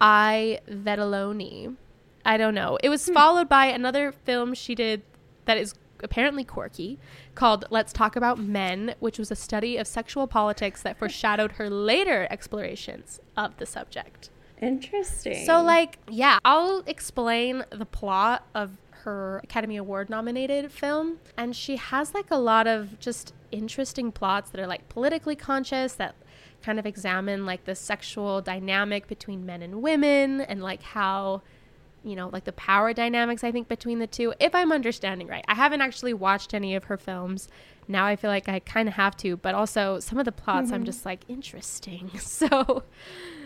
I 0.00 0.60
Vitelloni. 0.68 1.76
I 2.26 2.36
don't 2.36 2.54
know. 2.54 2.78
It 2.82 2.88
was 2.88 3.06
hmm. 3.06 3.14
followed 3.14 3.48
by 3.48 3.66
another 3.66 4.12
film 4.12 4.54
she 4.54 4.74
did 4.74 5.02
that 5.44 5.58
is 5.58 5.74
apparently 6.02 6.44
quirky 6.44 6.98
called 7.34 7.64
Let's 7.70 7.92
Talk 7.92 8.16
About 8.16 8.38
Men, 8.38 8.94
which 8.98 9.18
was 9.18 9.30
a 9.30 9.36
study 9.36 9.76
of 9.76 9.86
sexual 9.86 10.26
politics 10.26 10.82
that 10.82 10.96
hmm. 10.96 11.00
foreshadowed 11.00 11.52
her 11.52 11.70
later 11.70 12.26
explorations 12.30 13.20
of 13.36 13.56
the 13.58 13.66
subject. 13.66 14.30
Interesting. 14.60 15.44
So, 15.44 15.62
like, 15.62 15.98
yeah, 16.08 16.38
I'll 16.44 16.82
explain 16.86 17.64
the 17.70 17.84
plot 17.84 18.46
of 18.54 18.78
her 19.04 19.40
Academy 19.44 19.76
Award 19.76 20.10
nominated 20.10 20.72
film. 20.72 21.18
And 21.36 21.54
she 21.54 21.76
has 21.76 22.14
like 22.14 22.30
a 22.30 22.36
lot 22.36 22.66
of 22.66 22.98
just 22.98 23.32
interesting 23.52 24.10
plots 24.10 24.50
that 24.50 24.60
are 24.60 24.66
like 24.66 24.88
politically 24.88 25.36
conscious, 25.36 25.94
that 25.94 26.14
kind 26.62 26.78
of 26.78 26.86
examine 26.86 27.44
like 27.44 27.64
the 27.64 27.74
sexual 27.74 28.40
dynamic 28.40 29.06
between 29.06 29.44
men 29.44 29.62
and 29.62 29.82
women 29.82 30.40
and 30.40 30.62
like 30.62 30.82
how 30.82 31.42
you 32.02 32.16
know 32.16 32.30
like 32.32 32.44
the 32.44 32.52
power 32.52 32.94
dynamics 32.94 33.44
i 33.44 33.52
think 33.52 33.68
between 33.68 33.98
the 33.98 34.06
two 34.06 34.32
if 34.40 34.54
i'm 34.54 34.72
understanding 34.72 35.26
right 35.26 35.44
i 35.46 35.54
haven't 35.54 35.82
actually 35.82 36.14
watched 36.14 36.54
any 36.54 36.74
of 36.74 36.84
her 36.84 36.96
films 36.96 37.48
now 37.86 38.06
i 38.06 38.16
feel 38.16 38.30
like 38.30 38.48
i 38.48 38.58
kind 38.60 38.88
of 38.88 38.94
have 38.94 39.14
to 39.14 39.36
but 39.36 39.54
also 39.54 40.00
some 40.00 40.18
of 40.18 40.24
the 40.24 40.32
plots 40.32 40.66
mm-hmm. 40.66 40.76
i'm 40.76 40.84
just 40.84 41.04
like 41.04 41.20
interesting 41.28 42.10
so 42.18 42.82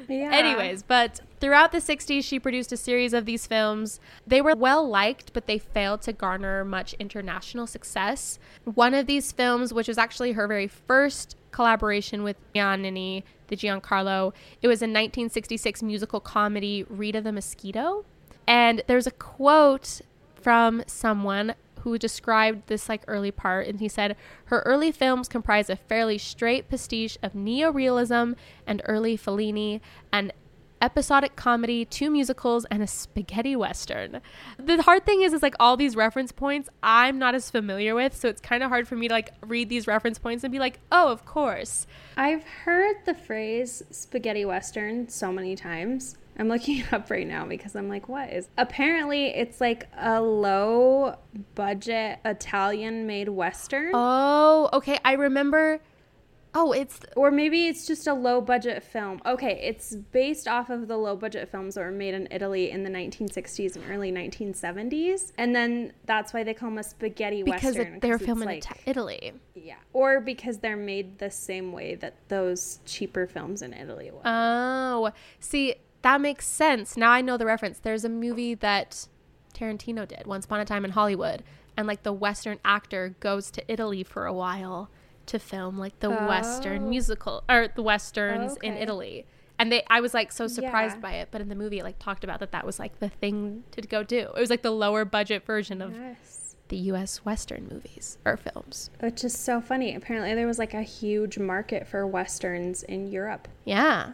yeah. 0.09 0.31
Anyways, 0.33 0.83
but 0.83 1.21
throughout 1.41 1.73
the 1.73 1.79
60s, 1.79 2.25
she 2.25 2.39
produced 2.39 2.73
a 2.73 2.77
series 2.77 3.13
of 3.13 3.27
these 3.27 3.47
films. 3.47 4.01
They 4.27 4.41
were 4.41 4.55
well 4.57 4.89
liked, 4.89 5.33
but 5.33 5.47
they 5.47 5.59
failed 5.59 6.03
to 6.03 6.13
garner 6.13 6.65
much 6.65 6.95
international 6.95 7.67
success. 7.67 8.39
One 8.65 8.95
of 8.95 9.07
these 9.07 9.33
films, 9.33 9.73
which 9.73 9.89
was 9.89 9.99
actually 9.99 10.33
her 10.33 10.49
very 10.49 10.69
first 10.69 11.37
collaboration 11.51 12.23
with 12.23 12.37
Giannini, 12.55 13.23
the 13.49 13.57
Giancarlo, 13.57 14.33
it 14.63 14.69
was 14.69 14.81
a 14.81 14.87
1966 14.87 15.83
musical 15.83 16.21
comedy, 16.21 16.85
Rita 16.89 17.21
the 17.21 17.33
Mosquito. 17.33 18.05
And 18.47 18.83
there's 18.87 19.07
a 19.07 19.11
quote 19.11 20.01
from 20.35 20.83
someone 20.87 21.55
who 21.79 21.99
described 21.99 22.67
this 22.67 22.89
like 22.89 23.03
early 23.07 23.31
part 23.31 23.67
and 23.67 23.81
he 23.81 23.89
said 23.89 24.17
her 24.47 24.61
early 24.61 24.93
films 24.93 25.29
comprise 25.29 25.71
a 25.71 25.77
fairly 25.77 26.19
straight 26.19 26.69
pastiche 26.69 27.19
of 27.23 27.33
neorealism 27.33 28.35
and 28.67 28.83
early 28.87 29.17
Fellini 29.17 29.81
and 30.13 30.33
episodic 30.81 31.37
comedy, 31.37 31.85
two 31.85 32.11
musicals, 32.11 32.65
and 32.71 32.83
a 32.83 32.87
spaghetti 32.87 33.57
western. 33.57 34.21
The 34.59 34.83
hard 34.83 35.05
thing 35.05 35.23
is, 35.23 35.33
is 35.33 35.43
like 35.43 35.55
all 35.59 35.77
these 35.77 35.97
reference 35.97 36.33
points 36.33 36.69
I'm 36.83 37.19
not 37.19 37.35
as 37.35 37.51
familiar 37.51 37.95
with, 37.95 38.17
so 38.17 38.29
it's 38.29 38.41
kind 38.41 38.63
of 38.63 38.71
hard 38.71 38.87
for 38.87 38.97
me 38.97 39.09
to 39.09 39.15
like 39.15 39.33
read 39.43 39.69
these 39.69 39.87
reference 39.87 40.19
points 40.19 40.45
and 40.45 40.53
be 40.53 40.59
like, 40.59 40.81
oh, 40.93 41.11
of 41.11 41.25
course. 41.25 41.87
I've 42.17 42.45
heard 42.45 42.97
the 43.05 43.15
phrase 43.15 43.83
spaghetti 43.91 44.45
western 44.45 45.09
so 45.09 45.33
many 45.33 45.57
times. 45.57 46.17
I'm 46.39 46.49
looking 46.49 46.79
it 46.79 46.93
up 46.93 47.11
right 47.11 47.27
now 47.27 47.45
because 47.47 47.75
I'm 47.75 47.89
like, 47.89 48.09
what 48.09 48.33
is? 48.33 48.49
Apparently, 48.57 49.27
it's 49.27 49.61
like 49.61 49.89
a 49.97 50.21
low 50.21 51.17
budget 51.55 52.21
Italian 52.25 53.07
made 53.07 53.29
Western. 53.29 53.91
Oh, 53.93 54.69
okay. 54.73 54.99
I 55.05 55.15
remember. 55.15 55.81
Oh, 56.55 56.73
it's. 56.73 57.01
Or 57.15 57.31
maybe 57.31 57.67
it's 57.67 57.87
just 57.87 58.07
a 58.07 58.15
low 58.15 58.41
budget 58.41 58.83
film. 58.83 59.21
Okay, 59.27 59.61
it's 59.63 59.95
based 59.95 60.49
off 60.49 60.71
of 60.71 60.89
the 60.89 60.97
low 60.97 61.15
budget 61.15 61.51
films 61.51 61.75
that 61.75 61.83
were 61.83 61.91
made 61.91 62.15
in 62.15 62.27
Italy 62.31 62.71
in 62.71 62.85
the 62.85 62.91
1960s 62.91 63.77
and 63.77 63.85
early 63.91 64.11
1970s. 64.11 65.33
And 65.37 65.55
then 65.55 65.93
that's 66.07 66.33
why 66.33 66.45
they 66.45 66.55
call 66.55 66.71
them 66.71 66.79
a 66.79 66.83
spaghetti 66.83 67.43
because 67.43 67.77
Western. 67.77 67.95
Because 67.95 68.01
they're 68.01 68.19
filming 68.19 68.49
like, 68.49 68.71
in 68.71 68.77
Italy. 68.87 69.33
Yeah. 69.55 69.75
Or 69.93 70.21
because 70.21 70.59
they're 70.59 70.77
made 70.77 71.19
the 71.19 71.31
same 71.31 71.73
way 71.73 71.97
that 71.97 72.15
those 72.29 72.79
cheaper 72.87 73.27
films 73.27 73.61
in 73.61 73.75
Italy 73.75 74.11
were. 74.11 74.23
Oh, 74.25 75.11
see, 75.41 75.75
that 76.09 76.23
makes 76.23 76.47
sense. 76.47 76.97
Now 76.97 77.11
I 77.11 77.21
know 77.21 77.37
the 77.37 77.45
reference. 77.45 77.79
There's 77.79 78.05
a 78.05 78.09
movie 78.09 78.55
that 78.55 79.07
Tarantino 79.55 80.09
did, 80.09 80.27
Once 80.27 80.47
Upon 80.47 80.59
a 80.59 80.65
Time 80.65 80.87
in 80.87 80.93
Hollywood, 80.93 81.43
and 81.77 81.87
like 81.87 82.03
the 82.03 82.15
Western 82.15 82.59
actor 82.65 83.15
goes 83.21 83.51
to 83.51 83.65
Italy 83.71 84.03
for 84.03 84.25
a 84.25 84.33
while 84.33 84.89
to 85.27 85.39
film 85.39 85.77
like 85.79 86.01
the 86.01 86.09
oh. 86.09 86.27
Western 86.27 86.89
musical 86.89 87.45
or 87.47 87.69
the 87.75 87.83
Westerns 87.83 88.53
okay. 88.53 88.69
in 88.69 88.79
Italy. 88.79 89.27
And 89.59 89.71
they, 89.71 89.83
I 89.91 90.01
was 90.01 90.15
like 90.15 90.33
so 90.33 90.47
surprised 90.47 90.97
yeah. 90.97 91.01
by 91.01 91.13
it, 91.17 91.29
but 91.31 91.43
in 91.43 91.51
the 91.51 91.55
movie, 91.55 91.81
it 91.81 91.85
like 91.85 91.99
talked 91.99 92.25
about 92.25 92.41
that 92.41 92.53
that 92.53 92.65
was 92.65 92.79
like 92.79 93.01
the 93.01 93.11
thing 93.11 93.65
to 93.73 93.83
go 93.83 94.03
do. 94.03 94.31
It 94.35 94.41
was 94.41 94.49
like 94.49 94.63
the 94.63 94.71
lower 94.71 95.05
budget 95.05 95.45
version 95.45 95.83
of 95.83 95.95
yes. 95.95 96.57
the 96.69 96.77
U.S. 96.77 97.19
Western 97.19 97.69
movies 97.71 98.17
or 98.25 98.39
films, 98.39 98.89
which 99.01 99.25
is 99.25 99.37
so 99.37 99.61
funny. 99.61 99.95
Apparently, 99.95 100.33
there 100.35 100.47
was 100.47 100.59
like 100.59 100.73
a 100.73 100.83
huge 100.83 101.39
market 101.39 101.87
for 101.87 102.07
westerns 102.07 102.83
in 102.85 103.09
Europe. 103.09 103.49
Yeah, 103.65 104.13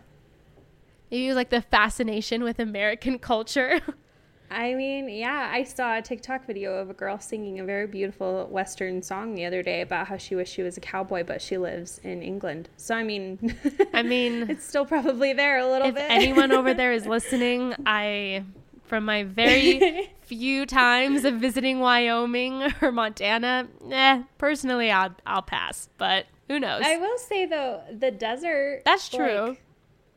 Maybe 1.11 1.33
like 1.33 1.51
the 1.51 1.63
fascination 1.63 2.43
with 2.43 2.59
American 2.59 3.19
culture. 3.19 3.81
I 4.51 4.75
mean, 4.75 5.09
yeah, 5.09 5.51
I 5.53 5.65
saw 5.65 5.97
a 5.99 6.03
TikTok 6.03 6.47
video 6.47 6.75
of 6.77 6.89
a 6.91 6.95
girl 6.95 7.19
singing 7.19 7.59
a 7.59 7.65
very 7.65 7.87
beautiful 7.87 8.47
Western 8.47 9.03
song 9.03 9.35
the 9.35 9.45
other 9.47 9.63
day 9.63 9.81
about 9.81 10.07
how 10.07 10.17
she 10.17 10.37
wished 10.37 10.55
she 10.55 10.63
was 10.63 10.77
a 10.77 10.81
cowboy, 10.81 11.25
but 11.25 11.43
she 11.43 11.59
lives 11.59 12.01
in 12.05 12.23
England. 12.23 12.69
So, 12.77 12.95
I 12.95 13.03
mean, 13.03 13.57
I 13.93 14.03
mean, 14.03 14.47
it's 14.51 14.65
still 14.65 14.87
probably 14.87 15.33
there 15.33 15.59
a 15.59 15.67
little 15.69 15.89
if 15.89 15.95
bit. 15.95 16.05
If 16.05 16.11
anyone 16.11 16.53
over 16.53 16.73
there 16.73 16.93
is 16.93 17.05
listening, 17.07 17.75
I, 17.85 18.45
from 18.85 19.05
my 19.07 19.25
very 19.25 20.13
few 20.23 20.67
times 20.67 21.25
of 21.25 21.35
visiting 21.35 21.81
Wyoming 21.81 22.73
or 22.81 22.93
Montana, 22.93 23.67
eh, 23.91 24.23
personally, 24.39 24.91
I'll, 24.91 25.17
I'll 25.27 25.43
pass, 25.43 25.89
but 25.99 26.27
who 26.49 26.61
knows? 26.61 26.83
I 26.85 26.99
will 26.99 27.19
say, 27.19 27.47
though, 27.47 27.83
the 27.91 28.11
desert. 28.11 28.83
That's 28.85 29.09
true. 29.09 29.49
Like, 29.49 29.63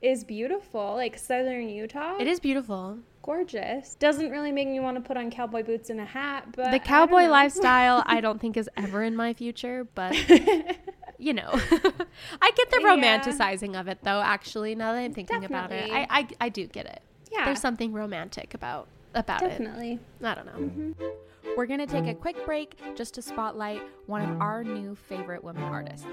is 0.02 0.24
beautiful. 0.24 0.96
Like 0.96 1.18
southern 1.18 1.70
Utah. 1.70 2.18
It 2.20 2.28
is 2.28 2.40
beautiful. 2.40 3.00
Gorgeous. 3.24 3.96
Doesn't 3.96 4.30
really 4.32 4.52
make 4.52 4.68
me 4.68 4.80
want 4.80 4.96
to 4.96 5.02
put 5.02 5.18
on 5.18 5.30
cowboy 5.30 5.64
boots 5.64 5.90
and 5.90 6.00
a 6.00 6.06
hat, 6.06 6.48
but 6.56 6.72
the 6.72 6.80
cowboy 6.80 7.24
I 7.24 7.28
lifestyle 7.28 8.04
I 8.06 8.22
don't 8.22 8.40
think 8.40 8.56
is 8.56 8.70
ever 8.78 9.04
in 9.04 9.16
my 9.16 9.34
future, 9.34 9.86
but 9.96 10.16
you 11.18 11.34
know. 11.34 11.50
I 11.54 12.52
get 12.56 12.72
the 12.72 12.82
romanticizing 12.86 13.74
yeah. 13.74 13.82
of 13.82 13.88
it 13.90 14.00
though, 14.02 14.22
actually, 14.22 14.76
now 14.76 14.94
that 14.94 15.00
I'm 15.00 15.14
thinking 15.14 15.42
Definitely. 15.42 15.90
about 15.90 15.90
it. 15.90 16.08
I, 16.10 16.20
I 16.20 16.28
I 16.42 16.50
do 16.50 16.68
get 16.68 16.86
it. 16.86 17.02
Yeah. 17.32 17.46
There's 17.46 17.60
something 17.60 17.92
romantic 17.92 18.54
about 18.54 18.88
about 19.14 19.42
Definitely. 19.42 19.94
it. 19.94 20.00
Definitely. 20.22 20.24
I 20.24 20.36
don't 20.36 20.46
know. 20.46 20.94
Mm-hmm. 20.94 21.54
We're 21.58 21.66
going 21.66 21.80
to 21.80 21.88
take 21.88 22.06
a 22.06 22.14
quick 22.14 22.46
break 22.46 22.78
just 22.96 23.16
to 23.16 23.22
spotlight 23.22 23.82
one 24.06 24.22
of 24.22 24.42
our 24.42 24.64
new 24.64 24.96
favorite 24.96 25.44
women 25.44 25.64
artists. 25.64 26.06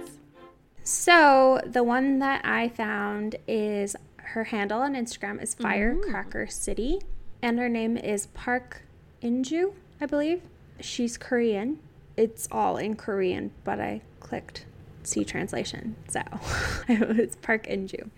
So 0.85 1.62
the 1.64 1.83
one 1.83 2.18
that 2.18 2.44
I 2.44 2.68
found 2.68 3.37
is 3.49 3.97
her 4.16 4.44
handle 4.44 4.83
on 4.83 4.94
Instagram 4.94 5.42
is 5.42 5.55
Firecracker 5.55 6.47
mm. 6.47 6.53
City, 6.53 7.01
and 7.40 7.59
her 7.59 7.70
name 7.70 7.97
is 7.97 8.27
Park 8.29 8.83
Inju, 9.23 9.73
I 9.99 10.07
believe. 10.07 10.42
She's 10.81 11.16
Korean. 11.16 11.79
It's 12.18 12.47
all 12.53 12.77
in 12.77 12.97
Korean, 12.97 13.51
but 13.64 13.81
I 13.81 14.03
clicked 14.20 14.66
see 15.05 15.25
translation, 15.25 15.97
so 16.09 16.20
it's 16.88 17.37
Park 17.37 17.66
Inju, 17.66 18.11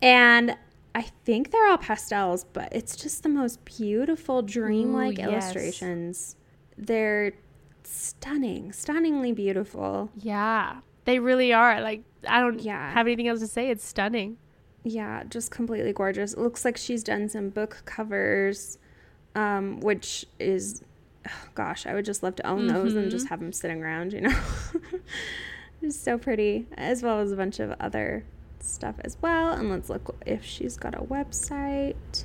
and 0.00 0.56
I 0.94 1.02
think 1.24 1.50
they're 1.50 1.66
all 1.66 1.78
pastels, 1.78 2.44
but 2.52 2.68
it's 2.72 2.94
just 2.94 3.24
the 3.24 3.28
most 3.28 3.64
beautiful, 3.64 4.42
dreamlike 4.42 5.18
Ooh, 5.18 5.22
yes. 5.22 5.30
illustrations. 5.30 6.36
They're 6.78 7.32
stunning, 7.82 8.72
stunningly 8.72 9.32
beautiful. 9.32 10.10
Yeah. 10.16 10.76
They 11.04 11.18
really 11.18 11.52
are. 11.52 11.80
Like 11.80 12.02
I 12.28 12.40
don't 12.40 12.60
yeah. 12.60 12.92
have 12.92 13.06
anything 13.06 13.28
else 13.28 13.40
to 13.40 13.46
say. 13.46 13.70
It's 13.70 13.84
stunning. 13.84 14.38
Yeah, 14.84 15.24
just 15.24 15.50
completely 15.50 15.92
gorgeous. 15.92 16.34
It 16.34 16.40
looks 16.40 16.64
like 16.64 16.76
she's 16.76 17.02
done 17.02 17.28
some 17.28 17.48
book 17.48 17.82
covers, 17.86 18.78
um, 19.34 19.80
which 19.80 20.26
is, 20.38 20.82
oh, 21.26 21.48
gosh, 21.54 21.86
I 21.86 21.94
would 21.94 22.04
just 22.04 22.22
love 22.22 22.36
to 22.36 22.46
own 22.46 22.66
those 22.66 22.90
mm-hmm. 22.90 22.98
and 22.98 23.10
just 23.10 23.28
have 23.28 23.40
them 23.40 23.52
sitting 23.52 23.82
around. 23.82 24.12
You 24.12 24.22
know, 24.22 24.38
it's 25.82 25.98
so 25.98 26.18
pretty, 26.18 26.66
as 26.76 27.02
well 27.02 27.20
as 27.20 27.32
a 27.32 27.36
bunch 27.36 27.60
of 27.60 27.74
other 27.80 28.24
stuff 28.60 28.96
as 29.00 29.16
well. 29.22 29.52
And 29.52 29.70
let's 29.70 29.88
look 29.88 30.16
if 30.26 30.44
she's 30.44 30.76
got 30.76 30.94
a 30.94 31.02
website. 31.02 32.24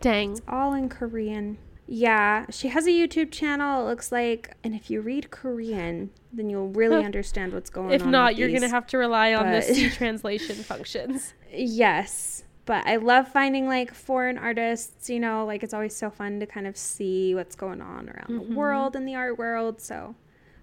Dang, 0.00 0.32
it's 0.32 0.42
all 0.46 0.72
in 0.72 0.88
Korean. 0.88 1.58
Yeah, 1.92 2.46
she 2.50 2.68
has 2.68 2.86
a 2.86 2.90
YouTube 2.90 3.32
channel, 3.32 3.82
it 3.82 3.90
looks 3.90 4.12
like. 4.12 4.54
And 4.62 4.76
if 4.76 4.90
you 4.90 5.00
read 5.00 5.32
Korean, 5.32 6.10
then 6.32 6.48
you'll 6.48 6.68
really 6.68 7.04
understand 7.04 7.52
what's 7.52 7.68
going 7.68 7.90
if 7.90 8.02
on. 8.02 8.08
If 8.08 8.12
not, 8.12 8.36
you're 8.36 8.48
going 8.48 8.60
to 8.62 8.68
have 8.68 8.86
to 8.88 8.98
rely 8.98 9.34
on 9.34 9.50
the 9.50 9.60
C 9.60 9.90
translation 9.90 10.54
functions. 10.54 11.34
Yes. 11.52 12.44
But 12.64 12.86
I 12.86 12.94
love 12.94 13.26
finding 13.26 13.66
like 13.66 13.92
foreign 13.92 14.38
artists, 14.38 15.10
you 15.10 15.18
know, 15.18 15.44
like 15.44 15.64
it's 15.64 15.74
always 15.74 15.96
so 15.96 16.10
fun 16.10 16.38
to 16.38 16.46
kind 16.46 16.68
of 16.68 16.76
see 16.76 17.34
what's 17.34 17.56
going 17.56 17.80
on 17.80 18.08
around 18.08 18.28
mm-hmm. 18.28 18.50
the 18.50 18.56
world 18.56 18.94
in 18.94 19.04
the 19.04 19.16
art 19.16 19.36
world. 19.36 19.80
So 19.80 20.14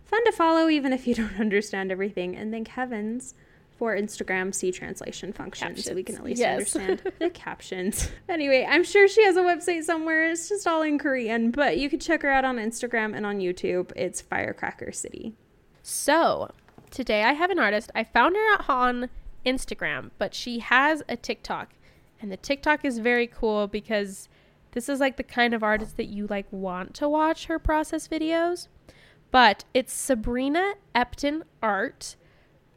fun 0.05 0.23
to 0.23 0.31
follow, 0.31 0.69
even 0.69 0.93
if 0.93 1.05
you 1.05 1.13
don't 1.15 1.37
understand 1.41 1.91
everything. 1.91 2.37
And 2.37 2.53
thank 2.53 2.69
heavens 2.69 3.33
for 3.77 3.95
Instagram 3.95 4.53
C 4.53 4.71
translation 4.71 5.31
function 5.31 5.67
captions. 5.67 5.85
so 5.85 5.93
we 5.93 6.03
can 6.03 6.15
at 6.15 6.23
least 6.23 6.39
yes. 6.39 6.53
understand 6.53 7.01
the 7.19 7.29
captions. 7.29 8.09
Anyway, 8.27 8.65
I'm 8.67 8.83
sure 8.83 9.07
she 9.07 9.23
has 9.23 9.37
a 9.37 9.41
website 9.41 9.83
somewhere. 9.83 10.31
It's 10.31 10.49
just 10.49 10.67
all 10.67 10.81
in 10.81 10.97
Korean, 10.97 11.51
but 11.51 11.77
you 11.77 11.89
can 11.89 11.99
check 11.99 12.21
her 12.23 12.29
out 12.29 12.43
on 12.45 12.57
Instagram 12.57 13.15
and 13.15 13.25
on 13.25 13.39
YouTube. 13.39 13.91
It's 13.95 14.19
Firecracker 14.21 14.91
City. 14.91 15.35
So, 15.83 16.49
today 16.91 17.23
I 17.23 17.33
have 17.33 17.51
an 17.51 17.59
artist. 17.59 17.91
I 17.95 18.03
found 18.03 18.35
her 18.35 18.71
on 18.71 19.09
Instagram, 19.45 20.11
but 20.17 20.33
she 20.33 20.59
has 20.59 21.03
a 21.07 21.15
TikTok. 21.15 21.69
And 22.19 22.31
the 22.31 22.37
TikTok 22.37 22.83
is 22.83 22.99
very 22.99 23.27
cool 23.27 23.67
because 23.67 24.27
this 24.71 24.89
is 24.89 24.99
like 24.99 25.17
the 25.17 25.23
kind 25.23 25.53
of 25.53 25.63
artist 25.63 25.97
that 25.97 26.07
you 26.07 26.27
like 26.27 26.47
want 26.51 26.93
to 26.95 27.07
watch 27.07 27.45
her 27.45 27.59
process 27.59 28.07
videos. 28.07 28.67
but 29.31 29.65
it's 29.73 29.93
Sabrina 29.93 30.73
Epton 30.95 31.43
art. 31.61 32.15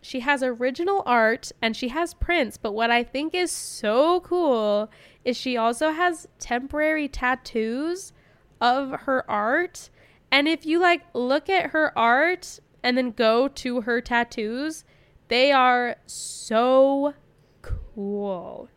She 0.02 0.20
has 0.20 0.42
original 0.42 1.02
art 1.04 1.52
and 1.60 1.76
she 1.76 1.88
has 1.88 2.14
prints, 2.14 2.56
but 2.56 2.72
what 2.72 2.90
I 2.90 3.02
think 3.04 3.34
is 3.34 3.50
so 3.50 4.20
cool 4.20 4.90
is 5.24 5.36
she 5.36 5.56
also 5.56 5.90
has 5.90 6.26
temporary 6.38 7.06
tattoos 7.08 8.12
of 8.60 8.90
her 9.02 9.30
art. 9.30 9.90
And 10.32 10.48
if 10.48 10.64
you 10.64 10.78
like 10.80 11.02
look 11.12 11.48
at 11.50 11.70
her 11.70 11.96
art 11.98 12.60
and 12.82 12.96
then 12.96 13.10
go 13.10 13.46
to 13.48 13.82
her 13.82 14.00
tattoos, 14.00 14.84
they 15.28 15.52
are 15.52 15.96
so 16.06 17.14
cool. 17.62 18.68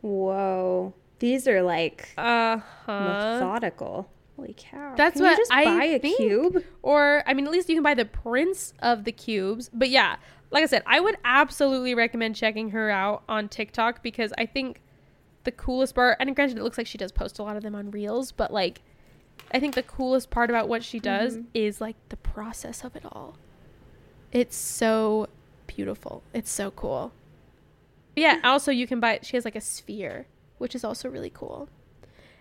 Whoa. 0.00 0.94
These 1.18 1.46
are 1.48 1.62
like 1.62 2.10
Uh 2.16 2.58
huh. 2.86 3.00
methodical. 3.40 4.10
Holy 4.36 4.54
cow. 4.56 4.94
That's 4.96 5.14
Can 5.14 5.22
what 5.24 5.30
you 5.32 5.36
just 5.36 5.52
I 5.52 5.64
buy 5.64 5.84
a 5.84 5.98
think. 5.98 6.16
cube? 6.16 6.62
Or 6.82 7.24
I 7.26 7.34
mean, 7.34 7.46
at 7.46 7.50
least 7.52 7.68
you 7.68 7.74
can 7.74 7.82
buy 7.82 7.94
the 7.94 8.04
prints 8.04 8.72
of 8.80 9.02
the 9.04 9.10
cubes. 9.12 9.68
But 9.72 9.88
yeah, 9.90 10.16
like 10.50 10.62
I 10.62 10.66
said, 10.66 10.82
I 10.86 11.00
would 11.00 11.16
absolutely 11.24 11.94
recommend 11.94 12.36
checking 12.36 12.70
her 12.70 12.90
out 12.90 13.22
on 13.28 13.48
TikTok 13.48 14.02
because 14.02 14.32
I 14.38 14.46
think 14.46 14.80
the 15.44 15.52
coolest 15.52 15.94
part, 15.94 16.16
and 16.20 16.34
granted, 16.34 16.58
it 16.58 16.62
looks 16.62 16.78
like 16.78 16.86
she 16.86 16.98
does 16.98 17.12
post 17.12 17.38
a 17.38 17.42
lot 17.42 17.56
of 17.56 17.62
them 17.62 17.74
on 17.74 17.90
Reels, 17.90 18.32
but 18.32 18.52
like, 18.52 18.82
I 19.52 19.60
think 19.60 19.74
the 19.74 19.82
coolest 19.82 20.30
part 20.30 20.50
about 20.50 20.68
what 20.68 20.82
she 20.82 21.00
does 21.00 21.36
mm-hmm. 21.36 21.46
is 21.54 21.80
like 21.80 21.96
the 22.08 22.16
process 22.16 22.84
of 22.84 22.96
it 22.96 23.04
all. 23.04 23.36
It's 24.32 24.56
so 24.56 25.28
beautiful. 25.66 26.22
It's 26.34 26.50
so 26.50 26.70
cool. 26.70 27.12
Yeah. 28.16 28.40
Also, 28.44 28.70
you 28.70 28.86
can 28.86 29.00
buy. 29.00 29.20
She 29.22 29.36
has 29.36 29.44
like 29.44 29.56
a 29.56 29.60
sphere, 29.60 30.26
which 30.58 30.74
is 30.74 30.84
also 30.84 31.08
really 31.08 31.30
cool. 31.30 31.68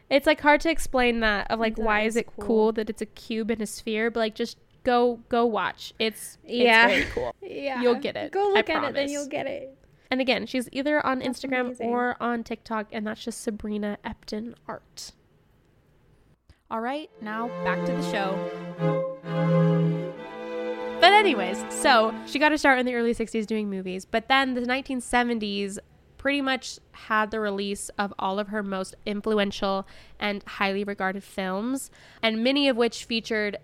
It's 0.10 0.26
like 0.26 0.42
hard 0.42 0.62
to 0.62 0.70
explain 0.70 1.20
that 1.20 1.50
of 1.52 1.60
like 1.60 1.76
That 1.76 1.86
why 1.86 2.02
is 2.02 2.16
is 2.16 2.18
it 2.18 2.28
cool. 2.28 2.46
cool. 2.46 2.72
that 2.74 2.90
it's 2.90 3.02
a 3.02 3.06
cube 3.06 3.52
and 3.52 3.62
a 3.62 3.66
sphere, 3.66 4.10
but 4.10 4.20
like 4.20 4.36
just 4.36 4.58
go 4.88 5.20
go 5.30 5.46
watch. 5.46 5.94
It's 6.00 6.38
Yeah. 6.46 6.88
it's 6.88 6.94
very 6.94 7.12
cool. 7.14 7.36
Yeah. 7.42 7.82
You'll 7.82 7.96
get 7.96 8.16
it. 8.16 8.32
Go 8.32 8.52
I 8.52 8.54
look 8.58 8.70
at 8.70 8.84
it, 8.86 8.94
then 8.96 9.10
you'll 9.10 9.28
get 9.28 9.46
it. 9.46 9.78
And 10.10 10.22
again, 10.22 10.46
she's 10.46 10.70
either 10.72 11.06
on 11.06 11.20
That's 11.20 11.42
Instagram 11.42 11.66
amazing. 11.66 11.90
or 11.90 12.16
on 12.22 12.44
TikTok, 12.46 12.88
and 12.94 13.06
that's 13.06 13.22
just 13.24 13.42
Sabrina 13.42 13.98
Epton 14.06 14.56
Art. 14.66 15.12
All 16.72 16.80
right, 16.80 17.10
now 17.22 17.48
back 17.66 17.86
to 17.86 17.92
the 17.92 18.12
show. 18.12 19.48
But, 21.00 21.14
anyways, 21.14 21.64
so 21.70 22.14
she 22.26 22.40
got 22.40 22.50
to 22.50 22.58
start 22.58 22.80
in 22.80 22.86
the 22.86 22.96
early 22.96 23.14
60s 23.14 23.46
doing 23.46 23.70
movies, 23.70 24.04
but 24.06 24.28
then 24.30 24.54
the 24.56 24.62
1970s 24.62 25.78
pretty 26.18 26.42
much 26.42 26.80
had 26.92 27.30
the 27.32 27.40
release 27.40 27.90
of 28.00 28.14
all 28.18 28.40
of 28.40 28.48
her 28.48 28.64
most 28.64 28.96
influential 29.06 29.88
and 30.20 30.44
highly 30.48 30.84
regarded 30.84 31.24
films, 31.24 31.92
and 32.24 32.44
many 32.44 32.68
of 32.68 32.76
which 32.76 33.06
featured 33.06 33.58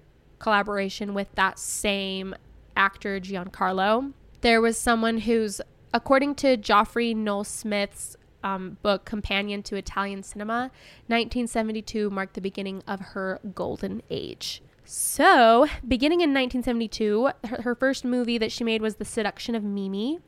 collaboration 0.44 1.14
with 1.14 1.34
that 1.36 1.58
same 1.58 2.36
actor, 2.76 3.20
Giancarlo. 3.22 4.12
There 4.42 4.60
was 4.60 4.78
someone 4.78 5.20
who's, 5.20 5.62
according 5.94 6.36
to 6.36 6.58
Geoffrey 6.58 7.14
Nowell-Smith's 7.14 8.18
um, 8.44 8.78
book, 8.82 9.06
Companion 9.06 9.64
to 9.64 9.78
Italian 9.78 10.22
Cinema, 10.22 10.70
1972 11.08 12.10
marked 12.10 12.34
the 12.34 12.42
beginning 12.42 12.84
of 12.86 13.00
her 13.00 13.40
golden 13.56 14.02
age. 14.10 14.62
So, 14.84 15.68
beginning 15.88 16.20
in 16.20 16.34
1972, 16.34 17.30
her, 17.46 17.62
her 17.62 17.74
first 17.74 18.04
movie 18.04 18.38
that 18.38 18.52
she 18.52 18.66
made 18.66 18.82
was 18.82 18.96
The 18.96 19.06
Seduction 19.06 19.56
of 19.56 19.64
Mimi. 19.64 20.20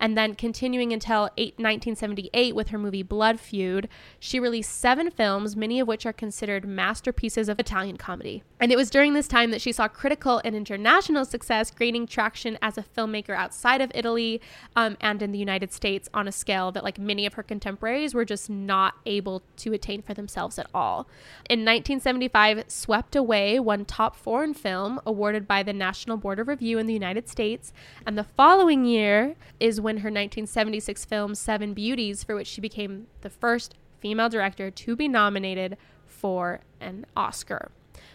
And 0.00 0.16
then 0.16 0.34
continuing 0.34 0.92
until 0.92 1.28
eight, 1.36 1.54
1978 1.58 2.54
with 2.54 2.68
her 2.68 2.78
movie 2.78 3.02
Blood 3.02 3.38
Feud, 3.38 3.88
she 4.18 4.40
released 4.40 4.72
seven 4.72 5.10
films, 5.10 5.54
many 5.54 5.78
of 5.78 5.86
which 5.86 6.06
are 6.06 6.12
considered 6.12 6.66
masterpieces 6.66 7.50
of 7.50 7.60
Italian 7.60 7.98
comedy. 7.98 8.42
And 8.58 8.72
it 8.72 8.76
was 8.76 8.90
during 8.90 9.12
this 9.12 9.28
time 9.28 9.50
that 9.50 9.60
she 9.60 9.72
saw 9.72 9.88
critical 9.88 10.40
and 10.42 10.56
international 10.56 11.26
success, 11.26 11.70
gaining 11.70 12.06
traction 12.06 12.58
as 12.62 12.78
a 12.78 12.82
filmmaker 12.82 13.36
outside 13.36 13.82
of 13.82 13.92
Italy 13.94 14.40
um, 14.74 14.96
and 15.00 15.22
in 15.22 15.32
the 15.32 15.38
United 15.38 15.72
States 15.72 16.08
on 16.14 16.26
a 16.26 16.32
scale 16.32 16.72
that, 16.72 16.82
like 16.82 16.98
many 16.98 17.26
of 17.26 17.34
her 17.34 17.42
contemporaries, 17.42 18.14
were 18.14 18.24
just 18.24 18.48
not 18.48 18.94
able 19.04 19.42
to 19.58 19.74
attain 19.74 20.00
for 20.00 20.14
themselves 20.14 20.58
at 20.58 20.66
all. 20.72 21.08
In 21.48 21.60
1975, 21.60 22.64
Swept 22.68 23.14
Away 23.14 23.60
won 23.60 23.84
top 23.84 24.16
foreign 24.16 24.54
film 24.54 25.00
awarded 25.04 25.46
by 25.46 25.62
the 25.62 25.72
National 25.74 26.16
Board 26.16 26.38
of 26.38 26.48
Review 26.48 26.78
in 26.78 26.86
the 26.86 26.94
United 26.94 27.28
States. 27.28 27.72
And 28.06 28.16
the 28.16 28.24
following 28.24 28.84
year 28.84 29.36
is 29.58 29.80
when 29.80 29.89
her 29.98 30.08
1976 30.08 31.04
film 31.04 31.34
Seven 31.34 31.74
Beauties, 31.74 32.24
for 32.24 32.34
which 32.34 32.46
she 32.46 32.60
became 32.60 33.06
the 33.20 33.30
first 33.30 33.74
female 34.00 34.28
director 34.28 34.70
to 34.70 34.96
be 34.96 35.08
nominated 35.08 35.76
for 36.06 36.60
an 36.80 37.06
Oscar. 37.16 37.70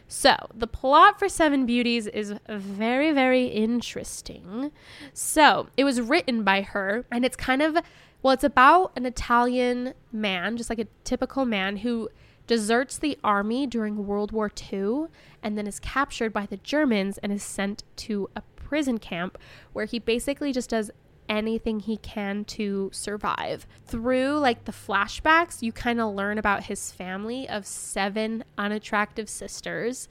So, 0.07 0.35
the 0.53 0.67
plot 0.67 1.17
for 1.17 1.27
Seven 1.27 1.65
Beauties 1.65 2.05
is 2.07 2.33
very, 2.47 3.11
very 3.11 3.45
interesting. 3.45 4.71
So, 5.13 5.67
it 5.77 5.83
was 5.83 5.99
written 5.99 6.43
by 6.43 6.61
her, 6.61 7.05
and 7.11 7.25
it's 7.25 7.35
kind 7.35 7.61
of, 7.61 7.77
well, 8.21 8.33
it's 8.33 8.43
about 8.43 8.91
an 8.95 9.05
Italian 9.05 9.93
man, 10.11 10.57
just 10.57 10.69
like 10.69 10.79
a 10.79 10.87
typical 11.03 11.45
man, 11.45 11.77
who 11.77 12.09
deserts 12.47 12.97
the 12.97 13.17
army 13.23 13.65
during 13.65 14.05
World 14.05 14.31
War 14.31 14.51
II 14.71 15.05
and 15.41 15.57
then 15.57 15.67
is 15.67 15.79
captured 15.79 16.31
by 16.31 16.45
the 16.45 16.57
Germans 16.57 17.17
and 17.19 17.31
is 17.31 17.43
sent 17.43 17.83
to 17.97 18.29
a 18.35 18.41
prison 18.55 18.97
camp 18.97 19.37
where 19.73 19.85
he 19.85 19.99
basically 19.99 20.51
just 20.51 20.69
does 20.69 20.91
anything 21.27 21.79
he 21.79 21.97
can 21.97 22.45
to 22.45 22.89
survive. 22.93 23.67
Through 23.85 24.39
like 24.39 24.65
the 24.65 24.71
flashbacks, 24.71 25.61
you 25.61 25.71
kind 25.71 25.99
of 25.99 26.13
learn 26.13 26.37
about 26.37 26.65
his 26.65 26.91
family 26.91 27.47
of 27.47 27.65
seven 27.65 28.43
unattractive 28.57 29.29
sisters 29.29 30.07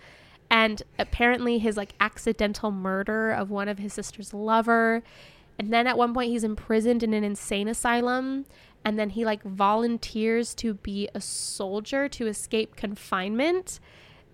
and 0.50 0.82
apparently 0.98 1.58
his 1.58 1.76
like 1.76 1.94
accidental 2.00 2.70
murder 2.70 3.30
of 3.30 3.50
one 3.50 3.68
of 3.68 3.78
his 3.78 3.92
sister's 3.92 4.34
lover. 4.34 5.02
And 5.58 5.72
then 5.72 5.86
at 5.86 5.96
one 5.96 6.14
point 6.14 6.30
he's 6.30 6.44
imprisoned 6.44 7.02
in 7.02 7.14
an 7.14 7.24
insane 7.24 7.68
asylum 7.68 8.46
and 8.84 8.98
then 8.98 9.10
he 9.10 9.24
like 9.24 9.42
volunteers 9.42 10.54
to 10.56 10.74
be 10.74 11.08
a 11.14 11.20
soldier 11.20 12.08
to 12.10 12.26
escape 12.26 12.76
confinement. 12.76 13.80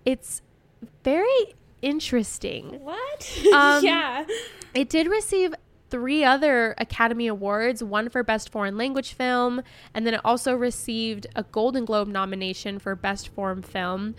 It's 0.05 0.41
very 1.03 1.55
interesting. 1.81 2.79
What? 2.81 3.41
Um, 3.53 3.83
yeah. 3.83 4.25
It 4.73 4.89
did 4.89 5.07
receive 5.07 5.53
three 5.91 6.23
other 6.23 6.73
Academy 6.77 7.27
Awards 7.27 7.83
one 7.83 8.09
for 8.09 8.23
Best 8.23 8.49
Foreign 8.49 8.77
Language 8.77 9.13
Film, 9.13 9.61
and 9.93 10.07
then 10.07 10.15
it 10.15 10.21
also 10.23 10.55
received 10.55 11.27
a 11.35 11.43
Golden 11.43 11.85
Globe 11.85 12.07
nomination 12.07 12.79
for 12.79 12.95
Best 12.95 13.27
Foreign 13.27 13.61
Film. 13.61 14.15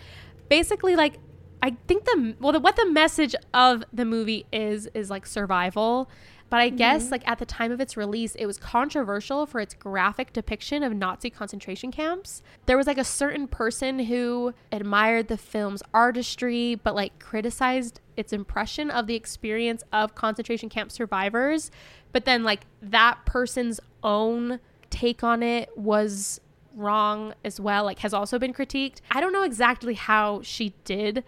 Basically, 0.47 0.95
like, 0.95 1.15
I 1.61 1.75
think 1.87 2.05
the, 2.05 2.35
well, 2.39 2.53
the, 2.53 2.59
what 2.59 2.75
the 2.75 2.85
message 2.85 3.35
of 3.53 3.83
the 3.91 4.05
movie 4.05 4.45
is, 4.53 4.87
is 4.93 5.09
like 5.09 5.25
survival. 5.25 6.09
But 6.49 6.59
I 6.61 6.69
guess, 6.69 7.05
mm-hmm. 7.05 7.11
like, 7.13 7.27
at 7.27 7.39
the 7.39 7.45
time 7.45 7.71
of 7.71 7.81
its 7.81 7.97
release, 7.97 8.35
it 8.35 8.45
was 8.45 8.59
controversial 8.59 9.47
for 9.47 9.59
its 9.59 9.73
graphic 9.73 10.33
depiction 10.33 10.83
of 10.83 10.93
Nazi 10.93 11.31
concentration 11.31 11.91
camps. 11.91 12.43
There 12.67 12.77
was, 12.77 12.85
like, 12.85 12.99
a 12.99 13.03
certain 13.03 13.47
person 13.47 13.97
who 13.97 14.53
admired 14.71 15.29
the 15.29 15.37
film's 15.37 15.81
artistry, 15.95 16.75
but, 16.75 16.93
like, 16.93 17.17
criticized 17.17 18.01
its 18.15 18.31
impression 18.31 18.91
of 18.91 19.07
the 19.07 19.15
experience 19.15 19.83
of 19.91 20.13
concentration 20.13 20.69
camp 20.69 20.91
survivors. 20.91 21.71
But 22.11 22.25
then, 22.25 22.43
like, 22.43 22.67
that 22.81 23.25
person's 23.25 23.79
own 24.03 24.59
take 24.91 25.23
on 25.23 25.41
it 25.41 25.75
was 25.75 26.39
wrong 26.75 27.33
as 27.43 27.59
well, 27.59 27.83
like, 27.83 27.99
has 27.99 28.13
also 28.13 28.37
been 28.37 28.53
critiqued. 28.53 28.97
I 29.09 29.21
don't 29.21 29.33
know 29.33 29.43
exactly 29.43 29.95
how 29.95 30.41
she 30.43 30.75
did 30.83 31.23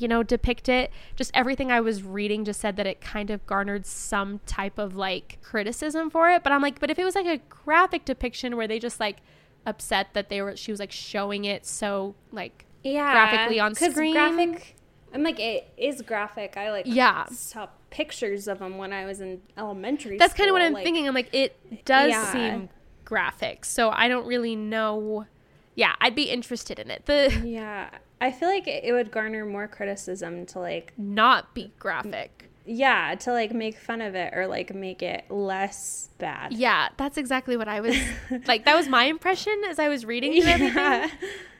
you 0.00 0.08
know, 0.08 0.22
depict 0.22 0.68
it. 0.68 0.90
Just 1.16 1.30
everything 1.34 1.70
I 1.70 1.80
was 1.80 2.02
reading 2.02 2.44
just 2.44 2.60
said 2.60 2.76
that 2.76 2.86
it 2.86 3.00
kind 3.00 3.30
of 3.30 3.46
garnered 3.46 3.86
some 3.86 4.40
type 4.46 4.78
of 4.78 4.96
like 4.96 5.38
criticism 5.42 6.10
for 6.10 6.30
it. 6.30 6.42
But 6.42 6.52
I'm 6.52 6.62
like, 6.62 6.80
but 6.80 6.90
if 6.90 6.98
it 6.98 7.04
was 7.04 7.14
like 7.14 7.26
a 7.26 7.38
graphic 7.48 8.04
depiction 8.04 8.56
where 8.56 8.66
they 8.66 8.78
just 8.78 8.98
like 9.00 9.18
upset 9.66 10.14
that 10.14 10.28
they 10.30 10.40
were, 10.42 10.56
she 10.56 10.70
was 10.72 10.80
like 10.80 10.92
showing 10.92 11.44
it 11.44 11.66
so 11.66 12.14
like 12.32 12.64
Yeah. 12.82 13.12
graphically 13.12 13.60
on 13.60 13.74
screen. 13.74 14.14
Graphic. 14.14 14.76
I'm 15.12 15.22
like, 15.22 15.38
it 15.40 15.68
is 15.76 16.02
graphic. 16.02 16.56
I 16.56 16.70
like 16.70 16.86
Yeah. 16.86 17.26
saw 17.26 17.68
pictures 17.90 18.46
of 18.48 18.60
them 18.60 18.78
when 18.78 18.92
I 18.92 19.04
was 19.04 19.20
in 19.20 19.42
elementary 19.58 20.16
that's 20.16 20.32
kind 20.34 20.48
of 20.48 20.52
what 20.54 20.62
I'm 20.62 20.72
like- 20.72 20.84
thinking. 20.84 21.06
I'm 21.08 21.14
like, 21.14 21.28
it 21.34 21.84
does 21.84 22.10
Yeah. 22.10 22.32
seem 22.32 22.68
graphic. 23.04 23.64
So 23.64 23.90
I 23.90 24.08
don't 24.08 24.26
really 24.26 24.54
know. 24.56 25.26
Yeah, 25.74 25.94
I'd 26.00 26.14
be 26.14 26.24
interested 26.24 26.78
in 26.78 26.90
it. 26.90 27.06
The 27.06 27.42
Yeah. 27.44 27.90
I 28.20 28.30
feel 28.32 28.48
like 28.48 28.66
it 28.68 28.92
would 28.92 29.10
garner 29.10 29.44
more 29.46 29.66
criticism 29.68 30.46
to 30.46 30.58
like, 30.58 30.92
not 30.98 31.54
be 31.54 31.72
graphic. 31.78 32.50
yeah, 32.66 33.14
to 33.20 33.32
like 33.32 33.52
make 33.52 33.78
fun 33.78 34.00
of 34.02 34.14
it 34.14 34.34
or 34.36 34.46
like 34.46 34.74
make 34.74 35.02
it 35.02 35.30
less 35.30 36.10
bad. 36.18 36.52
Yeah, 36.52 36.88
that's 36.98 37.16
exactly 37.16 37.56
what 37.56 37.66
I 37.68 37.80
was 37.80 37.96
like. 38.46 38.64
That 38.66 38.76
was 38.76 38.88
my 38.88 39.04
impression 39.04 39.58
as 39.68 39.78
I 39.78 39.88
was 39.88 40.04
reading 40.04 40.40
through 40.40 40.50
everything. 40.50 41.10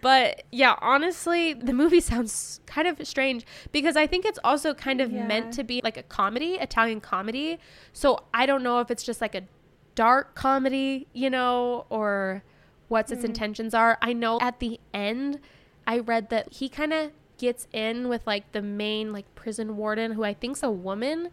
But 0.02 0.44
yeah, 0.52 0.76
honestly, 0.80 1.52
the 1.52 1.72
movie 1.72 2.00
sounds 2.12 2.60
kind 2.66 2.86
of 2.88 3.06
strange 3.06 3.44
because 3.72 3.96
I 3.96 4.06
think 4.06 4.24
it's 4.24 4.38
also 4.44 4.72
kind 4.74 5.00
of 5.00 5.10
Yeah. 5.10 5.26
meant 5.26 5.52
to 5.54 5.64
be 5.64 5.80
like 5.84 5.96
a 5.96 6.02
comedy, 6.02 6.54
Italian 6.54 7.00
comedy. 7.00 7.58
So 7.92 8.24
I 8.32 8.46
don't 8.46 8.62
know 8.62 8.80
if 8.80 8.90
it's 8.90 9.02
just 9.02 9.20
like 9.20 9.34
a 9.34 9.42
dark 9.94 10.34
comedy, 10.34 11.06
you 11.12 11.28
know, 11.30 11.84
or 11.90 12.42
what's 12.88 13.10
its 13.12 13.20
mm-hmm. 13.20 13.26
intentions 13.30 13.74
are. 13.74 13.98
I 14.00 14.12
know 14.12 14.38
at 14.40 14.58
the 14.60 14.80
end, 14.94 15.40
I 15.90 15.98
read 15.98 16.30
that 16.30 16.52
he 16.52 16.68
kind 16.68 16.92
of 16.92 17.10
gets 17.36 17.66
in 17.72 18.08
with 18.08 18.24
like 18.26 18.52
the 18.52 18.62
main 18.62 19.12
like 19.12 19.34
prison 19.34 19.76
warden 19.76 20.12
who 20.12 20.22
I 20.24 20.34
think's 20.34 20.62
a 20.62 20.70
woman 20.70 21.30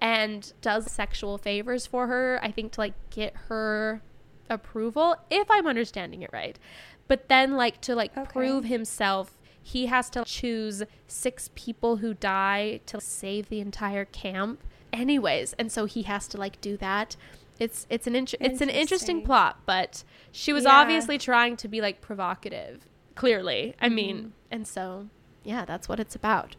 and 0.00 0.50
does 0.62 0.90
sexual 0.90 1.36
favors 1.36 1.84
for 1.86 2.06
her, 2.06 2.38
I 2.42 2.50
think 2.50 2.72
to 2.72 2.80
like 2.80 2.94
get 3.10 3.34
her 3.48 4.00
approval, 4.48 5.16
if 5.30 5.50
I'm 5.50 5.66
understanding 5.66 6.22
it 6.22 6.30
right. 6.32 6.58
But 7.06 7.28
then 7.28 7.56
like 7.56 7.80
to 7.82 7.94
like 7.94 8.16
Okay. 8.16 8.30
prove 8.32 8.64
himself, 8.64 9.36
he 9.62 9.86
has 9.86 10.08
to 10.10 10.24
choose 10.24 10.84
six 11.06 11.50
people 11.54 11.96
who 11.96 12.14
die 12.14 12.80
to 12.86 13.00
save 13.00 13.48
the 13.50 13.60
entire 13.60 14.06
camp. 14.06 14.62
Anyways, 14.92 15.52
and 15.58 15.70
so 15.70 15.84
he 15.84 16.02
has 16.04 16.26
to 16.28 16.38
like 16.38 16.60
do 16.62 16.78
that. 16.78 17.16
It's 17.58 17.86
it's 17.90 18.06
an 18.06 18.14
int- 18.16 18.34
it's 18.40 18.60
an 18.62 18.70
interesting 18.70 19.18
Interesting. 19.18 19.22
plot, 19.26 19.60
but 19.66 20.04
she 20.32 20.52
was 20.54 20.64
Yeah. 20.64 20.76
obviously 20.80 21.18
trying 21.18 21.56
to 21.58 21.68
be 21.68 21.80
like 21.82 22.00
provocative. 22.00 22.86
Clearly. 23.18 23.74
I 23.80 23.88
mean, 23.88 24.16
Mm-hmm. 24.16 24.28
and 24.52 24.66
so 24.66 25.08
yeah, 25.44 25.64
that's 25.64 25.88
what 25.88 25.98
it's 26.00 26.14
about. 26.14 26.54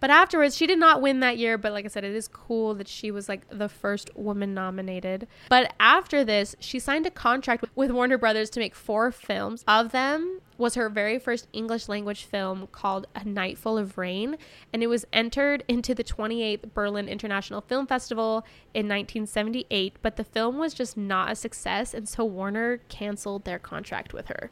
But 0.00 0.10
afterwards, 0.10 0.56
she 0.56 0.66
did 0.66 0.78
not 0.78 1.02
win 1.02 1.20
that 1.20 1.36
year. 1.38 1.58
But 1.58 1.72
like 1.72 1.84
I 1.84 1.88
said, 1.88 2.04
it 2.04 2.14
is 2.14 2.28
cool 2.28 2.74
that 2.74 2.88
she 2.88 3.10
was 3.10 3.28
like 3.28 3.42
the 3.50 3.68
first 3.68 4.10
woman 4.16 4.54
nominated. 4.54 5.26
But 5.50 5.74
after 5.78 6.24
this, 6.24 6.56
she 6.60 6.78
signed 6.78 7.04
a 7.06 7.10
contract 7.10 7.64
with 7.74 7.90
Warner 7.90 8.16
Brothers 8.16 8.48
to 8.50 8.60
make 8.60 8.74
four 8.74 9.10
films. 9.12 9.64
Of 9.68 9.92
them 9.92 10.40
was 10.56 10.76
her 10.76 10.88
very 10.88 11.18
first 11.18 11.48
English 11.52 11.88
language 11.88 12.24
film 12.24 12.68
called 12.72 13.06
A 13.14 13.24
Night 13.24 13.58
Full 13.58 13.76
of 13.76 13.98
Rain. 13.98 14.36
And 14.72 14.82
it 14.82 14.86
was 14.86 15.04
entered 15.12 15.62
into 15.68 15.94
the 15.94 16.04
28th 16.04 16.72
Berlin 16.72 17.08
International 17.08 17.60
Film 17.60 17.86
Festival 17.86 18.46
in 18.72 18.86
1978. 18.88 19.96
But 20.00 20.16
the 20.16 20.24
film 20.24 20.56
was 20.58 20.72
just 20.74 20.96
not 20.96 21.32
a 21.32 21.34
success. 21.34 21.92
And 21.92 22.08
so 22.08 22.24
Warner 22.24 22.78
canceled 22.88 23.44
their 23.44 23.58
contract 23.58 24.14
with 24.14 24.28
her. 24.28 24.50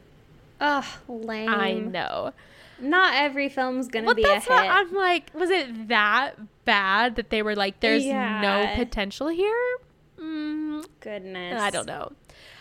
Ugh, 0.59 0.85
lame. 1.07 1.49
I 1.49 1.73
know. 1.73 2.33
Not 2.79 3.15
every 3.15 3.49
film's 3.49 3.87
gonna 3.87 4.13
be 4.13 4.23
a 4.23 4.27
that's 4.27 4.45
hit. 4.45 4.51
what 4.51 4.67
I'm 4.67 4.93
like. 4.93 5.31
Was 5.33 5.49
it 5.49 5.87
that 5.87 6.33
bad 6.65 7.15
that 7.15 7.29
they 7.29 7.41
were 7.41 7.55
like, 7.55 7.79
"There's 7.79 8.05
no 8.05 8.69
potential 8.75 9.27
here"? 9.27 9.77
Mm, 10.19 10.85
Goodness. 10.99 11.61
I 11.61 11.69
don't 11.69 11.87
know. 11.87 12.11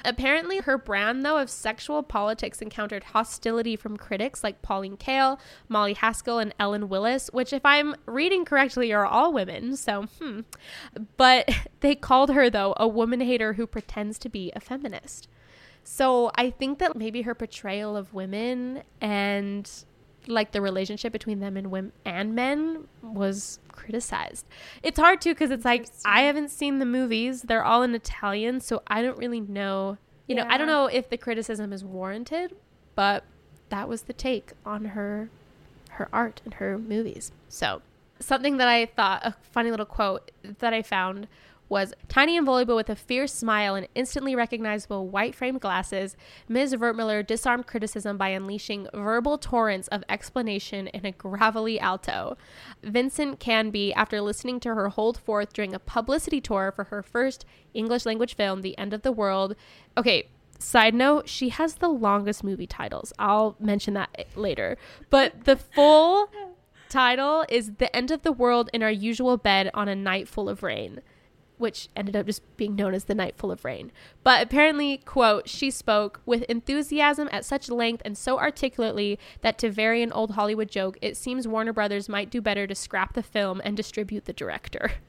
Apparently, 0.04 0.58
her 0.58 0.76
brand 0.76 1.24
though 1.24 1.38
of 1.38 1.48
sexual 1.48 2.02
politics 2.02 2.60
encountered 2.60 3.04
hostility 3.04 3.74
from 3.74 3.96
critics 3.96 4.44
like 4.44 4.60
Pauline 4.60 4.96
Kael, 4.96 5.38
Molly 5.68 5.94
Haskell, 5.94 6.38
and 6.38 6.54
Ellen 6.60 6.88
Willis, 6.88 7.30
which, 7.32 7.52
if 7.52 7.64
I'm 7.64 7.94
reading 8.06 8.44
correctly, 8.44 8.92
are 8.92 9.06
all 9.06 9.32
women. 9.32 9.76
So, 9.76 10.02
hmm. 10.20 10.40
But 11.16 11.48
they 11.80 11.94
called 11.94 12.30
her 12.30 12.50
though 12.50 12.74
a 12.76 12.86
woman 12.86 13.20
hater 13.20 13.54
who 13.54 13.66
pretends 13.66 14.18
to 14.20 14.28
be 14.28 14.52
a 14.54 14.60
feminist. 14.60 15.26
So 15.84 16.30
I 16.34 16.50
think 16.50 16.78
that 16.78 16.96
maybe 16.96 17.22
her 17.22 17.34
portrayal 17.34 17.96
of 17.96 18.12
women 18.14 18.82
and 19.00 19.70
like 20.26 20.52
the 20.52 20.60
relationship 20.60 21.12
between 21.12 21.40
them 21.40 21.56
and 21.56 21.70
women 21.70 21.92
and 22.04 22.34
men 22.34 22.88
was 23.02 23.58
criticized. 23.68 24.46
It's 24.82 24.98
hard 24.98 25.20
too 25.20 25.34
because 25.34 25.50
it's 25.50 25.64
like 25.64 25.86
I 26.04 26.22
haven't 26.22 26.50
seen 26.50 26.78
the 26.78 26.86
movies; 26.86 27.42
they're 27.42 27.64
all 27.64 27.82
in 27.82 27.94
Italian, 27.94 28.60
so 28.60 28.82
I 28.86 29.02
don't 29.02 29.18
really 29.18 29.40
know. 29.40 29.98
You 30.26 30.36
know, 30.36 30.46
I 30.48 30.56
don't 30.56 30.66
know 30.66 30.86
if 30.86 31.10
the 31.10 31.18
criticism 31.18 31.70
is 31.72 31.84
warranted, 31.84 32.56
but 32.94 33.24
that 33.68 33.88
was 33.88 34.02
the 34.02 34.14
take 34.14 34.52
on 34.64 34.86
her 34.86 35.28
her 35.90 36.08
art 36.12 36.40
and 36.44 36.54
her 36.54 36.78
movies. 36.78 37.30
So, 37.48 37.82
something 38.18 38.56
that 38.56 38.68
I 38.68 38.86
thought 38.86 39.20
a 39.24 39.34
funny 39.52 39.70
little 39.70 39.86
quote 39.86 40.30
that 40.60 40.72
I 40.72 40.82
found 40.82 41.28
was 41.68 41.94
tiny 42.08 42.36
and 42.36 42.46
voluble 42.46 42.76
with 42.76 42.90
a 42.90 42.96
fierce 42.96 43.32
smile 43.32 43.74
and 43.74 43.88
instantly 43.94 44.34
recognizable 44.34 45.08
white 45.08 45.34
framed 45.34 45.60
glasses. 45.60 46.16
Ms. 46.48 46.74
Wertmüller 46.74 47.26
disarmed 47.26 47.66
criticism 47.66 48.16
by 48.16 48.28
unleashing 48.28 48.88
verbal 48.94 49.38
torrents 49.38 49.88
of 49.88 50.04
explanation 50.08 50.88
in 50.88 51.06
a 51.06 51.12
gravelly 51.12 51.80
alto. 51.80 52.36
Vincent 52.82 53.40
Canby, 53.40 53.92
after 53.94 54.20
listening 54.20 54.60
to 54.60 54.74
her 54.74 54.90
hold 54.90 55.18
forth 55.18 55.52
during 55.52 55.74
a 55.74 55.78
publicity 55.78 56.40
tour 56.40 56.72
for 56.74 56.84
her 56.84 57.02
first 57.02 57.44
English 57.72 58.06
language 58.06 58.34
film, 58.36 58.62
The 58.62 58.76
End 58.78 58.92
of 58.92 59.02
the 59.02 59.12
World. 59.12 59.56
Okay, 59.96 60.28
Side 60.58 60.94
note, 60.94 61.28
she 61.28 61.50
has 61.50 61.74
the 61.74 61.88
longest 61.88 62.44
movie 62.44 62.66
titles. 62.66 63.12
I'll 63.18 63.56
mention 63.58 63.94
that 63.94 64.26
later. 64.34 64.78
But 65.10 65.44
the 65.44 65.56
full 65.56 66.30
title 66.88 67.44
is 67.48 67.72
The 67.74 67.94
End 67.94 68.10
of 68.10 68.22
the 68.22 68.32
World 68.32 68.70
in 68.72 68.82
Our 68.82 68.90
Usual 68.90 69.36
Bed 69.36 69.70
on 69.74 69.88
a 69.88 69.94
Night 69.94 70.28
Full 70.28 70.48
of 70.48 70.62
Rain, 70.62 71.00
which 71.56 71.88
ended 71.94 72.16
up 72.16 72.26
just 72.26 72.42
being 72.56 72.74
known 72.74 72.94
as 72.94 73.04
The 73.04 73.14
Night 73.14 73.36
Full 73.36 73.52
of 73.52 73.64
Rain. 73.64 73.92
But 74.22 74.42
apparently, 74.42 74.98
quote, 74.98 75.48
she 75.48 75.70
spoke 75.70 76.20
with 76.26 76.42
enthusiasm 76.44 77.28
at 77.32 77.44
such 77.44 77.68
length 77.70 78.02
and 78.04 78.18
so 78.18 78.38
articulately 78.38 79.18
that 79.42 79.56
to 79.58 79.70
vary 79.70 80.02
an 80.02 80.12
old 80.12 80.32
Hollywood 80.32 80.68
joke, 80.70 80.98
it 81.00 81.16
seems 81.16 81.46
Warner 81.46 81.72
Brothers 81.72 82.08
might 82.08 82.30
do 82.30 82.40
better 82.40 82.66
to 82.66 82.74
scrap 82.74 83.12
the 83.14 83.22
film 83.22 83.60
and 83.64 83.76
distribute 83.76 84.24
the 84.24 84.32
director. 84.32 84.92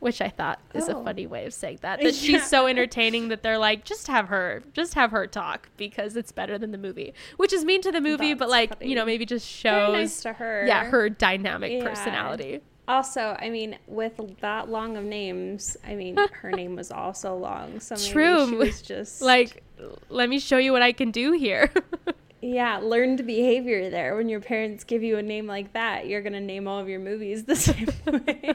Which 0.00 0.20
I 0.20 0.28
thought 0.28 0.60
is 0.74 0.88
a 0.88 0.94
Oh. 0.96 1.02
funny 1.02 1.26
way 1.26 1.44
of 1.44 1.52
saying 1.52 1.78
that. 1.82 1.98
That 2.02 2.12
Yeah. 2.14 2.20
she's 2.38 2.46
so 2.48 2.68
entertaining 2.68 3.28
that 3.28 3.42
they're 3.42 3.58
like, 3.58 3.84
just 3.84 4.06
have 4.06 4.28
her, 4.28 4.62
just 4.72 4.94
have 4.94 5.10
her 5.10 5.26
talk 5.26 5.68
because 5.76 6.16
it's 6.16 6.30
better 6.30 6.56
than 6.56 6.70
the 6.70 6.78
movie. 6.78 7.14
Which 7.36 7.52
is 7.52 7.64
mean 7.64 7.82
to 7.82 7.90
the 7.90 8.00
movie, 8.00 8.34
but 8.34 8.48
like, 8.48 8.78
funny. 8.78 8.90
you 8.90 8.94
know, 8.94 9.04
maybe 9.04 9.26
just 9.26 9.44
shows 9.46 9.92
nice 9.92 10.20
to 10.22 10.34
her. 10.34 10.64
yeah, 10.68 10.84
her 10.84 11.08
dynamic 11.08 11.72
Yeah. 11.72 11.88
personality. 11.88 12.60
Also, 12.88 13.36
I 13.38 13.50
mean, 13.50 13.78
with 13.86 14.18
that 14.40 14.70
long 14.70 14.96
of 14.96 15.04
names, 15.04 15.76
I 15.86 15.94
mean, 15.94 16.16
her 16.32 16.50
name 16.50 16.74
was 16.74 16.90
also 16.90 17.36
long. 17.36 17.80
So 17.80 17.94
True. 17.96 18.48
she 18.48 18.56
was 18.56 18.82
just 18.82 19.20
Like, 19.28 19.62
let 20.08 20.28
me 20.30 20.38
show 20.38 20.56
you 20.56 20.72
what 20.72 20.80
I 20.80 20.92
can 20.92 21.10
do 21.10 21.32
here. 21.32 21.70
yeah, 22.40 22.78
learned 22.78 23.26
behavior 23.26 23.90
there. 23.90 24.16
When 24.16 24.30
your 24.30 24.40
parents 24.40 24.84
give 24.84 25.02
you 25.02 25.18
a 25.18 25.22
name 25.22 25.46
like 25.46 25.74
that, 25.74 26.06
you're 26.06 26.22
gonna 26.22 26.40
name 26.40 26.66
all 26.66 26.80
of 26.80 26.88
your 26.88 27.00
movies 27.00 27.44
the 27.44 27.56
same 27.56 27.88
way. 28.06 28.54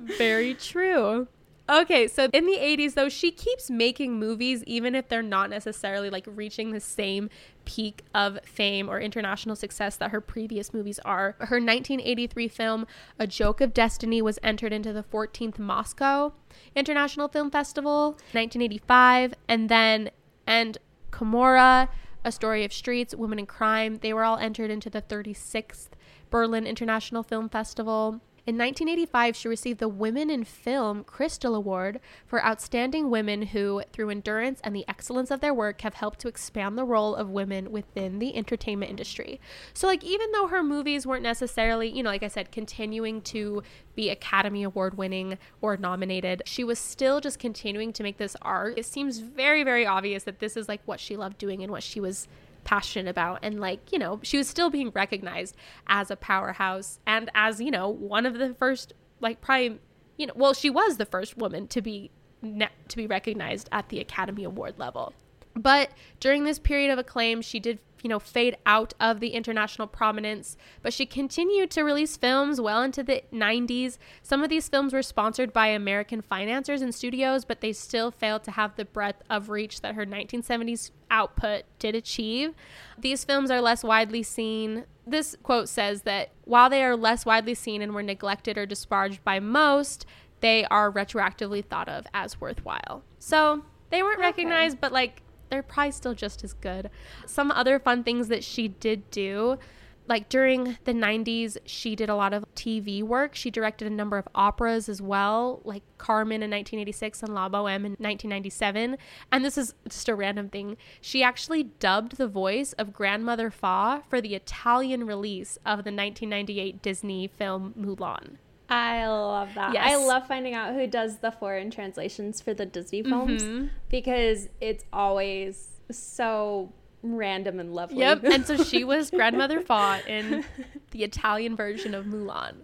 Very 0.00 0.54
true. 0.54 1.28
Okay, 1.66 2.08
so 2.08 2.28
in 2.34 2.44
the 2.44 2.58
80s, 2.58 2.92
though, 2.92 3.08
she 3.08 3.30
keeps 3.30 3.70
making 3.70 4.18
movies 4.18 4.62
even 4.66 4.94
if 4.94 5.08
they're 5.08 5.22
not 5.22 5.48
necessarily 5.48 6.10
like 6.10 6.26
reaching 6.28 6.72
the 6.72 6.80
same 6.80 7.30
peak 7.64 8.02
of 8.14 8.38
fame 8.44 8.90
or 8.90 9.00
international 9.00 9.56
success 9.56 9.96
that 9.96 10.10
her 10.10 10.20
previous 10.20 10.74
movies 10.74 10.98
are. 11.06 11.36
Her 11.38 11.56
1983 11.56 12.48
film, 12.48 12.86
A 13.18 13.26
Joke 13.26 13.62
of 13.62 13.72
Destiny, 13.72 14.20
was 14.20 14.38
entered 14.42 14.74
into 14.74 14.92
the 14.92 15.02
14th 15.02 15.58
Moscow 15.58 16.34
International 16.76 17.28
Film 17.28 17.50
Festival, 17.50 18.10
1985, 18.32 19.32
and 19.48 19.70
then, 19.70 20.10
and 20.46 20.76
Camorra, 21.10 21.88
A 22.26 22.32
Story 22.32 22.64
of 22.66 22.74
Streets, 22.74 23.14
Women 23.14 23.38
in 23.38 23.46
Crime, 23.46 24.00
they 24.02 24.12
were 24.12 24.24
all 24.24 24.36
entered 24.36 24.70
into 24.70 24.90
the 24.90 25.00
36th 25.00 25.88
Berlin 26.28 26.66
International 26.66 27.22
Film 27.22 27.48
Festival. 27.48 28.20
In 28.46 28.58
1985, 28.58 29.36
she 29.36 29.48
received 29.48 29.80
the 29.80 29.88
Women 29.88 30.28
in 30.28 30.44
Film 30.44 31.02
Crystal 31.02 31.54
Award 31.54 31.98
for 32.26 32.44
outstanding 32.44 33.08
women 33.08 33.40
who, 33.40 33.82
through 33.90 34.10
endurance 34.10 34.60
and 34.62 34.76
the 34.76 34.84
excellence 34.86 35.30
of 35.30 35.40
their 35.40 35.54
work, 35.54 35.80
have 35.80 35.94
helped 35.94 36.18
to 36.20 36.28
expand 36.28 36.76
the 36.76 36.84
role 36.84 37.14
of 37.14 37.30
women 37.30 37.72
within 37.72 38.18
the 38.18 38.36
entertainment 38.36 38.90
industry. 38.90 39.40
So, 39.72 39.86
like, 39.86 40.04
even 40.04 40.30
though 40.32 40.48
her 40.48 40.62
movies 40.62 41.06
weren't 41.06 41.22
necessarily, 41.22 41.88
you 41.88 42.02
know, 42.02 42.10
like 42.10 42.22
I 42.22 42.28
said, 42.28 42.52
continuing 42.52 43.22
to 43.22 43.62
be 43.94 44.10
Academy 44.10 44.62
Award 44.62 44.98
winning 44.98 45.38
or 45.62 45.78
nominated, 45.78 46.42
she 46.44 46.64
was 46.64 46.78
still 46.78 47.22
just 47.22 47.38
continuing 47.38 47.94
to 47.94 48.02
make 48.02 48.18
this 48.18 48.36
art. 48.42 48.76
It 48.76 48.84
seems 48.84 49.20
very, 49.20 49.64
very 49.64 49.86
obvious 49.86 50.24
that 50.24 50.40
this 50.40 50.54
is 50.54 50.68
like 50.68 50.82
what 50.84 51.00
she 51.00 51.16
loved 51.16 51.38
doing 51.38 51.62
and 51.62 51.72
what 51.72 51.82
she 51.82 51.98
was 51.98 52.28
passionate 52.64 53.10
about. 53.10 53.40
And 53.42 53.60
like 53.60 53.92
you 53.92 53.98
know 53.98 54.20
she 54.22 54.36
was 54.36 54.48
still 54.48 54.70
being 54.70 54.90
recognized 54.90 55.56
as 55.86 56.10
a 56.10 56.16
powerhouse 56.16 56.98
and 57.06 57.30
as 57.34 57.60
you 57.60 57.70
know 57.70 57.88
one 57.88 58.26
of 58.26 58.34
the 58.38 58.54
first 58.54 58.94
like 59.20 59.40
probably 59.40 59.78
you 60.16 60.26
know 60.26 60.34
well 60.36 60.54
she 60.54 60.70
was 60.70 60.96
the 60.96 61.06
first 61.06 61.36
woman 61.36 61.68
to 61.68 61.80
be 61.80 62.10
ne- 62.42 62.68
to 62.88 62.96
be 62.96 63.06
recognized 63.06 63.68
at 63.72 63.88
the 63.88 64.00
academy 64.00 64.44
award 64.44 64.78
level. 64.78 65.12
But 65.56 65.92
during 66.18 66.44
this 66.44 66.58
period 66.58 66.90
of 66.90 66.98
acclaim 66.98 67.42
she 67.42 67.60
did 67.60 67.78
you 68.04 68.08
know 68.08 68.20
fade 68.20 68.56
out 68.66 68.94
of 69.00 69.18
the 69.18 69.30
international 69.30 69.88
prominence 69.88 70.56
but 70.82 70.92
she 70.92 71.04
continued 71.06 71.70
to 71.70 71.82
release 71.82 72.16
films 72.16 72.60
well 72.60 72.82
into 72.82 73.02
the 73.02 73.22
90s 73.32 73.98
some 74.22 74.42
of 74.42 74.48
these 74.48 74.68
films 74.68 74.92
were 74.92 75.02
sponsored 75.02 75.52
by 75.52 75.66
american 75.66 76.20
financiers 76.20 76.82
and 76.82 76.94
studios 76.94 77.44
but 77.44 77.60
they 77.60 77.72
still 77.72 78.12
failed 78.12 78.44
to 78.44 78.52
have 78.52 78.76
the 78.76 78.84
breadth 78.84 79.22
of 79.28 79.48
reach 79.48 79.80
that 79.80 79.96
her 79.96 80.06
1970s 80.06 80.90
output 81.10 81.62
did 81.78 81.94
achieve. 81.94 82.54
These 82.98 83.24
films 83.24 83.48
are 83.50 83.60
less 83.60 83.84
widely 83.84 84.24
seen. 84.24 84.84
This 85.06 85.36
quote 85.44 85.68
says 85.68 86.02
that 86.02 86.30
while 86.44 86.68
they 86.68 86.82
are 86.82 86.96
less 86.96 87.24
widely 87.24 87.54
seen 87.54 87.82
and 87.82 87.94
were 87.94 88.02
neglected 88.02 88.58
or 88.58 88.66
disparaged 88.66 89.22
by 89.22 89.38
most 89.40 90.06
they 90.40 90.64
are 90.66 90.90
retroactively 90.92 91.64
thought 91.64 91.88
of 91.88 92.06
as 92.12 92.40
worthwhile. 92.40 93.02
So 93.18 93.64
they 93.90 94.02
weren't 94.02 94.18
Okay. 94.18 94.26
recognized 94.26 94.80
but 94.80 94.92
like 94.92 95.22
they're 95.54 95.62
probably 95.62 95.92
still 95.92 96.14
just 96.14 96.42
as 96.42 96.52
good. 96.52 96.90
Some 97.26 97.52
other 97.52 97.78
fun 97.78 98.02
things 98.02 98.26
that 98.26 98.42
she 98.42 98.66
did 98.66 99.08
do 99.12 99.58
like 100.06 100.28
during 100.28 100.76
the 100.84 100.92
90s, 100.92 101.56
she 101.64 101.96
did 101.96 102.08
a 102.08 102.14
lot 102.14 102.34
of 102.34 102.44
TV 102.54 103.02
work. 103.02 103.34
She 103.34 103.50
directed 103.50 103.86
a 103.86 103.94
number 103.94 104.18
of 104.18 104.28
operas 104.34 104.88
as 104.88 105.00
well, 105.00 105.60
like 105.64 105.82
Carmen 105.96 106.42
in 106.42 106.50
1986 106.50 107.22
and 107.22 107.34
La 107.34 107.48
Boheme 107.48 107.86
in 107.86 107.92
1997. 107.92 108.98
And 109.32 109.44
this 109.44 109.56
is 109.56 109.74
just 109.88 110.08
a 110.08 110.14
random 110.14 110.50
thing. 110.50 110.76
She 111.00 111.22
actually 111.22 111.64
dubbed 111.64 112.16
the 112.16 112.28
voice 112.28 112.74
of 112.74 112.92
Grandmother 112.92 113.50
Fa 113.50 114.02
for 114.08 114.20
the 114.20 114.34
Italian 114.34 115.06
release 115.06 115.56
of 115.64 115.84
the 115.84 115.92
1998 115.92 116.82
Disney 116.82 117.26
film 117.26 117.72
Mulan. 117.78 118.36
I 118.68 119.06
love 119.06 119.54
that. 119.54 119.74
Yes. 119.74 119.84
I 119.86 119.96
love 119.96 120.26
finding 120.26 120.54
out 120.54 120.74
who 120.74 120.86
does 120.86 121.18
the 121.18 121.30
foreign 121.30 121.70
translations 121.70 122.40
for 122.40 122.54
the 122.54 122.66
Disney 122.66 123.02
mm-hmm. 123.02 123.36
films 123.36 123.70
because 123.88 124.48
it's 124.60 124.84
always 124.92 125.68
so 125.90 126.72
random 127.02 127.60
and 127.60 127.74
lovely. 127.74 127.98
Yep. 127.98 128.24
And 128.24 128.46
so 128.46 128.56
she 128.56 128.84
was 128.84 129.10
Grandmother 129.10 129.60
Fa 129.60 130.00
in 130.08 130.44
the 130.90 131.04
Italian 131.04 131.56
version 131.56 131.94
of 131.94 132.06
Mulan. 132.06 132.54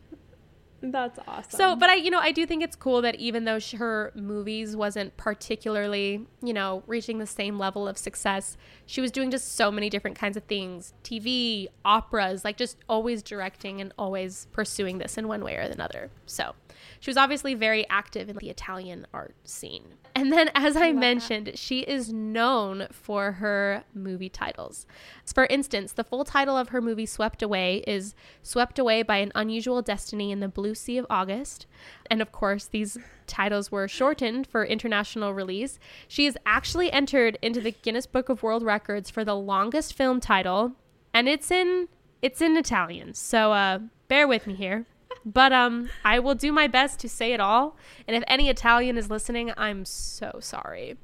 That's 0.83 1.19
awesome. 1.29 1.51
So, 1.51 1.77
but 1.77 1.91
I, 1.91 1.95
you 1.97 2.11
know, 2.11 2.21
I 2.21 2.33
do 2.33 2.47
think 2.47 2.63
it's 2.63 2.77
cool 2.77 3.03
that 3.03 3.17
even 3.17 3.45
though 3.45 3.59
sh- 3.59 3.73
her 3.73 4.13
movies 4.15 4.75
wasn't 4.75 5.17
particularly, 5.17 6.27
you 6.43 6.53
know, 6.53 6.83
reaching 6.87 7.19
the 7.19 7.27
same 7.27 7.59
level 7.59 7.87
of 7.87 7.99
success, 7.99 8.57
she 8.87 9.01
was 9.01 9.11
doing 9.11 9.31
just 9.31 9.57
so 9.57 9.71
many 9.71 9.91
different 9.91 10.19
kinds 10.19 10.37
of 10.37 10.45
things 10.45 10.95
TV, 11.05 11.69
operas, 11.85 12.45
like 12.45 12.57
just 12.57 12.79
always 12.89 13.23
directing 13.23 13.81
and 13.81 13.93
always 13.99 14.47
pursuing 14.53 14.99
this 14.99 15.19
in 15.19 15.29
one 15.29 15.45
way 15.45 15.57
or 15.57 15.61
another. 15.61 16.11
So, 16.25 16.55
she 16.99 17.11
was 17.11 17.17
obviously 17.17 17.55
very 17.55 17.89
active 17.89 18.29
in 18.29 18.37
the 18.37 18.49
Italian 18.49 19.07
art 19.13 19.35
scene. 19.45 19.95
And 20.15 20.33
then, 20.33 20.51
as 20.55 20.77
I 20.77 20.93
mentioned, 20.93 21.53
she 21.55 21.81
is 21.81 22.13
known 22.13 22.89
for 22.91 23.33
her 23.33 23.85
movie 23.95 24.29
titles. 24.29 24.87
For 25.25 25.47
instance, 25.47 25.93
the 25.93 26.05
full 26.05 26.25
title 26.25 26.57
of 26.57 26.71
her 26.71 26.81
movie 26.81 27.07
Swept 27.07 27.43
Away 27.43 27.85
is 27.87 28.15
Swept 28.43 28.79
Away 28.79 29.03
by 29.03 29.19
an 29.19 29.33
Unusual 29.35 29.83
Destiny 29.83 30.33
in 30.33 30.41
the 30.41 30.49
Blue 30.49 30.75
Sea 30.75 30.99
of 30.99 31.07
August. 31.09 31.67
And 32.11 32.21
of 32.21 32.33
course, 32.33 32.67
these 32.67 32.99
titles 33.27 33.71
were 33.71 33.89
shortened 33.89 34.47
for 34.47 34.65
international 34.65 35.33
release. 35.33 35.79
She 36.09 36.27
is 36.27 36.37
actually 36.45 36.91
entered 36.93 37.39
into 37.41 37.61
the 37.61 37.71
Guinness 37.71 38.07
Book 38.07 38.29
of 38.29 38.43
World 38.43 38.63
Records 38.63 39.11
for 39.11 39.25
the 39.25 39.37
longest 39.37 39.95
film 39.95 40.21
title, 40.21 40.73
and 41.15 41.29
it's 41.29 41.51
in 41.51 41.89
it's 42.21 42.43
in 42.43 42.57
Italian. 42.57 43.15
So 43.15 43.53
uh, 43.53 43.79
bear 44.09 44.29
with 44.29 44.47
me 44.47 44.55
here. 44.55 44.87
But 45.25 45.53
um, 45.53 45.91
I 46.05 46.19
will 46.19 46.35
do 46.35 46.53
my 46.53 46.67
best 46.67 46.99
to 47.01 47.09
say 47.09 47.33
it 47.33 47.41
all. 47.41 47.77
And 48.09 48.17
if 48.17 48.25
any 48.27 48.49
Italian 48.49 48.97
is 48.97 49.11
listening, 49.11 49.53
I'm 49.57 49.85
so 49.85 50.39
sorry. 50.41 50.97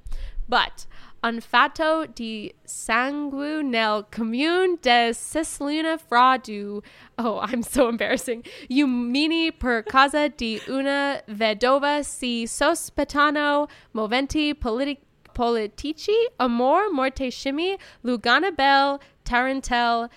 But 0.48 0.86
un 1.22 1.40
fatto 1.40 2.06
di 2.06 2.52
sangue 2.64 3.62
nel 3.64 4.04
comune 4.04 4.78
de 4.80 5.12
Cisluna 5.12 5.98
fra 5.98 6.38
du 6.40 6.82
oh 7.18 7.40
I'm 7.40 7.62
so 7.62 7.88
embarrassing 7.88 8.44
Umini 8.70 9.50
per 9.50 9.82
casa 9.82 10.28
di 10.28 10.60
una 10.68 11.20
vedova 11.26 12.04
si 12.04 12.46
sospettano 12.46 13.66
moventi 13.92 14.54
politi- 14.54 15.00
politici 15.32 16.14
amor 16.38 16.92
morte 16.92 17.30
scimi 17.30 17.76
Lugana 18.04 18.52
Bell 18.52 19.00
Tarantel 19.24 20.08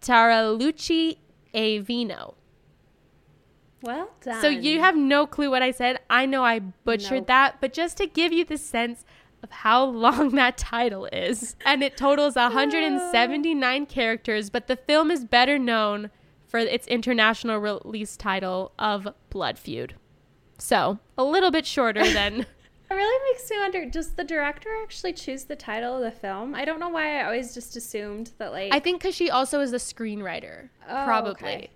Taralucci 0.00 1.16
e 1.50 1.80
Vino 1.80 2.41
well 3.82 4.10
done. 4.20 4.40
so 4.40 4.48
you 4.48 4.80
have 4.80 4.96
no 4.96 5.26
clue 5.26 5.50
what 5.50 5.62
I 5.62 5.70
said. 5.70 5.98
I 6.08 6.26
know 6.26 6.44
I 6.44 6.58
butchered 6.60 7.18
Nope. 7.22 7.26
that, 7.28 7.56
but 7.60 7.72
just 7.72 7.96
to 7.98 8.06
give 8.06 8.32
you 8.32 8.44
the 8.44 8.58
sense 8.58 9.04
of 9.42 9.50
how 9.50 9.84
long 10.06 10.30
that 10.36 10.56
title 10.56 11.06
is. 11.12 11.56
And 11.66 11.82
it 11.82 11.96
totals 11.96 12.36
179 12.36 13.86
characters, 13.86 14.50
but 14.50 14.66
the 14.66 14.76
film 14.76 15.10
is 15.10 15.24
better 15.24 15.58
known 15.58 16.10
for 16.46 16.58
its 16.58 16.86
international 16.86 17.58
release 17.58 18.16
title 18.16 18.72
of 18.78 19.08
Blood 19.30 19.58
Feud. 19.58 19.94
So, 20.58 20.98
a 21.18 21.24
little 21.24 21.50
bit 21.50 21.66
shorter 21.66 22.04
than 22.12 22.40
It 22.90 22.94
really 22.94 23.32
makes 23.32 23.50
me 23.50 23.56
wonder 23.58 23.86
does 23.86 24.12
the 24.12 24.22
director 24.24 24.68
actually 24.82 25.14
choose 25.14 25.44
the 25.44 25.56
title 25.56 25.96
of 25.96 26.02
the 26.02 26.10
film? 26.10 26.54
I 26.54 26.64
don't 26.66 26.78
know 26.78 26.90
why 26.90 27.20
I 27.20 27.24
always 27.24 27.54
just 27.54 27.74
assumed 27.74 28.32
that 28.38 28.52
like 28.52 28.72
I 28.72 28.78
think 28.80 29.02
cuz 29.02 29.14
she 29.14 29.30
also 29.30 29.60
is 29.60 29.72
a 29.72 29.76
screenwriter, 29.78 30.68
Oh, 30.88 31.04
probably. 31.06 31.30
okay. 31.32 31.70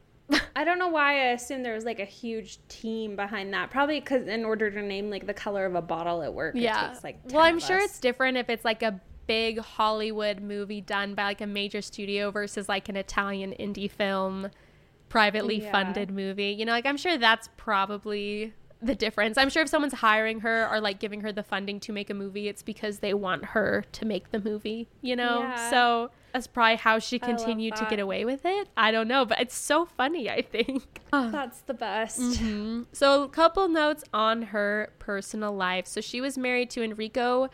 I 0.57 0.65
don't 0.65 0.79
know 0.79 0.89
why 0.89 1.13
I 1.13 1.33
assumed 1.33 1.65
there 1.65 1.75
was 1.75 1.85
like 1.85 2.01
a 2.01 2.05
huge 2.05 2.59
team 2.69 3.15
behind 3.15 3.53
that. 3.55 3.71
Probably 3.71 4.01
because 4.01 4.27
in 4.27 4.45
order 4.45 4.71
to 4.71 4.83
name 4.83 5.11
like 5.11 5.27
the 5.27 5.35
color 5.35 5.67
of 5.67 5.75
a 5.75 5.83
bottle 5.83 6.23
at 6.23 6.33
work, 6.35 6.55
yeah. 6.57 6.87
it 6.87 6.89
takes 6.89 7.05
like. 7.05 7.23
10 7.29 7.37
well, 7.37 7.45
I'm 7.45 7.61
sure 7.61 7.79
us. 7.79 7.85
it's 7.91 7.99
different 8.01 8.37
if 8.37 8.49
it's 8.51 8.65
like 8.65 8.83
a 8.83 9.01
big 9.27 9.59
Hollywood 9.59 10.41
movie 10.41 10.81
done 10.81 11.15
by 11.15 11.25
like 11.25 11.41
a 11.41 11.47
major 11.47 11.83
studio 11.83 12.31
versus 12.31 12.69
like 12.69 12.89
an 12.89 12.97
Italian 12.97 13.55
indie 13.59 13.91
film, 13.91 14.51
privately 15.09 15.63
Yeah. 15.63 15.73
funded 15.73 16.11
movie. 16.11 16.51
You 16.51 16.65
know, 16.65 16.73
like 16.73 16.87
I'm 16.87 16.97
sure 16.97 17.19
that's 17.19 17.49
probably 17.57 18.53
the 18.83 18.95
difference. 18.95 19.39
I'm 19.39 19.49
sure 19.51 19.63
if 19.63 19.69
someone's 19.69 19.95
hiring 19.95 20.41
her 20.41 20.69
or 20.71 20.81
like 20.81 20.99
giving 20.99 21.21
her 21.23 21.33
the 21.33 21.43
funding 21.43 21.81
to 21.81 21.93
make 21.93 22.11
a 22.11 22.15
movie, 22.15 22.49
it's 22.49 22.63
because 22.63 22.99
they 22.99 23.15
want 23.15 23.45
her 23.47 23.85
to 23.93 24.05
make 24.05 24.31
the 24.31 24.41
movie, 24.41 24.89
you 25.03 25.17
know? 25.17 25.41
Yeah. 25.41 25.71
So 25.71 26.11
that's 26.37 26.47
probably 26.47 26.77
how 26.77 26.99
she 26.99 27.19
continued 27.19 27.75
to 27.77 27.87
get 27.89 27.99
away 27.99 28.27
with 28.27 28.45
it. 28.45 28.69
I 28.77 28.91
don't 28.91 29.09
know, 29.09 29.25
but 29.25 29.41
it's 29.41 29.57
so 29.57 29.87
funny, 29.87 30.29
I 30.29 30.43
think. 30.43 31.01
That's 31.11 31.63
the 31.63 31.73
best. 31.73 32.21
Mm-hmm. 32.21 32.83
So, 32.93 33.23
a 33.23 33.29
couple 33.31 33.67
notes 33.69 34.05
on 34.13 34.43
her 34.43 34.93
personal 34.99 35.57
life. 35.57 35.87
So, 35.87 36.03
she 36.03 36.21
was 36.21 36.37
married 36.37 36.69
to 36.71 36.83
Enrico 36.83 37.49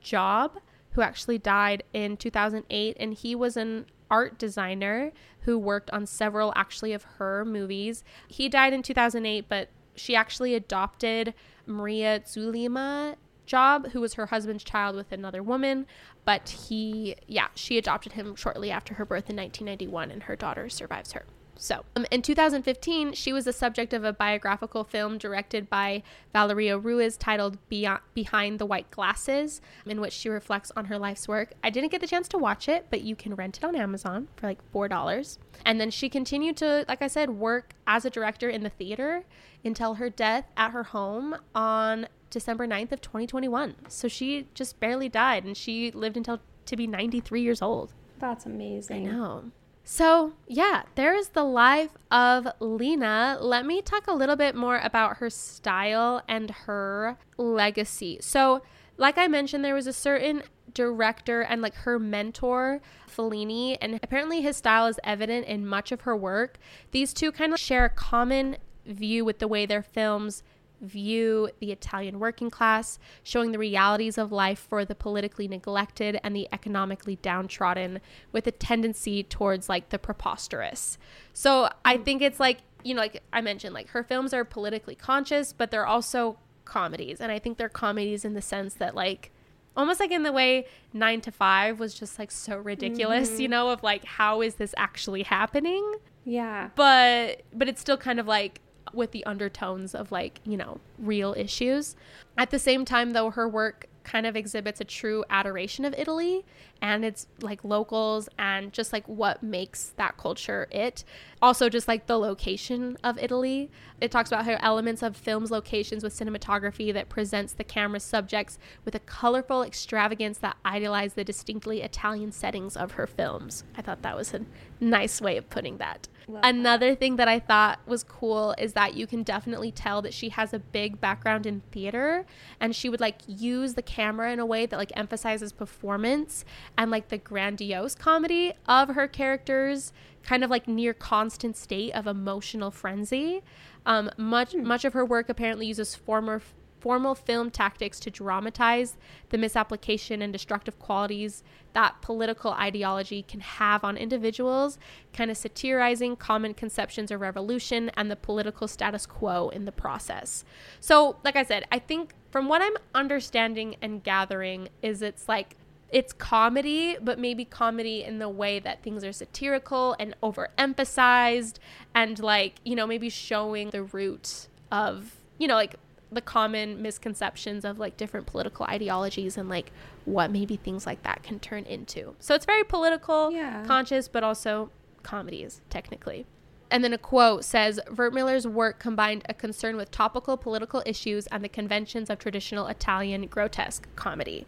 Job, 0.00 0.60
who 0.92 1.00
actually 1.02 1.38
died 1.38 1.82
in 1.92 2.16
2008, 2.16 2.96
and 3.00 3.12
he 3.12 3.34
was 3.34 3.56
an 3.56 3.86
art 4.08 4.38
designer 4.38 5.10
who 5.40 5.58
worked 5.58 5.90
on 5.90 6.06
several 6.06 6.52
actually 6.54 6.92
of 6.92 7.02
her 7.18 7.44
movies. 7.44 8.04
He 8.28 8.48
died 8.48 8.72
in 8.72 8.84
2008, 8.84 9.46
but 9.48 9.68
she 9.96 10.14
actually 10.14 10.54
adopted 10.54 11.34
Maria 11.66 12.20
Zulima 12.20 13.16
Job, 13.48 13.88
who 13.88 14.00
was 14.00 14.14
her 14.14 14.26
husband's 14.26 14.62
child 14.62 14.94
with 14.94 15.10
another 15.10 15.42
woman. 15.42 15.86
But 16.24 16.48
he, 16.48 17.16
yeah, 17.26 17.48
she 17.54 17.78
adopted 17.78 18.12
him 18.12 18.36
shortly 18.36 18.70
after 18.70 18.94
her 18.94 19.04
birth 19.04 19.28
in 19.30 19.36
1991, 19.36 20.10
and 20.10 20.22
her 20.24 20.36
daughter 20.36 20.68
survives 20.68 21.12
her. 21.12 21.24
So, 21.60 21.84
um, 21.96 22.06
in 22.12 22.22
2015, 22.22 23.14
she 23.14 23.32
was 23.32 23.44
the 23.44 23.52
subject 23.52 23.92
of 23.92 24.04
a 24.04 24.12
biographical 24.12 24.84
film 24.84 25.18
directed 25.18 25.68
by 25.68 26.04
Valeria 26.32 26.78
Ruiz 26.78 27.16
titled 27.16 27.58
Beyond, 27.68 28.00
Behind 28.14 28.60
the 28.60 28.66
White 28.66 28.92
Glasses, 28.92 29.60
in 29.84 30.00
which 30.00 30.12
she 30.12 30.28
reflects 30.28 30.70
on 30.76 30.84
her 30.84 30.98
life's 30.98 31.26
work. 31.26 31.54
I 31.64 31.70
didn't 31.70 31.90
get 31.90 32.00
the 32.00 32.06
chance 32.06 32.28
to 32.28 32.38
watch 32.38 32.68
it, 32.68 32.86
but 32.90 33.00
you 33.00 33.16
can 33.16 33.34
rent 33.34 33.56
it 33.56 33.64
on 33.64 33.74
Amazon 33.74 34.28
for 34.36 34.46
like 34.46 34.60
$4. 34.72 35.38
And 35.66 35.80
then 35.80 35.90
she 35.90 36.08
continued 36.08 36.56
to, 36.58 36.84
like 36.86 37.02
I 37.02 37.08
said, 37.08 37.30
work 37.30 37.74
as 37.88 38.04
a 38.04 38.10
director 38.10 38.48
in 38.48 38.62
the 38.62 38.70
theater 38.70 39.24
until 39.64 39.94
her 39.94 40.08
death 40.08 40.44
at 40.56 40.70
her 40.70 40.84
home 40.84 41.34
on 41.56 42.06
December 42.30 42.66
9th 42.66 42.92
of 42.92 43.00
2021. 43.00 43.74
So 43.88 44.08
she 44.08 44.46
just 44.54 44.80
barely 44.80 45.08
died 45.08 45.44
and 45.44 45.56
she 45.56 45.90
lived 45.90 46.16
until 46.16 46.40
to 46.66 46.76
be 46.76 46.86
93 46.86 47.40
years 47.40 47.62
old. 47.62 47.94
That's 48.18 48.46
amazing. 48.46 49.04
No. 49.04 49.44
So, 49.84 50.34
yeah, 50.46 50.82
there 50.96 51.14
is 51.14 51.30
the 51.30 51.44
life 51.44 51.96
of 52.10 52.46
Lina. 52.60 53.38
Let 53.40 53.64
me 53.64 53.80
talk 53.80 54.06
a 54.06 54.12
little 54.12 54.36
bit 54.36 54.54
more 54.54 54.78
about 54.78 55.16
her 55.16 55.30
style 55.30 56.22
and 56.28 56.50
her 56.50 57.16
legacy. 57.38 58.18
So, 58.20 58.60
like 58.98 59.16
I 59.16 59.28
mentioned, 59.28 59.64
there 59.64 59.74
was 59.74 59.86
a 59.86 59.94
certain 59.94 60.42
director 60.74 61.40
and 61.40 61.62
like 61.62 61.74
her 61.74 61.98
mentor, 61.98 62.82
Fellini, 63.08 63.78
and 63.80 63.98
apparently 64.02 64.42
his 64.42 64.58
style 64.58 64.86
is 64.88 65.00
evident 65.04 65.46
in 65.46 65.66
much 65.66 65.90
of 65.90 66.02
her 66.02 66.14
work. 66.14 66.58
These 66.90 67.14
two 67.14 67.32
kind 67.32 67.54
of 67.54 67.58
share 67.58 67.86
a 67.86 67.90
common 67.90 68.58
view 68.84 69.24
with 69.24 69.38
the 69.38 69.48
way 69.48 69.64
their 69.64 69.82
films 69.82 70.42
view 70.80 71.50
the 71.60 71.72
Italian 71.72 72.18
working 72.18 72.50
class, 72.50 72.98
showing 73.22 73.52
the 73.52 73.58
realities 73.58 74.18
of 74.18 74.32
life 74.32 74.58
for 74.58 74.84
the 74.84 74.94
politically 74.94 75.48
neglected 75.48 76.20
and 76.22 76.34
the 76.34 76.48
economically 76.52 77.16
downtrodden, 77.16 78.00
with 78.32 78.46
a 78.46 78.52
tendency 78.52 79.22
towards 79.22 79.68
like 79.68 79.88
the 79.90 79.98
preposterous. 79.98 80.98
So 81.32 81.68
I 81.84 81.96
mm. 81.96 82.04
think 82.04 82.22
it's 82.22 82.40
like, 82.40 82.58
you 82.84 82.94
know, 82.94 83.00
like 83.00 83.22
I 83.32 83.40
mentioned, 83.40 83.74
like 83.74 83.88
her 83.88 84.02
films 84.02 84.32
are 84.32 84.44
politically 84.44 84.94
conscious, 84.94 85.52
but 85.52 85.70
they're 85.70 85.86
also 85.86 86.38
comedies. 86.64 87.20
And 87.20 87.32
I 87.32 87.38
think 87.38 87.58
they're 87.58 87.68
comedies 87.68 88.24
in 88.24 88.34
the 88.34 88.42
sense 88.42 88.74
that, 88.74 88.94
like, 88.94 89.32
almost 89.76 90.00
like 90.00 90.10
in 90.10 90.22
the 90.22 90.32
way 90.32 90.66
nine 90.92 91.20
to 91.22 91.30
five 91.30 91.78
was 91.80 91.94
just 91.94 92.18
like 92.18 92.30
so 92.30 92.58
ridiculous, 92.58 93.30
mm-hmm. 93.30 93.42
you 93.42 93.48
know, 93.48 93.70
of 93.70 93.82
like, 93.82 94.04
how 94.04 94.42
is 94.42 94.56
this 94.56 94.74
actually 94.76 95.22
happening? 95.22 95.94
Yeah. 96.24 96.68
but 96.74 97.42
but 97.54 97.68
it's 97.68 97.80
still 97.80 97.96
kind 97.96 98.20
of 98.20 98.26
like 98.26 98.60
with 98.94 99.12
the 99.12 99.24
undertones 99.24 99.94
of 99.94 100.10
like 100.12 100.40
you 100.44 100.56
know 100.56 100.80
real 100.98 101.34
issues 101.36 101.96
at 102.36 102.50
the 102.50 102.58
same 102.58 102.84
time 102.84 103.12
though 103.12 103.30
her 103.30 103.48
work 103.48 103.88
kind 104.08 104.26
of 104.26 104.34
exhibits 104.34 104.80
a 104.80 104.84
true 104.84 105.22
adoration 105.28 105.84
of 105.84 105.94
Italy 105.96 106.44
and 106.80 107.04
its 107.04 107.26
like 107.42 107.62
locals 107.62 108.28
and 108.38 108.72
just 108.72 108.90
like 108.90 109.06
what 109.06 109.42
makes 109.42 109.92
that 109.96 110.16
culture 110.16 110.66
it. 110.70 111.04
Also, 111.42 111.68
just 111.68 111.86
like 111.86 112.06
the 112.06 112.18
location 112.18 112.96
of 113.04 113.18
Italy. 113.18 113.70
It 114.00 114.10
talks 114.10 114.30
about 114.30 114.46
how 114.46 114.56
elements 114.60 115.02
of 115.02 115.16
film's 115.16 115.50
locations 115.50 116.02
with 116.02 116.18
cinematography 116.18 116.92
that 116.94 117.10
presents 117.10 117.52
the 117.52 117.64
camera's 117.64 118.02
subjects 118.02 118.58
with 118.84 118.94
a 118.94 119.00
colorful 119.00 119.62
extravagance 119.62 120.38
that 120.38 120.56
idealize 120.64 121.12
the 121.12 121.24
distinctly 121.24 121.82
Italian 121.82 122.32
settings 122.32 122.76
of 122.76 122.92
her 122.92 123.06
films. 123.06 123.64
I 123.76 123.82
thought 123.82 124.02
that 124.02 124.16
was 124.16 124.32
a 124.32 124.46
nice 124.80 125.20
way 125.20 125.36
of 125.36 125.50
putting 125.50 125.76
that. 125.78 126.08
Love 126.28 126.42
Another 126.44 126.90
that. 126.90 127.00
thing 127.00 127.16
that 127.16 127.26
I 127.26 127.38
thought 127.38 127.80
was 127.86 128.04
cool 128.04 128.54
is 128.58 128.74
that 128.74 128.94
you 128.94 129.06
can 129.06 129.22
definitely 129.22 129.72
tell 129.72 130.02
that 130.02 130.12
she 130.12 130.28
has 130.28 130.52
a 130.52 130.58
big 130.58 131.00
background 131.00 131.46
in 131.46 131.62
theater 131.72 132.26
and 132.60 132.76
she 132.76 132.90
would 132.90 133.00
like 133.00 133.20
use 133.26 133.74
the 133.74 133.82
camera 133.82 134.30
in 134.30 134.38
a 134.38 134.44
way 134.44 134.66
that 134.66 134.76
like 134.76 134.92
emphasizes 134.94 135.52
performance 135.52 136.44
and 136.76 136.90
like 136.90 137.08
the 137.08 137.16
grandiose 137.16 137.94
comedy 137.94 138.52
of 138.66 138.90
her 138.90 139.08
characters 139.08 139.92
kind 140.22 140.44
of 140.44 140.50
like 140.50 140.68
near 140.68 140.92
constant 140.92 141.56
state 141.56 141.92
of 141.92 142.06
emotional 142.06 142.70
frenzy 142.70 143.42
um, 143.86 144.10
much 144.18 144.52
hmm. 144.52 144.64
much 144.64 144.84
of 144.84 144.92
her 144.92 145.04
work 145.04 145.30
apparently 145.30 145.66
uses 145.66 145.94
former 145.94 146.42
formal 146.80 147.14
film 147.14 147.50
tactics 147.50 148.00
to 148.00 148.10
dramatize 148.10 148.96
the 149.30 149.38
misapplication 149.38 150.22
and 150.22 150.32
destructive 150.32 150.78
qualities 150.78 151.42
that 151.74 152.00
political 152.02 152.52
ideology 152.52 153.22
can 153.22 153.40
have 153.40 153.84
on 153.84 153.96
individuals, 153.96 154.78
kind 155.12 155.30
of 155.30 155.36
satirizing 155.36 156.16
common 156.16 156.54
conceptions 156.54 157.10
of 157.10 157.20
revolution 157.20 157.90
and 157.94 158.10
the 158.10 158.16
political 158.16 158.66
status 158.66 159.06
quo 159.06 159.48
in 159.50 159.64
the 159.64 159.72
process. 159.72 160.44
So, 160.80 161.16
like 161.24 161.36
I 161.36 161.44
said, 161.44 161.64
I 161.70 161.78
think 161.78 162.14
from 162.30 162.48
what 162.48 162.62
I'm 162.62 162.76
understanding 162.94 163.76
and 163.80 164.02
gathering 164.02 164.68
is 164.82 165.02
it's 165.02 165.28
like 165.28 165.56
it's 165.90 166.12
comedy, 166.12 166.96
but 167.00 167.18
maybe 167.18 167.44
comedy 167.44 168.04
in 168.04 168.18
the 168.18 168.28
way 168.28 168.58
that 168.58 168.82
things 168.82 169.04
are 169.04 169.12
satirical 169.12 169.96
and 169.98 170.14
overemphasized 170.22 171.58
and 171.94 172.18
like, 172.18 172.56
you 172.64 172.76
know, 172.76 172.86
maybe 172.86 173.08
showing 173.08 173.70
the 173.70 173.82
root 173.82 174.48
of, 174.70 175.16
you 175.38 175.48
know, 175.48 175.54
like 175.54 175.76
the 176.10 176.20
common 176.20 176.80
misconceptions 176.80 177.64
of 177.64 177.78
like 177.78 177.96
different 177.96 178.26
political 178.26 178.64
ideologies 178.66 179.36
and 179.36 179.48
like 179.48 179.70
what 180.04 180.30
maybe 180.30 180.56
things 180.56 180.86
like 180.86 181.02
that 181.02 181.22
can 181.22 181.38
turn 181.38 181.64
into. 181.64 182.14
So 182.18 182.34
it's 182.34 182.46
very 182.46 182.64
political, 182.64 183.30
yeah. 183.30 183.64
conscious, 183.66 184.08
but 184.08 184.24
also 184.24 184.70
comedies 185.02 185.60
technically. 185.70 186.26
And 186.70 186.84
then 186.84 186.92
a 186.92 186.98
quote 186.98 187.44
says 187.44 187.80
Wertmüller's 187.90 188.46
work 188.46 188.78
combined 188.78 189.24
a 189.28 189.34
concern 189.34 189.76
with 189.76 189.90
topical 189.90 190.36
political 190.36 190.82
issues 190.84 191.26
and 191.28 191.42
the 191.42 191.48
conventions 191.48 192.10
of 192.10 192.18
traditional 192.18 192.66
Italian 192.66 193.26
grotesque 193.26 193.88
comedy. 193.96 194.46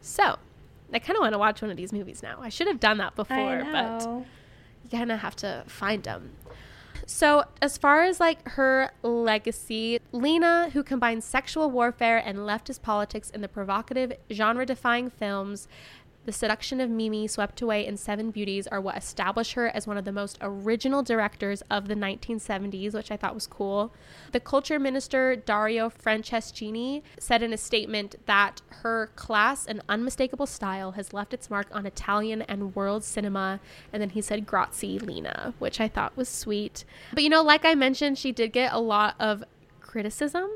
So, 0.00 0.36
I 0.92 1.00
kind 1.00 1.16
of 1.16 1.20
want 1.20 1.32
to 1.32 1.38
watch 1.38 1.62
one 1.62 1.70
of 1.70 1.76
these 1.76 1.92
movies 1.92 2.22
now. 2.22 2.38
I 2.40 2.48
should 2.48 2.68
have 2.68 2.78
done 2.78 2.98
that 2.98 3.16
before, 3.16 3.66
but 3.72 4.02
you 4.04 4.98
kind 4.98 5.10
of 5.10 5.18
have 5.18 5.34
to 5.36 5.64
find 5.66 6.04
them. 6.04 6.30
So, 7.04 7.44
as 7.60 7.76
far 7.76 8.02
as 8.02 8.20
like 8.20 8.46
her 8.50 8.90
legacy, 9.02 10.00
Lina, 10.12 10.70
who 10.72 10.82
combines 10.82 11.24
sexual 11.24 11.70
warfare 11.70 12.18
and 12.24 12.38
leftist 12.38 12.82
politics 12.82 13.30
in 13.30 13.40
the 13.40 13.48
provocative, 13.48 14.12
genre 14.32 14.64
defying 14.64 15.10
films, 15.10 15.68
the 16.26 16.32
Seduction 16.32 16.80
of 16.80 16.90
Mimi, 16.90 17.26
Swept 17.26 17.62
Away, 17.62 17.86
and 17.86 17.98
Seven 17.98 18.30
Beauties 18.30 18.66
are 18.66 18.80
what 18.80 18.96
established 18.96 19.52
her 19.54 19.68
as 19.68 19.86
one 19.86 19.96
of 19.96 20.04
the 20.04 20.12
most 20.12 20.36
original 20.40 21.02
directors 21.02 21.62
of 21.70 21.88
the 21.88 21.94
1970s, 21.94 22.92
which 22.92 23.10
I 23.10 23.16
thought 23.16 23.34
was 23.34 23.46
cool. 23.46 23.92
The 24.32 24.40
culture 24.40 24.78
minister, 24.78 25.36
Dario 25.36 25.88
Franceschini, 25.88 27.02
said 27.18 27.42
in 27.42 27.52
a 27.52 27.56
statement 27.56 28.16
that 28.26 28.60
her 28.82 29.10
class 29.14 29.66
and 29.66 29.80
unmistakable 29.88 30.46
style 30.46 30.92
has 30.92 31.12
left 31.12 31.32
its 31.32 31.48
mark 31.48 31.68
on 31.70 31.86
Italian 31.86 32.42
and 32.42 32.74
world 32.74 33.04
cinema. 33.04 33.60
And 33.92 34.02
then 34.02 34.10
he 34.10 34.20
said, 34.20 34.46
Grazie, 34.46 34.98
Lina, 34.98 35.54
which 35.60 35.80
I 35.80 35.88
thought 35.88 36.16
was 36.16 36.28
sweet. 36.28 36.84
But 37.14 37.22
you 37.22 37.30
know, 37.30 37.42
like 37.42 37.64
I 37.64 37.74
mentioned, 37.74 38.18
she 38.18 38.32
did 38.32 38.52
get 38.52 38.72
a 38.72 38.80
lot 38.80 39.14
of 39.20 39.44
criticism. 39.96 40.50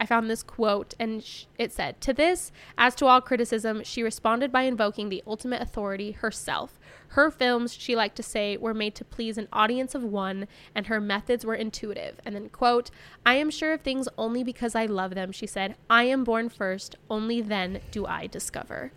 I 0.00 0.06
found 0.06 0.30
this 0.30 0.42
quote, 0.42 0.94
and 0.98 1.22
sh- 1.22 1.44
it 1.58 1.70
said, 1.70 2.00
To 2.00 2.14
this, 2.14 2.50
as 2.78 2.94
to 2.94 3.04
all 3.04 3.20
criticism, 3.20 3.84
she 3.84 4.02
responded 4.02 4.50
by 4.50 4.62
invoking 4.62 5.10
the 5.10 5.22
ultimate 5.26 5.60
authority 5.60 6.12
herself. 6.12 6.78
Her 7.08 7.30
films, 7.30 7.74
she 7.74 7.94
liked 7.94 8.16
to 8.16 8.22
say, 8.22 8.56
were 8.56 8.72
made 8.72 8.94
to 8.94 9.04
please 9.04 9.36
an 9.36 9.48
audience 9.52 9.94
of 9.94 10.02
one, 10.02 10.48
and 10.74 10.86
her 10.86 10.98
methods 10.98 11.44
were 11.44 11.54
intuitive. 11.54 12.18
And 12.24 12.34
then, 12.34 12.48
quote, 12.48 12.90
I 13.26 13.34
am 13.34 13.50
sure 13.50 13.74
of 13.74 13.82
things 13.82 14.08
only 14.16 14.42
because 14.42 14.74
I 14.74 14.86
love 14.86 15.14
them, 15.14 15.30
she 15.30 15.46
said. 15.46 15.76
I 15.90 16.04
am 16.04 16.24
born 16.24 16.48
first, 16.48 16.96
only 17.10 17.42
then 17.42 17.82
do 17.90 18.06
I 18.06 18.26
discover 18.26 18.92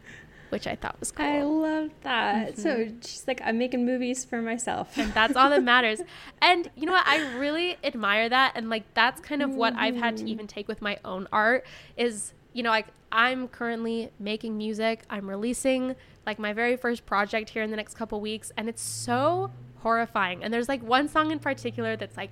which 0.49 0.67
I 0.67 0.75
thought 0.75 0.99
was 0.99 1.11
cool. 1.11 1.25
I 1.25 1.41
love 1.41 1.91
that. 2.01 2.53
Mm-hmm. 2.53 2.61
So 2.61 2.87
she's 3.01 3.27
like, 3.27 3.41
I'm 3.43 3.57
making 3.57 3.85
movies 3.85 4.25
for 4.25 4.41
myself. 4.41 4.97
And 4.97 5.13
that's 5.13 5.35
all 5.35 5.49
that 5.49 5.63
matters. 5.63 6.01
and 6.41 6.69
you 6.75 6.85
know 6.85 6.93
what? 6.93 7.07
I 7.07 7.35
really 7.37 7.77
admire 7.83 8.29
that. 8.29 8.53
And 8.55 8.69
like, 8.69 8.93
that's 8.93 9.21
kind 9.21 9.41
of 9.41 9.51
what 9.51 9.73
mm-hmm. 9.73 9.83
I've 9.83 9.95
had 9.95 10.17
to 10.17 10.23
mm-hmm. 10.23 10.31
even 10.31 10.47
take 10.47 10.67
with 10.67 10.81
my 10.81 10.97
own 11.05 11.27
art 11.31 11.65
is, 11.97 12.33
you 12.53 12.63
know, 12.63 12.69
like 12.69 12.87
I'm 13.11 13.47
currently 13.47 14.11
making 14.19 14.57
music. 14.57 15.03
I'm 15.09 15.29
releasing 15.29 15.95
like 16.25 16.39
my 16.39 16.53
very 16.53 16.75
first 16.75 17.05
project 17.05 17.49
here 17.49 17.63
in 17.63 17.71
the 17.71 17.77
next 17.77 17.95
couple 17.95 18.21
weeks. 18.21 18.51
And 18.57 18.69
it's 18.69 18.81
so 18.81 19.51
horrifying. 19.77 20.43
And 20.43 20.53
there's 20.53 20.69
like 20.69 20.83
one 20.83 21.07
song 21.07 21.31
in 21.31 21.39
particular 21.39 21.95
that's 21.95 22.17
like 22.17 22.31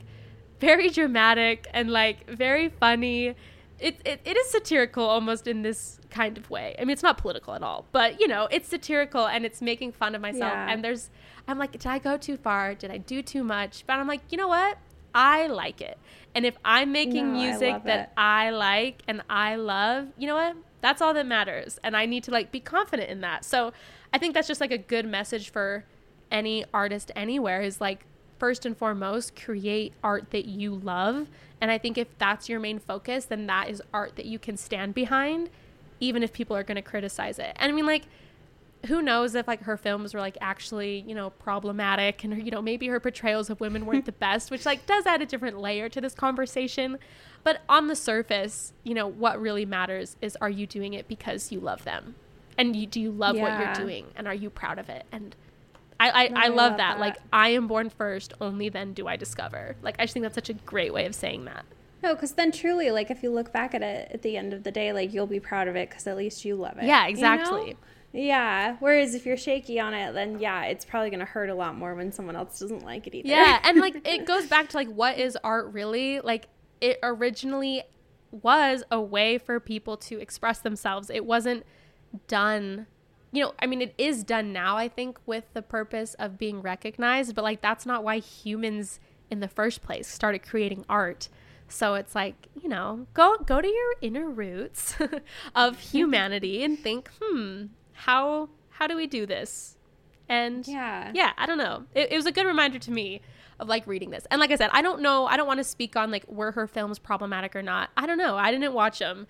very 0.59 0.89
dramatic 0.89 1.67
and 1.73 1.89
like 1.89 2.29
very 2.29 2.69
funny 2.69 3.35
it, 3.79 3.99
it, 4.05 4.21
it 4.25 4.37
is 4.37 4.49
satirical 4.49 5.05
almost 5.05 5.47
in 5.47 5.61
this 5.61 5.99
kind 6.09 6.37
of 6.37 6.49
way. 6.49 6.75
I 6.79 6.81
mean, 6.81 6.91
it's 6.91 7.03
not 7.03 7.17
political 7.17 7.53
at 7.53 7.63
all, 7.63 7.85
but 7.91 8.19
you 8.19 8.27
know, 8.27 8.47
it's 8.49 8.67
satirical 8.67 9.27
and 9.27 9.45
it's 9.45 9.61
making 9.61 9.91
fun 9.91 10.15
of 10.15 10.21
myself. 10.21 10.53
Yeah. 10.53 10.71
And 10.71 10.83
there's, 10.83 11.09
I'm 11.47 11.57
like, 11.57 11.71
did 11.73 11.85
I 11.85 11.99
go 11.99 12.17
too 12.17 12.37
far? 12.37 12.73
Did 12.75 12.91
I 12.91 12.97
do 12.97 13.21
too 13.21 13.43
much? 13.43 13.83
But 13.85 13.93
I'm 13.93 14.07
like, 14.07 14.21
you 14.29 14.37
know 14.37 14.47
what? 14.47 14.77
I 15.13 15.47
like 15.47 15.81
it. 15.81 15.97
And 16.35 16.45
if 16.45 16.57
I'm 16.63 16.91
making 16.91 17.33
no, 17.33 17.39
music 17.39 17.73
I 17.73 17.79
that 17.79 17.99
it. 17.99 18.09
I 18.17 18.49
like 18.51 19.01
and 19.07 19.21
I 19.29 19.55
love, 19.55 20.07
you 20.17 20.27
know 20.27 20.35
what? 20.35 20.55
That's 20.81 21.01
all 21.01 21.13
that 21.13 21.25
matters. 21.25 21.79
And 21.83 21.95
I 21.97 22.05
need 22.05 22.23
to 22.25 22.31
like 22.31 22.51
be 22.51 22.59
confident 22.59 23.09
in 23.09 23.21
that. 23.21 23.45
So 23.45 23.73
I 24.13 24.17
think 24.17 24.33
that's 24.33 24.47
just 24.47 24.61
like 24.61 24.71
a 24.71 24.77
good 24.77 25.05
message 25.05 25.49
for 25.49 25.85
any 26.31 26.65
artist 26.73 27.11
anywhere 27.15 27.61
is 27.61 27.81
like, 27.81 28.05
first 28.39 28.65
and 28.65 28.77
foremost, 28.77 29.35
create 29.35 29.93
art 30.03 30.31
that 30.31 30.45
you 30.45 30.75
love. 30.75 31.27
And 31.59 31.71
I 31.71 31.77
think 31.77 31.97
if 31.97 32.07
that's 32.17 32.49
your 32.49 32.59
main 32.59 32.79
focus, 32.79 33.25
then 33.25 33.47
that 33.47 33.69
is 33.69 33.81
art 33.93 34.15
that 34.15 34.25
you 34.25 34.39
can 34.39 34.57
stand 34.57 34.93
behind, 34.93 35.49
even 35.99 36.23
if 36.23 36.33
people 36.33 36.55
are 36.55 36.63
going 36.63 36.75
to 36.75 36.81
criticize 36.81 37.39
it. 37.39 37.53
And 37.57 37.71
I 37.71 37.75
mean, 37.75 37.85
like, 37.85 38.03
who 38.85 39.01
knows 39.01 39.35
if 39.35 39.47
like 39.47 39.63
her 39.63 39.75
films 39.75 40.13
were 40.13 40.19
like 40.19 40.37
actually 40.39 41.03
you 41.07 41.15
know 41.15 41.31
problematic 41.31 42.23
and 42.23 42.45
you 42.45 42.51
know 42.51 42.61
maybe 42.61 42.87
her 42.87 42.99
portrayals 42.99 43.49
of 43.49 43.59
women 43.59 43.87
weren't 43.87 44.05
the 44.05 44.11
best 44.27 44.51
which 44.51 44.67
like 44.67 44.85
does 44.85 45.05
add 45.07 45.19
a 45.19 45.25
different 45.25 45.59
layer 45.59 45.89
to 45.89 45.99
this 45.99 46.13
conversation. 46.13 46.99
But 47.43 47.61
on 47.67 47.87
the 47.87 47.95
surface 47.95 48.73
you 48.83 48.93
know 48.93 49.07
what 49.07 49.41
really 49.41 49.65
matters 49.65 50.15
is 50.21 50.37
are 50.39 50.49
you 50.49 50.67
doing 50.67 50.93
it 50.93 51.07
because 51.07 51.51
you 51.51 51.59
love 51.59 51.83
them? 51.85 52.15
And 52.57 52.75
you, 52.75 52.87
do 52.87 52.99
you 52.99 53.11
love 53.11 53.35
yeah. 53.35 53.41
what 53.43 53.59
you're 53.59 53.85
doing? 53.85 54.07
And 54.15 54.27
are 54.27 54.33
you 54.33 54.49
proud 54.49 54.79
of 54.79 54.89
it? 54.89 55.05
And 55.11 55.35
I 55.99 56.25
I, 56.25 56.27
no, 56.27 56.39
I, 56.39 56.47
love, 56.47 56.55
love 56.55 56.71
that. 56.71 56.93
that. 56.93 56.99
Like 56.99 57.17
I 57.31 57.49
am 57.49 57.67
born 57.67 57.89
first, 57.89 58.33
only 58.41 58.69
then 58.69 58.93
do 58.93 59.07
I 59.07 59.15
discover. 59.15 59.75
Like 59.81 59.95
I 59.99 60.03
just 60.03 60.13
think 60.13 60.23
that's 60.23 60.35
such 60.35 60.49
a 60.49 60.53
great 60.53 60.93
way 60.93 61.05
of 61.05 61.15
saying 61.15 61.45
that. 61.45 61.65
No, 62.03 62.13
because 62.13 62.33
then 62.33 62.51
truly, 62.51 62.91
like 62.91 63.09
if 63.09 63.23
you 63.23 63.31
look 63.31 63.51
back 63.51 63.73
at 63.73 63.81
it 63.81 64.11
at 64.13 64.21
the 64.21 64.37
end 64.37 64.53
of 64.53 64.63
the 64.63 64.71
day, 64.71 64.93
like 64.93 65.13
you'll 65.13 65.27
be 65.27 65.39
proud 65.39 65.67
of 65.67 65.75
it 65.75 65.89
because 65.89 66.05
at 66.07 66.15
least 66.15 66.45
you 66.45 66.55
love 66.55 66.77
it. 66.77 66.85
Yeah, 66.85 67.07
exactly. 67.07 67.67
You 67.67 67.73
know? 67.73 67.79
Yeah. 68.13 68.77
Whereas 68.79 69.15
if 69.15 69.25
you're 69.25 69.37
shaky 69.37 69.79
on 69.79 69.93
it, 69.93 70.13
then 70.13 70.39
yeah, 70.39 70.63
it's 70.65 70.85
probably 70.85 71.09
gonna 71.09 71.25
hurt 71.25 71.49
a 71.49 71.55
lot 71.55 71.75
more 71.75 71.95
when 71.95 72.11
someone 72.11 72.35
else 72.35 72.59
doesn't 72.59 72.83
like 72.83 73.07
it 73.07 73.15
either. 73.15 73.27
Yeah, 73.27 73.59
and 73.63 73.79
like 73.79 74.07
it 74.07 74.25
goes 74.27 74.47
back 74.47 74.69
to 74.69 74.77
like 74.77 74.89
what 74.89 75.17
is 75.17 75.37
art 75.43 75.73
really? 75.73 76.19
Like 76.19 76.47
it 76.81 76.99
originally 77.01 77.83
was 78.31 78.83
a 78.91 79.01
way 79.01 79.37
for 79.37 79.59
people 79.59 79.97
to 79.97 80.19
express 80.19 80.59
themselves. 80.59 81.09
It 81.09 81.25
wasn't 81.25 81.65
done 82.27 82.87
you 83.37 83.43
know, 83.43 83.53
I 83.59 83.67
mean, 83.67 83.83
it 83.83 83.93
is 83.99 84.23
done 84.23 84.51
now, 84.51 84.77
I 84.77 84.89
think, 84.89 85.19
with 85.27 85.43
the 85.53 85.61
purpose 85.61 86.15
of 86.15 86.39
being 86.39 86.59
recognized, 86.59 87.35
but 87.35 87.43
like 87.43 87.61
that's 87.61 87.85
not 87.85 88.03
why 88.03 88.17
humans 88.17 88.99
in 89.29 89.41
the 89.41 89.47
first 89.47 89.83
place 89.83 90.07
started 90.07 90.39
creating 90.39 90.85
art. 90.89 91.29
So 91.67 91.93
it's 91.93 92.15
like, 92.15 92.47
you 92.59 92.67
know, 92.67 93.05
go 93.13 93.37
go 93.45 93.61
to 93.61 93.67
your 93.67 93.93
inner 94.01 94.27
roots 94.27 94.95
of 95.55 95.79
humanity 95.91 96.63
and 96.63 96.79
think, 96.79 97.11
hmm, 97.21 97.65
how 97.91 98.49
how 98.69 98.87
do 98.87 98.95
we 98.95 99.05
do 99.05 99.27
this? 99.27 99.77
And 100.27 100.67
yeah, 100.67 101.11
yeah, 101.13 101.33
I 101.37 101.45
don't 101.45 101.59
know. 101.59 101.83
It, 101.93 102.13
it 102.13 102.15
was 102.15 102.25
a 102.25 102.31
good 102.31 102.47
reminder 102.47 102.79
to 102.79 102.91
me 102.91 103.21
of 103.59 103.67
like 103.67 103.85
reading 103.85 104.09
this. 104.09 104.25
And 104.31 104.39
like 104.39 104.49
I 104.49 104.55
said, 104.55 104.71
I 104.73 104.81
don't 104.81 105.01
know. 105.01 105.27
I 105.27 105.37
don't 105.37 105.47
want 105.47 105.59
to 105.59 105.63
speak 105.63 105.95
on 105.95 106.09
like 106.09 106.27
were 106.27 106.53
her 106.53 106.65
films 106.65 106.97
problematic 106.97 107.55
or 107.55 107.61
not. 107.61 107.91
I 107.95 108.07
don't 108.07 108.17
know. 108.17 108.35
I 108.35 108.49
didn't 108.49 108.73
watch 108.73 108.97
them 108.97 109.27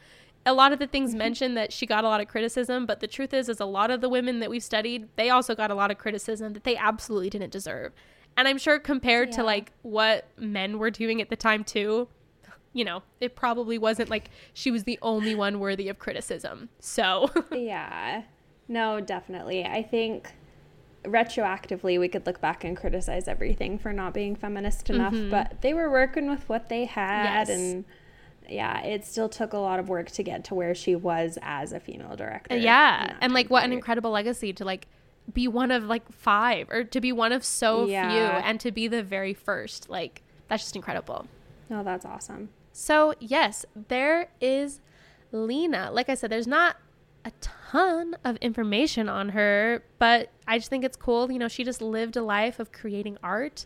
a 0.47 0.53
lot 0.53 0.71
of 0.71 0.79
the 0.79 0.87
things 0.87 1.11
mm-hmm. 1.11 1.19
mentioned 1.19 1.57
that 1.57 1.73
she 1.73 1.85
got 1.85 2.03
a 2.03 2.07
lot 2.07 2.21
of 2.21 2.27
criticism, 2.27 2.85
but 2.85 3.01
the 3.01 3.07
truth 3.07 3.33
is, 3.33 3.49
is 3.49 3.59
a 3.59 3.65
lot 3.65 3.91
of 3.91 4.01
the 4.01 4.09
women 4.09 4.39
that 4.39 4.49
we've 4.49 4.63
studied, 4.63 5.09
they 5.17 5.29
also 5.29 5.53
got 5.53 5.69
a 5.69 5.75
lot 5.75 5.91
of 5.91 5.97
criticism 5.97 6.53
that 6.53 6.63
they 6.63 6.77
absolutely 6.77 7.29
didn't 7.29 7.51
deserve. 7.51 7.93
And 8.37 8.47
I'm 8.47 8.57
sure 8.57 8.79
compared 8.79 9.29
yeah. 9.29 9.35
to 9.37 9.43
like 9.43 9.73
what 9.81 10.27
men 10.37 10.79
were 10.79 10.89
doing 10.89 11.21
at 11.21 11.29
the 11.29 11.35
time 11.35 11.63
too, 11.63 12.07
you 12.71 12.85
know, 12.85 13.03
it 13.19 13.35
probably 13.35 13.77
wasn't 13.77 14.09
like 14.09 14.29
she 14.53 14.71
was 14.71 14.85
the 14.85 14.97
only 15.01 15.35
one 15.35 15.59
worthy 15.59 15.89
of 15.89 15.99
criticism. 15.99 16.69
So, 16.79 17.29
yeah. 17.51 18.23
No, 18.69 19.01
definitely. 19.01 19.65
I 19.65 19.83
think 19.83 20.33
retroactively 21.03 21.99
we 21.99 22.07
could 22.07 22.25
look 22.25 22.39
back 22.39 22.63
and 22.63 22.77
criticize 22.77 23.27
everything 23.27 23.79
for 23.79 23.91
not 23.91 24.13
being 24.13 24.35
feminist 24.35 24.89
enough, 24.89 25.13
mm-hmm. 25.13 25.29
but 25.29 25.61
they 25.61 25.73
were 25.73 25.89
working 25.89 26.29
with 26.29 26.47
what 26.47 26.69
they 26.69 26.85
had 26.85 27.47
yes. 27.47 27.49
and 27.49 27.85
yeah, 28.49 28.81
it 28.83 29.05
still 29.05 29.29
took 29.29 29.53
a 29.53 29.57
lot 29.57 29.79
of 29.79 29.89
work 29.89 30.11
to 30.11 30.23
get 30.23 30.43
to 30.45 30.55
where 30.55 30.75
she 30.75 30.95
was 30.95 31.37
as 31.41 31.71
a 31.71 31.79
female 31.79 32.15
director. 32.15 32.57
Yeah. 32.57 33.15
And 33.21 33.33
like 33.33 33.49
what 33.49 33.63
an 33.63 33.73
incredible 33.73 34.11
legacy 34.11 34.53
to 34.53 34.65
like 34.65 34.87
be 35.33 35.47
one 35.47 35.71
of 35.71 35.83
like 35.83 36.09
five 36.11 36.69
or 36.69 36.83
to 36.83 37.01
be 37.01 37.11
one 37.11 37.31
of 37.31 37.43
so 37.43 37.85
yeah. 37.85 38.09
few 38.09 38.19
and 38.19 38.59
to 38.61 38.71
be 38.71 38.87
the 38.87 39.03
very 39.03 39.33
first. 39.33 39.89
Like 39.89 40.21
that's 40.47 40.63
just 40.63 40.75
incredible. 40.75 41.27
No, 41.69 41.83
that's 41.83 42.05
awesome. 42.05 42.49
So, 42.71 43.13
yes, 43.19 43.65
there 43.87 44.29
is 44.39 44.81
Lina. 45.31 45.89
Like 45.91 46.09
I 46.09 46.13
said, 46.13 46.29
there's 46.29 46.47
not 46.47 46.77
a 47.25 47.31
ton 47.41 48.15
of 48.23 48.37
information 48.37 49.09
on 49.09 49.29
her, 49.29 49.83
but 49.99 50.31
I 50.47 50.59
just 50.59 50.69
think 50.69 50.85
it's 50.85 50.95
cool. 50.95 51.31
You 51.31 51.39
know, 51.39 51.47
she 51.47 51.63
just 51.63 51.81
lived 51.81 52.15
a 52.15 52.21
life 52.21 52.59
of 52.59 52.71
creating 52.71 53.17
art 53.21 53.65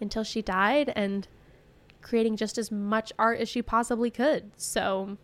until 0.00 0.24
she 0.24 0.42
died 0.42 0.92
and 0.96 1.28
creating 2.02 2.36
just 2.36 2.58
as 2.58 2.70
much 2.70 3.12
art 3.18 3.38
as 3.40 3.48
she 3.48 3.62
possibly 3.62 4.10
could. 4.10 4.50
So, 4.56 5.16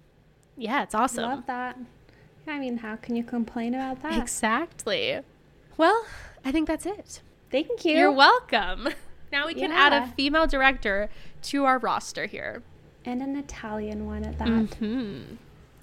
yeah, 0.57 0.83
it's 0.83 0.95
awesome. 0.95 1.25
I 1.25 1.35
love 1.35 1.47
that. 1.47 1.79
I 2.47 2.59
mean, 2.59 2.79
how 2.79 2.97
can 2.97 3.15
you 3.15 3.25
complain 3.25 3.75
about 3.75 4.03
that? 4.03 4.21
Exactly. 4.21 5.21
Well, 5.77 6.07
I 6.45 6.53
think 6.53 6.67
that's 6.67 6.87
it. 6.87 7.21
Thank 7.51 7.85
you. 7.85 7.97
You're 7.97 8.13
welcome. 8.13 8.89
Now 9.31 9.47
we 9.47 9.55
can 9.55 9.71
yeah. 9.71 9.77
add 9.77 9.93
a 9.93 10.07
female 10.13 10.47
director 10.47 11.11
to 11.43 11.65
our 11.65 11.79
roster 11.79 12.27
here. 12.27 12.63
And 13.05 13.23
an 13.23 13.37
Italian 13.37 14.07
one 14.07 14.25
at 14.25 14.39
that. 14.39 14.49
Mm-hmm. 14.49 15.37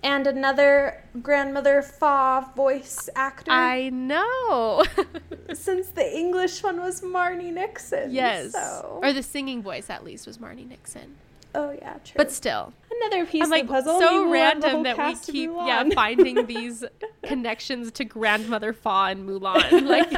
And 0.05 0.27
another 0.27 1.03
grandmother 1.23 1.81
Fa 1.81 2.47
voice 2.55 3.09
actor. 3.15 3.51
I 3.51 3.89
know. 3.89 4.83
Since 5.53 5.87
the 5.89 6.15
English 6.15 6.61
one 6.61 6.79
was 6.79 7.01
Marnie 7.01 7.51
Nixon. 7.51 8.13
Yes. 8.13 8.51
So. 8.51 8.99
Or 9.01 9.11
the 9.11 9.23
singing 9.23 9.63
voice, 9.63 9.89
at 9.89 10.03
least, 10.03 10.27
was 10.27 10.37
Marnie 10.37 10.67
Nixon. 10.67 11.15
Oh 11.55 11.71
yeah, 11.71 11.93
true. 12.03 12.13
But 12.17 12.31
still, 12.31 12.73
another 13.01 13.25
piece 13.25 13.43
I'm 13.43 13.49
like, 13.49 13.63
of 13.63 13.67
the 13.69 13.73
puzzle. 13.73 13.99
So 13.99 14.29
random 14.29 14.83
that 14.83 14.97
we 14.97 15.15
keep 15.15 15.49
yeah 15.49 15.89
finding 15.95 16.45
these 16.47 16.83
connections 17.23 17.91
to 17.93 18.03
grandmother 18.03 18.73
Fa 18.73 19.07
and 19.09 19.27
Mulan. 19.27 19.87
Like 19.87 20.13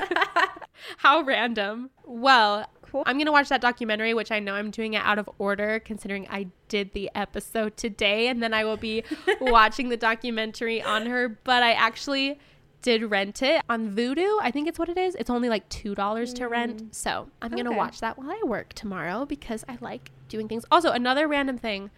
how 0.98 1.22
random. 1.22 1.92
Well, 2.06 2.70
cool. 2.92 3.04
I'm 3.06 3.18
gonna 3.18 3.32
watch 3.32 3.50
that 3.50 3.62
documentary, 3.62 4.14
which 4.14 4.32
I 4.32 4.40
know 4.40 4.54
I'm 4.54 4.72
doing 4.72 4.94
it 4.94 5.02
out 5.04 5.20
of 5.20 5.30
order 5.38 5.80
considering 5.80 6.28
I 6.30 6.48
did 6.68 6.94
the 6.94 7.10
episode 7.16 7.78
today, 7.78 8.28
and 8.28 8.42
then 8.42 8.54
I 8.54 8.64
will 8.64 8.78
be 8.78 9.04
watching 9.42 9.90
the 9.90 9.98
documentary 9.98 10.82
on 10.82 11.06
her. 11.06 11.30
But 11.44 11.64
I 11.64 11.74
actually 11.74 12.40
did 12.82 13.04
rent 13.04 13.42
it 13.42 13.62
on 13.70 13.96
Vudu. 13.96 14.38
I 14.42 14.52
think 14.52 14.68
it's 14.68 14.80
what 14.80 14.90
it 14.90 14.98
is. 14.98 15.16
It's 15.16 15.30
only 15.30 15.50
like 15.50 15.68
two 15.70 15.96
dollars 15.96 16.34
mm. 16.34 16.38
to 16.38 16.48
rent. 16.48 16.84
Mm. 16.84 16.96
So 16.96 17.30
I'm 17.42 17.52
gonna 17.52 17.72
watch 17.72 18.00
that 18.02 18.18
while 18.18 18.32
I 18.32 18.42
work 18.46 18.74
tomorrow 18.74 19.26
because 19.26 19.64
I 19.68 19.78
like 19.82 20.12
doing 20.30 20.48
things. 20.48 20.66
Also, 20.72 20.92
another 20.92 21.28
random 21.28 21.58
thing, 21.58 21.90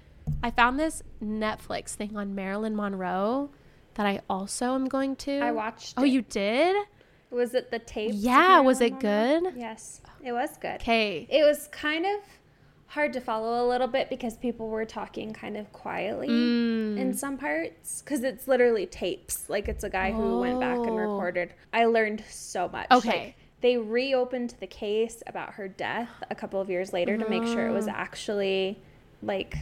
I 0.44 0.52
found 0.52 0.80
this 0.80 1.04
Netflix 1.24 1.90
thing 1.90 2.16
on 2.16 2.36
Marilyn 2.36 2.76
Monroe 2.76 3.50
that 3.96 4.06
I 4.06 4.22
also 4.30 4.76
am 4.76 4.88
going 4.88 5.16
to. 5.18 5.40
I 5.40 5.52
watched. 5.52 5.96
Oh, 5.98 6.04
it. 6.04 6.10
you 6.10 6.22
did? 6.22 6.76
Was 7.32 7.54
it 7.54 7.70
the 7.70 7.80
tape? 7.80 8.12
Yeah. 8.14 8.60
Was 8.62 8.82
it 8.82 9.00
good? 9.00 9.54
Yes, 9.56 10.02
it 10.24 10.32
was 10.32 10.52
good. 10.60 10.76
Okay. 10.76 11.28
It 11.30 11.44
was 11.44 11.68
kind 11.72 12.06
of 12.06 12.22
hard 12.90 13.14
to 13.14 13.22
follow 13.22 13.66
a 13.66 13.68
little 13.68 13.88
bit 13.88 14.10
because 14.10 14.36
people 14.36 14.68
were 14.68 14.86
talking 14.86 15.32
kind 15.32 15.56
of 15.56 15.72
quietly 15.72 16.28
mm. 16.28 16.98
in 16.98 17.14
some 17.14 17.38
parts 17.38 18.02
because 18.02 18.24
it's 18.24 18.48
literally 18.48 18.88
tapes. 18.88 19.48
Like 19.48 19.68
it's 19.68 19.84
a 19.84 19.90
guy 19.90 20.12
who 20.12 20.38
oh. 20.38 20.42
went 20.42 20.60
back 20.60 20.78
and 20.78 20.90
oh. 20.90 20.96
recorded. 20.96 21.54
I 21.72 21.86
learned 21.86 22.24
so 22.30 22.68
much. 22.68 22.88
Okay. 22.92 23.10
Like, 23.10 23.36
they 23.62 23.78
reopened 23.78 24.56
the 24.60 24.68
case 24.68 25.22
about 25.28 25.54
her 25.54 25.68
death 25.68 26.10
a 26.30 26.36
couple 26.36 26.60
of 26.62 26.70
years 26.70 26.94
later 26.94 27.18
to 27.18 27.30
make 27.30 27.44
sure 27.44 27.68
it 27.68 27.74
was 27.74 27.88
oh. 27.88 27.94
actually 27.94 28.82
like 29.22 29.56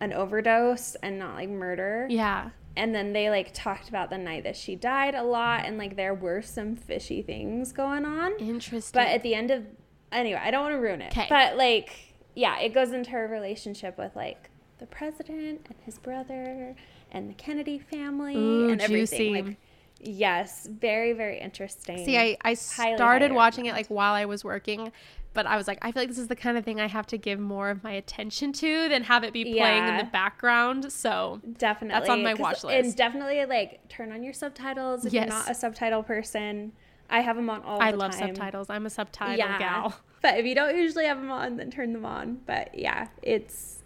an 0.00 0.12
overdose 0.12 0.96
and 0.96 1.18
not 1.18 1.36
like 1.36 1.50
murder. 1.50 2.06
Yeah. 2.10 2.50
And 2.76 2.94
then 2.94 3.12
they 3.12 3.30
like 3.30 3.52
talked 3.52 3.88
about 3.88 4.10
the 4.10 4.18
night 4.18 4.44
that 4.44 4.56
she 4.56 4.74
died 4.74 5.14
a 5.14 5.22
lot 5.22 5.66
and 5.66 5.78
like 5.78 5.96
there 5.96 6.14
were 6.14 6.42
some 6.42 6.74
fishy 6.74 7.22
things 7.22 7.72
going 7.72 8.04
on. 8.04 8.32
Interesting. 8.38 8.98
But 8.98 9.08
at 9.08 9.22
the 9.22 9.34
end 9.34 9.50
of 9.50 9.66
anyway, 10.12 10.40
I 10.42 10.50
don't 10.50 10.62
want 10.62 10.74
to 10.74 10.80
ruin 10.80 11.02
it. 11.02 11.12
Okay. 11.12 11.26
But 11.28 11.56
like 11.56 12.14
yeah, 12.34 12.58
it 12.60 12.72
goes 12.72 12.92
into 12.92 13.10
her 13.10 13.26
relationship 13.26 13.98
with 13.98 14.14
like 14.16 14.50
the 14.78 14.86
president 14.86 15.66
and 15.68 15.76
his 15.84 15.98
brother 15.98 16.74
and 17.10 17.28
the 17.28 17.34
Kennedy 17.34 17.78
family 17.78 18.36
Ooh, 18.36 18.70
and 18.70 18.80
everything. 18.80 19.34
Juicy. 19.34 19.42
Like 19.42 19.56
Yes, 20.04 20.66
very 20.66 21.12
very 21.12 21.38
interesting. 21.38 22.04
See, 22.04 22.18
I 22.18 22.36
I 22.42 22.54
started 22.54 23.26
highly 23.26 23.36
watching 23.36 23.66
it 23.66 23.72
like 23.72 23.86
while 23.86 24.14
I 24.14 24.24
was 24.24 24.42
working, 24.42 24.90
but 25.32 25.46
I 25.46 25.56
was 25.56 25.68
like, 25.68 25.78
I 25.80 25.92
feel 25.92 26.02
like 26.02 26.08
this 26.08 26.18
is 26.18 26.26
the 26.26 26.36
kind 26.36 26.58
of 26.58 26.64
thing 26.64 26.80
I 26.80 26.88
have 26.88 27.06
to 27.08 27.16
give 27.16 27.38
more 27.38 27.70
of 27.70 27.84
my 27.84 27.92
attention 27.92 28.52
to 28.54 28.88
than 28.88 29.04
have 29.04 29.22
it 29.22 29.32
be 29.32 29.44
playing 29.44 29.56
yeah. 29.56 29.98
in 30.00 30.04
the 30.04 30.10
background. 30.10 30.92
So 30.92 31.40
definitely, 31.56 32.00
that's 32.00 32.10
on 32.10 32.24
my 32.24 32.34
watch 32.34 32.64
list. 32.64 32.84
And 32.84 32.96
definitely 32.96 33.44
like 33.46 33.88
turn 33.88 34.10
on 34.10 34.24
your 34.24 34.32
subtitles 34.32 35.06
if 35.06 35.12
yes. 35.12 35.28
you're 35.28 35.38
not 35.38 35.50
a 35.50 35.54
subtitle 35.54 36.02
person. 36.02 36.72
I 37.12 37.20
have 37.20 37.36
them 37.36 37.50
on 37.50 37.62
all 37.62 37.80
I 37.80 37.92
the 37.92 37.98
love 37.98 38.14
subtitles. 38.14 38.70
I'm 38.70 38.86
a 38.86 38.90
subtitle 38.90 39.36
yeah. 39.36 39.58
gal. 39.58 39.94
But 40.22 40.38
if 40.38 40.46
you 40.46 40.54
don't 40.54 40.76
usually 40.76 41.06
have 41.06 41.16
them 41.16 41.32
on, 41.32 41.56
then 41.56 41.68
turn 41.72 41.92
them 41.92 42.06
on. 42.06 42.42
But 42.46 42.78
yeah, 42.78 43.08
it's 43.22 43.82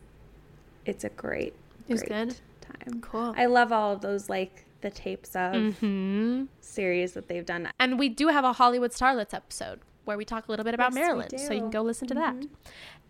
it's 0.84 1.02
a 1.02 1.08
great, 1.08 1.54
it's 1.88 1.88
was 1.88 2.02
good 2.02 2.36
time. 2.60 3.00
Cool. 3.00 3.34
I 3.38 3.46
love 3.46 3.72
all 3.72 3.92
of 3.92 4.02
those 4.02 4.28
like 4.28 4.66
the 4.82 4.90
tapes 4.90 5.30
of 5.30 5.54
mm-hmm. 5.54 6.44
series 6.60 7.14
that 7.14 7.28
they've 7.28 7.46
done. 7.46 7.70
And 7.80 7.98
we 7.98 8.10
do 8.10 8.28
have 8.28 8.44
a 8.44 8.52
Hollywood 8.52 8.90
Starlets 8.90 9.32
episode 9.32 9.80
where 10.04 10.18
we 10.18 10.26
talk 10.26 10.46
a 10.46 10.52
little 10.52 10.64
bit 10.64 10.74
about 10.74 10.92
yes, 10.92 10.94
Marilyn. 10.94 11.38
So 11.38 11.54
you 11.54 11.60
can 11.60 11.70
go 11.70 11.80
listen 11.80 12.06
to 12.08 12.14
mm-hmm. 12.14 12.40
that. 12.40 12.48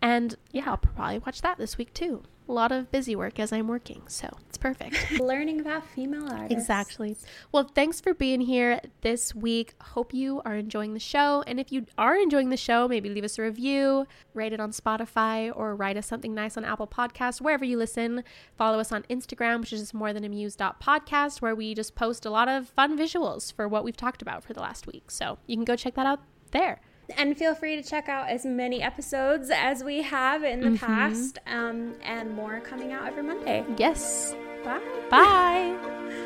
And 0.01 0.35
yeah, 0.53 0.63
I'll 0.67 0.77
probably 0.77 1.19
watch 1.19 1.41
that 1.41 1.57
this 1.57 1.77
week 1.77 1.93
too. 1.93 2.23
A 2.49 2.53
lot 2.53 2.71
of 2.71 2.89
busy 2.91 3.15
work 3.15 3.39
as 3.39 3.51
I'm 3.51 3.67
working, 3.67 4.03
so 4.07 4.29
it's 4.47 4.57
perfect. 4.57 5.11
Learning 5.19 5.59
about 5.59 5.85
female 5.85 6.23
artists. 6.31 6.51
Exactly. 6.51 7.17
Well, 7.51 7.69
thanks 7.75 7.99
for 7.99 8.13
being 8.13 8.41
here 8.41 8.79
this 9.01 9.35
week. 9.35 9.73
Hope 9.81 10.13
you 10.13 10.41
are 10.45 10.55
enjoying 10.55 10.93
the 10.93 10.99
show. 10.99 11.43
And 11.45 11.59
if 11.59 11.71
you 11.71 11.85
are 11.97 12.15
enjoying 12.15 12.49
the 12.49 12.57
show, 12.57 12.87
maybe 12.87 13.09
leave 13.09 13.25
us 13.25 13.37
a 13.37 13.41
review, 13.41 14.07
rate 14.33 14.53
it 14.53 14.61
on 14.61 14.71
Spotify, 14.71 15.51
or 15.53 15.75
write 15.75 15.97
us 15.97 16.07
something 16.07 16.33
nice 16.33 16.55
on 16.55 16.63
Apple 16.63 16.87
Podcasts, 16.87 17.41
wherever 17.41 17.65
you 17.65 17.77
listen. 17.77 18.23
Follow 18.57 18.79
us 18.79 18.91
on 18.93 19.03
Instagram, 19.09 19.59
which 19.59 19.73
is 19.73 19.81
just 19.81 19.93
more 19.93 20.13
than 20.13 20.23
amuse.podcast, 20.23 21.41
where 21.41 21.55
we 21.55 21.75
just 21.75 21.95
post 21.95 22.25
a 22.25 22.29
lot 22.29 22.47
of 22.47 22.69
fun 22.69 22.97
visuals 22.97 23.51
for 23.51 23.67
what 23.67 23.83
we've 23.83 23.97
talked 23.97 24.21
about 24.21 24.43
for 24.43 24.53
the 24.53 24.61
last 24.61 24.87
week. 24.87 25.11
So 25.11 25.37
you 25.47 25.57
can 25.57 25.65
go 25.65 25.75
check 25.75 25.95
that 25.95 26.05
out 26.05 26.21
there. 26.51 26.79
And 27.15 27.37
feel 27.37 27.55
free 27.55 27.75
to 27.77 27.83
check 27.83 28.09
out 28.09 28.29
as 28.29 28.45
many 28.45 28.81
episodes 28.81 29.49
as 29.49 29.83
we 29.83 30.01
have 30.01 30.43
in 30.43 30.59
the 30.59 30.67
mm-hmm. 30.67 30.85
past, 30.85 31.39
um, 31.47 31.95
and 32.03 32.31
more 32.31 32.59
coming 32.59 32.91
out 32.91 33.07
every 33.07 33.23
Monday. 33.23 33.63
Yes. 33.77 34.35
Bye. 34.63 34.81
Bye. 35.09 36.23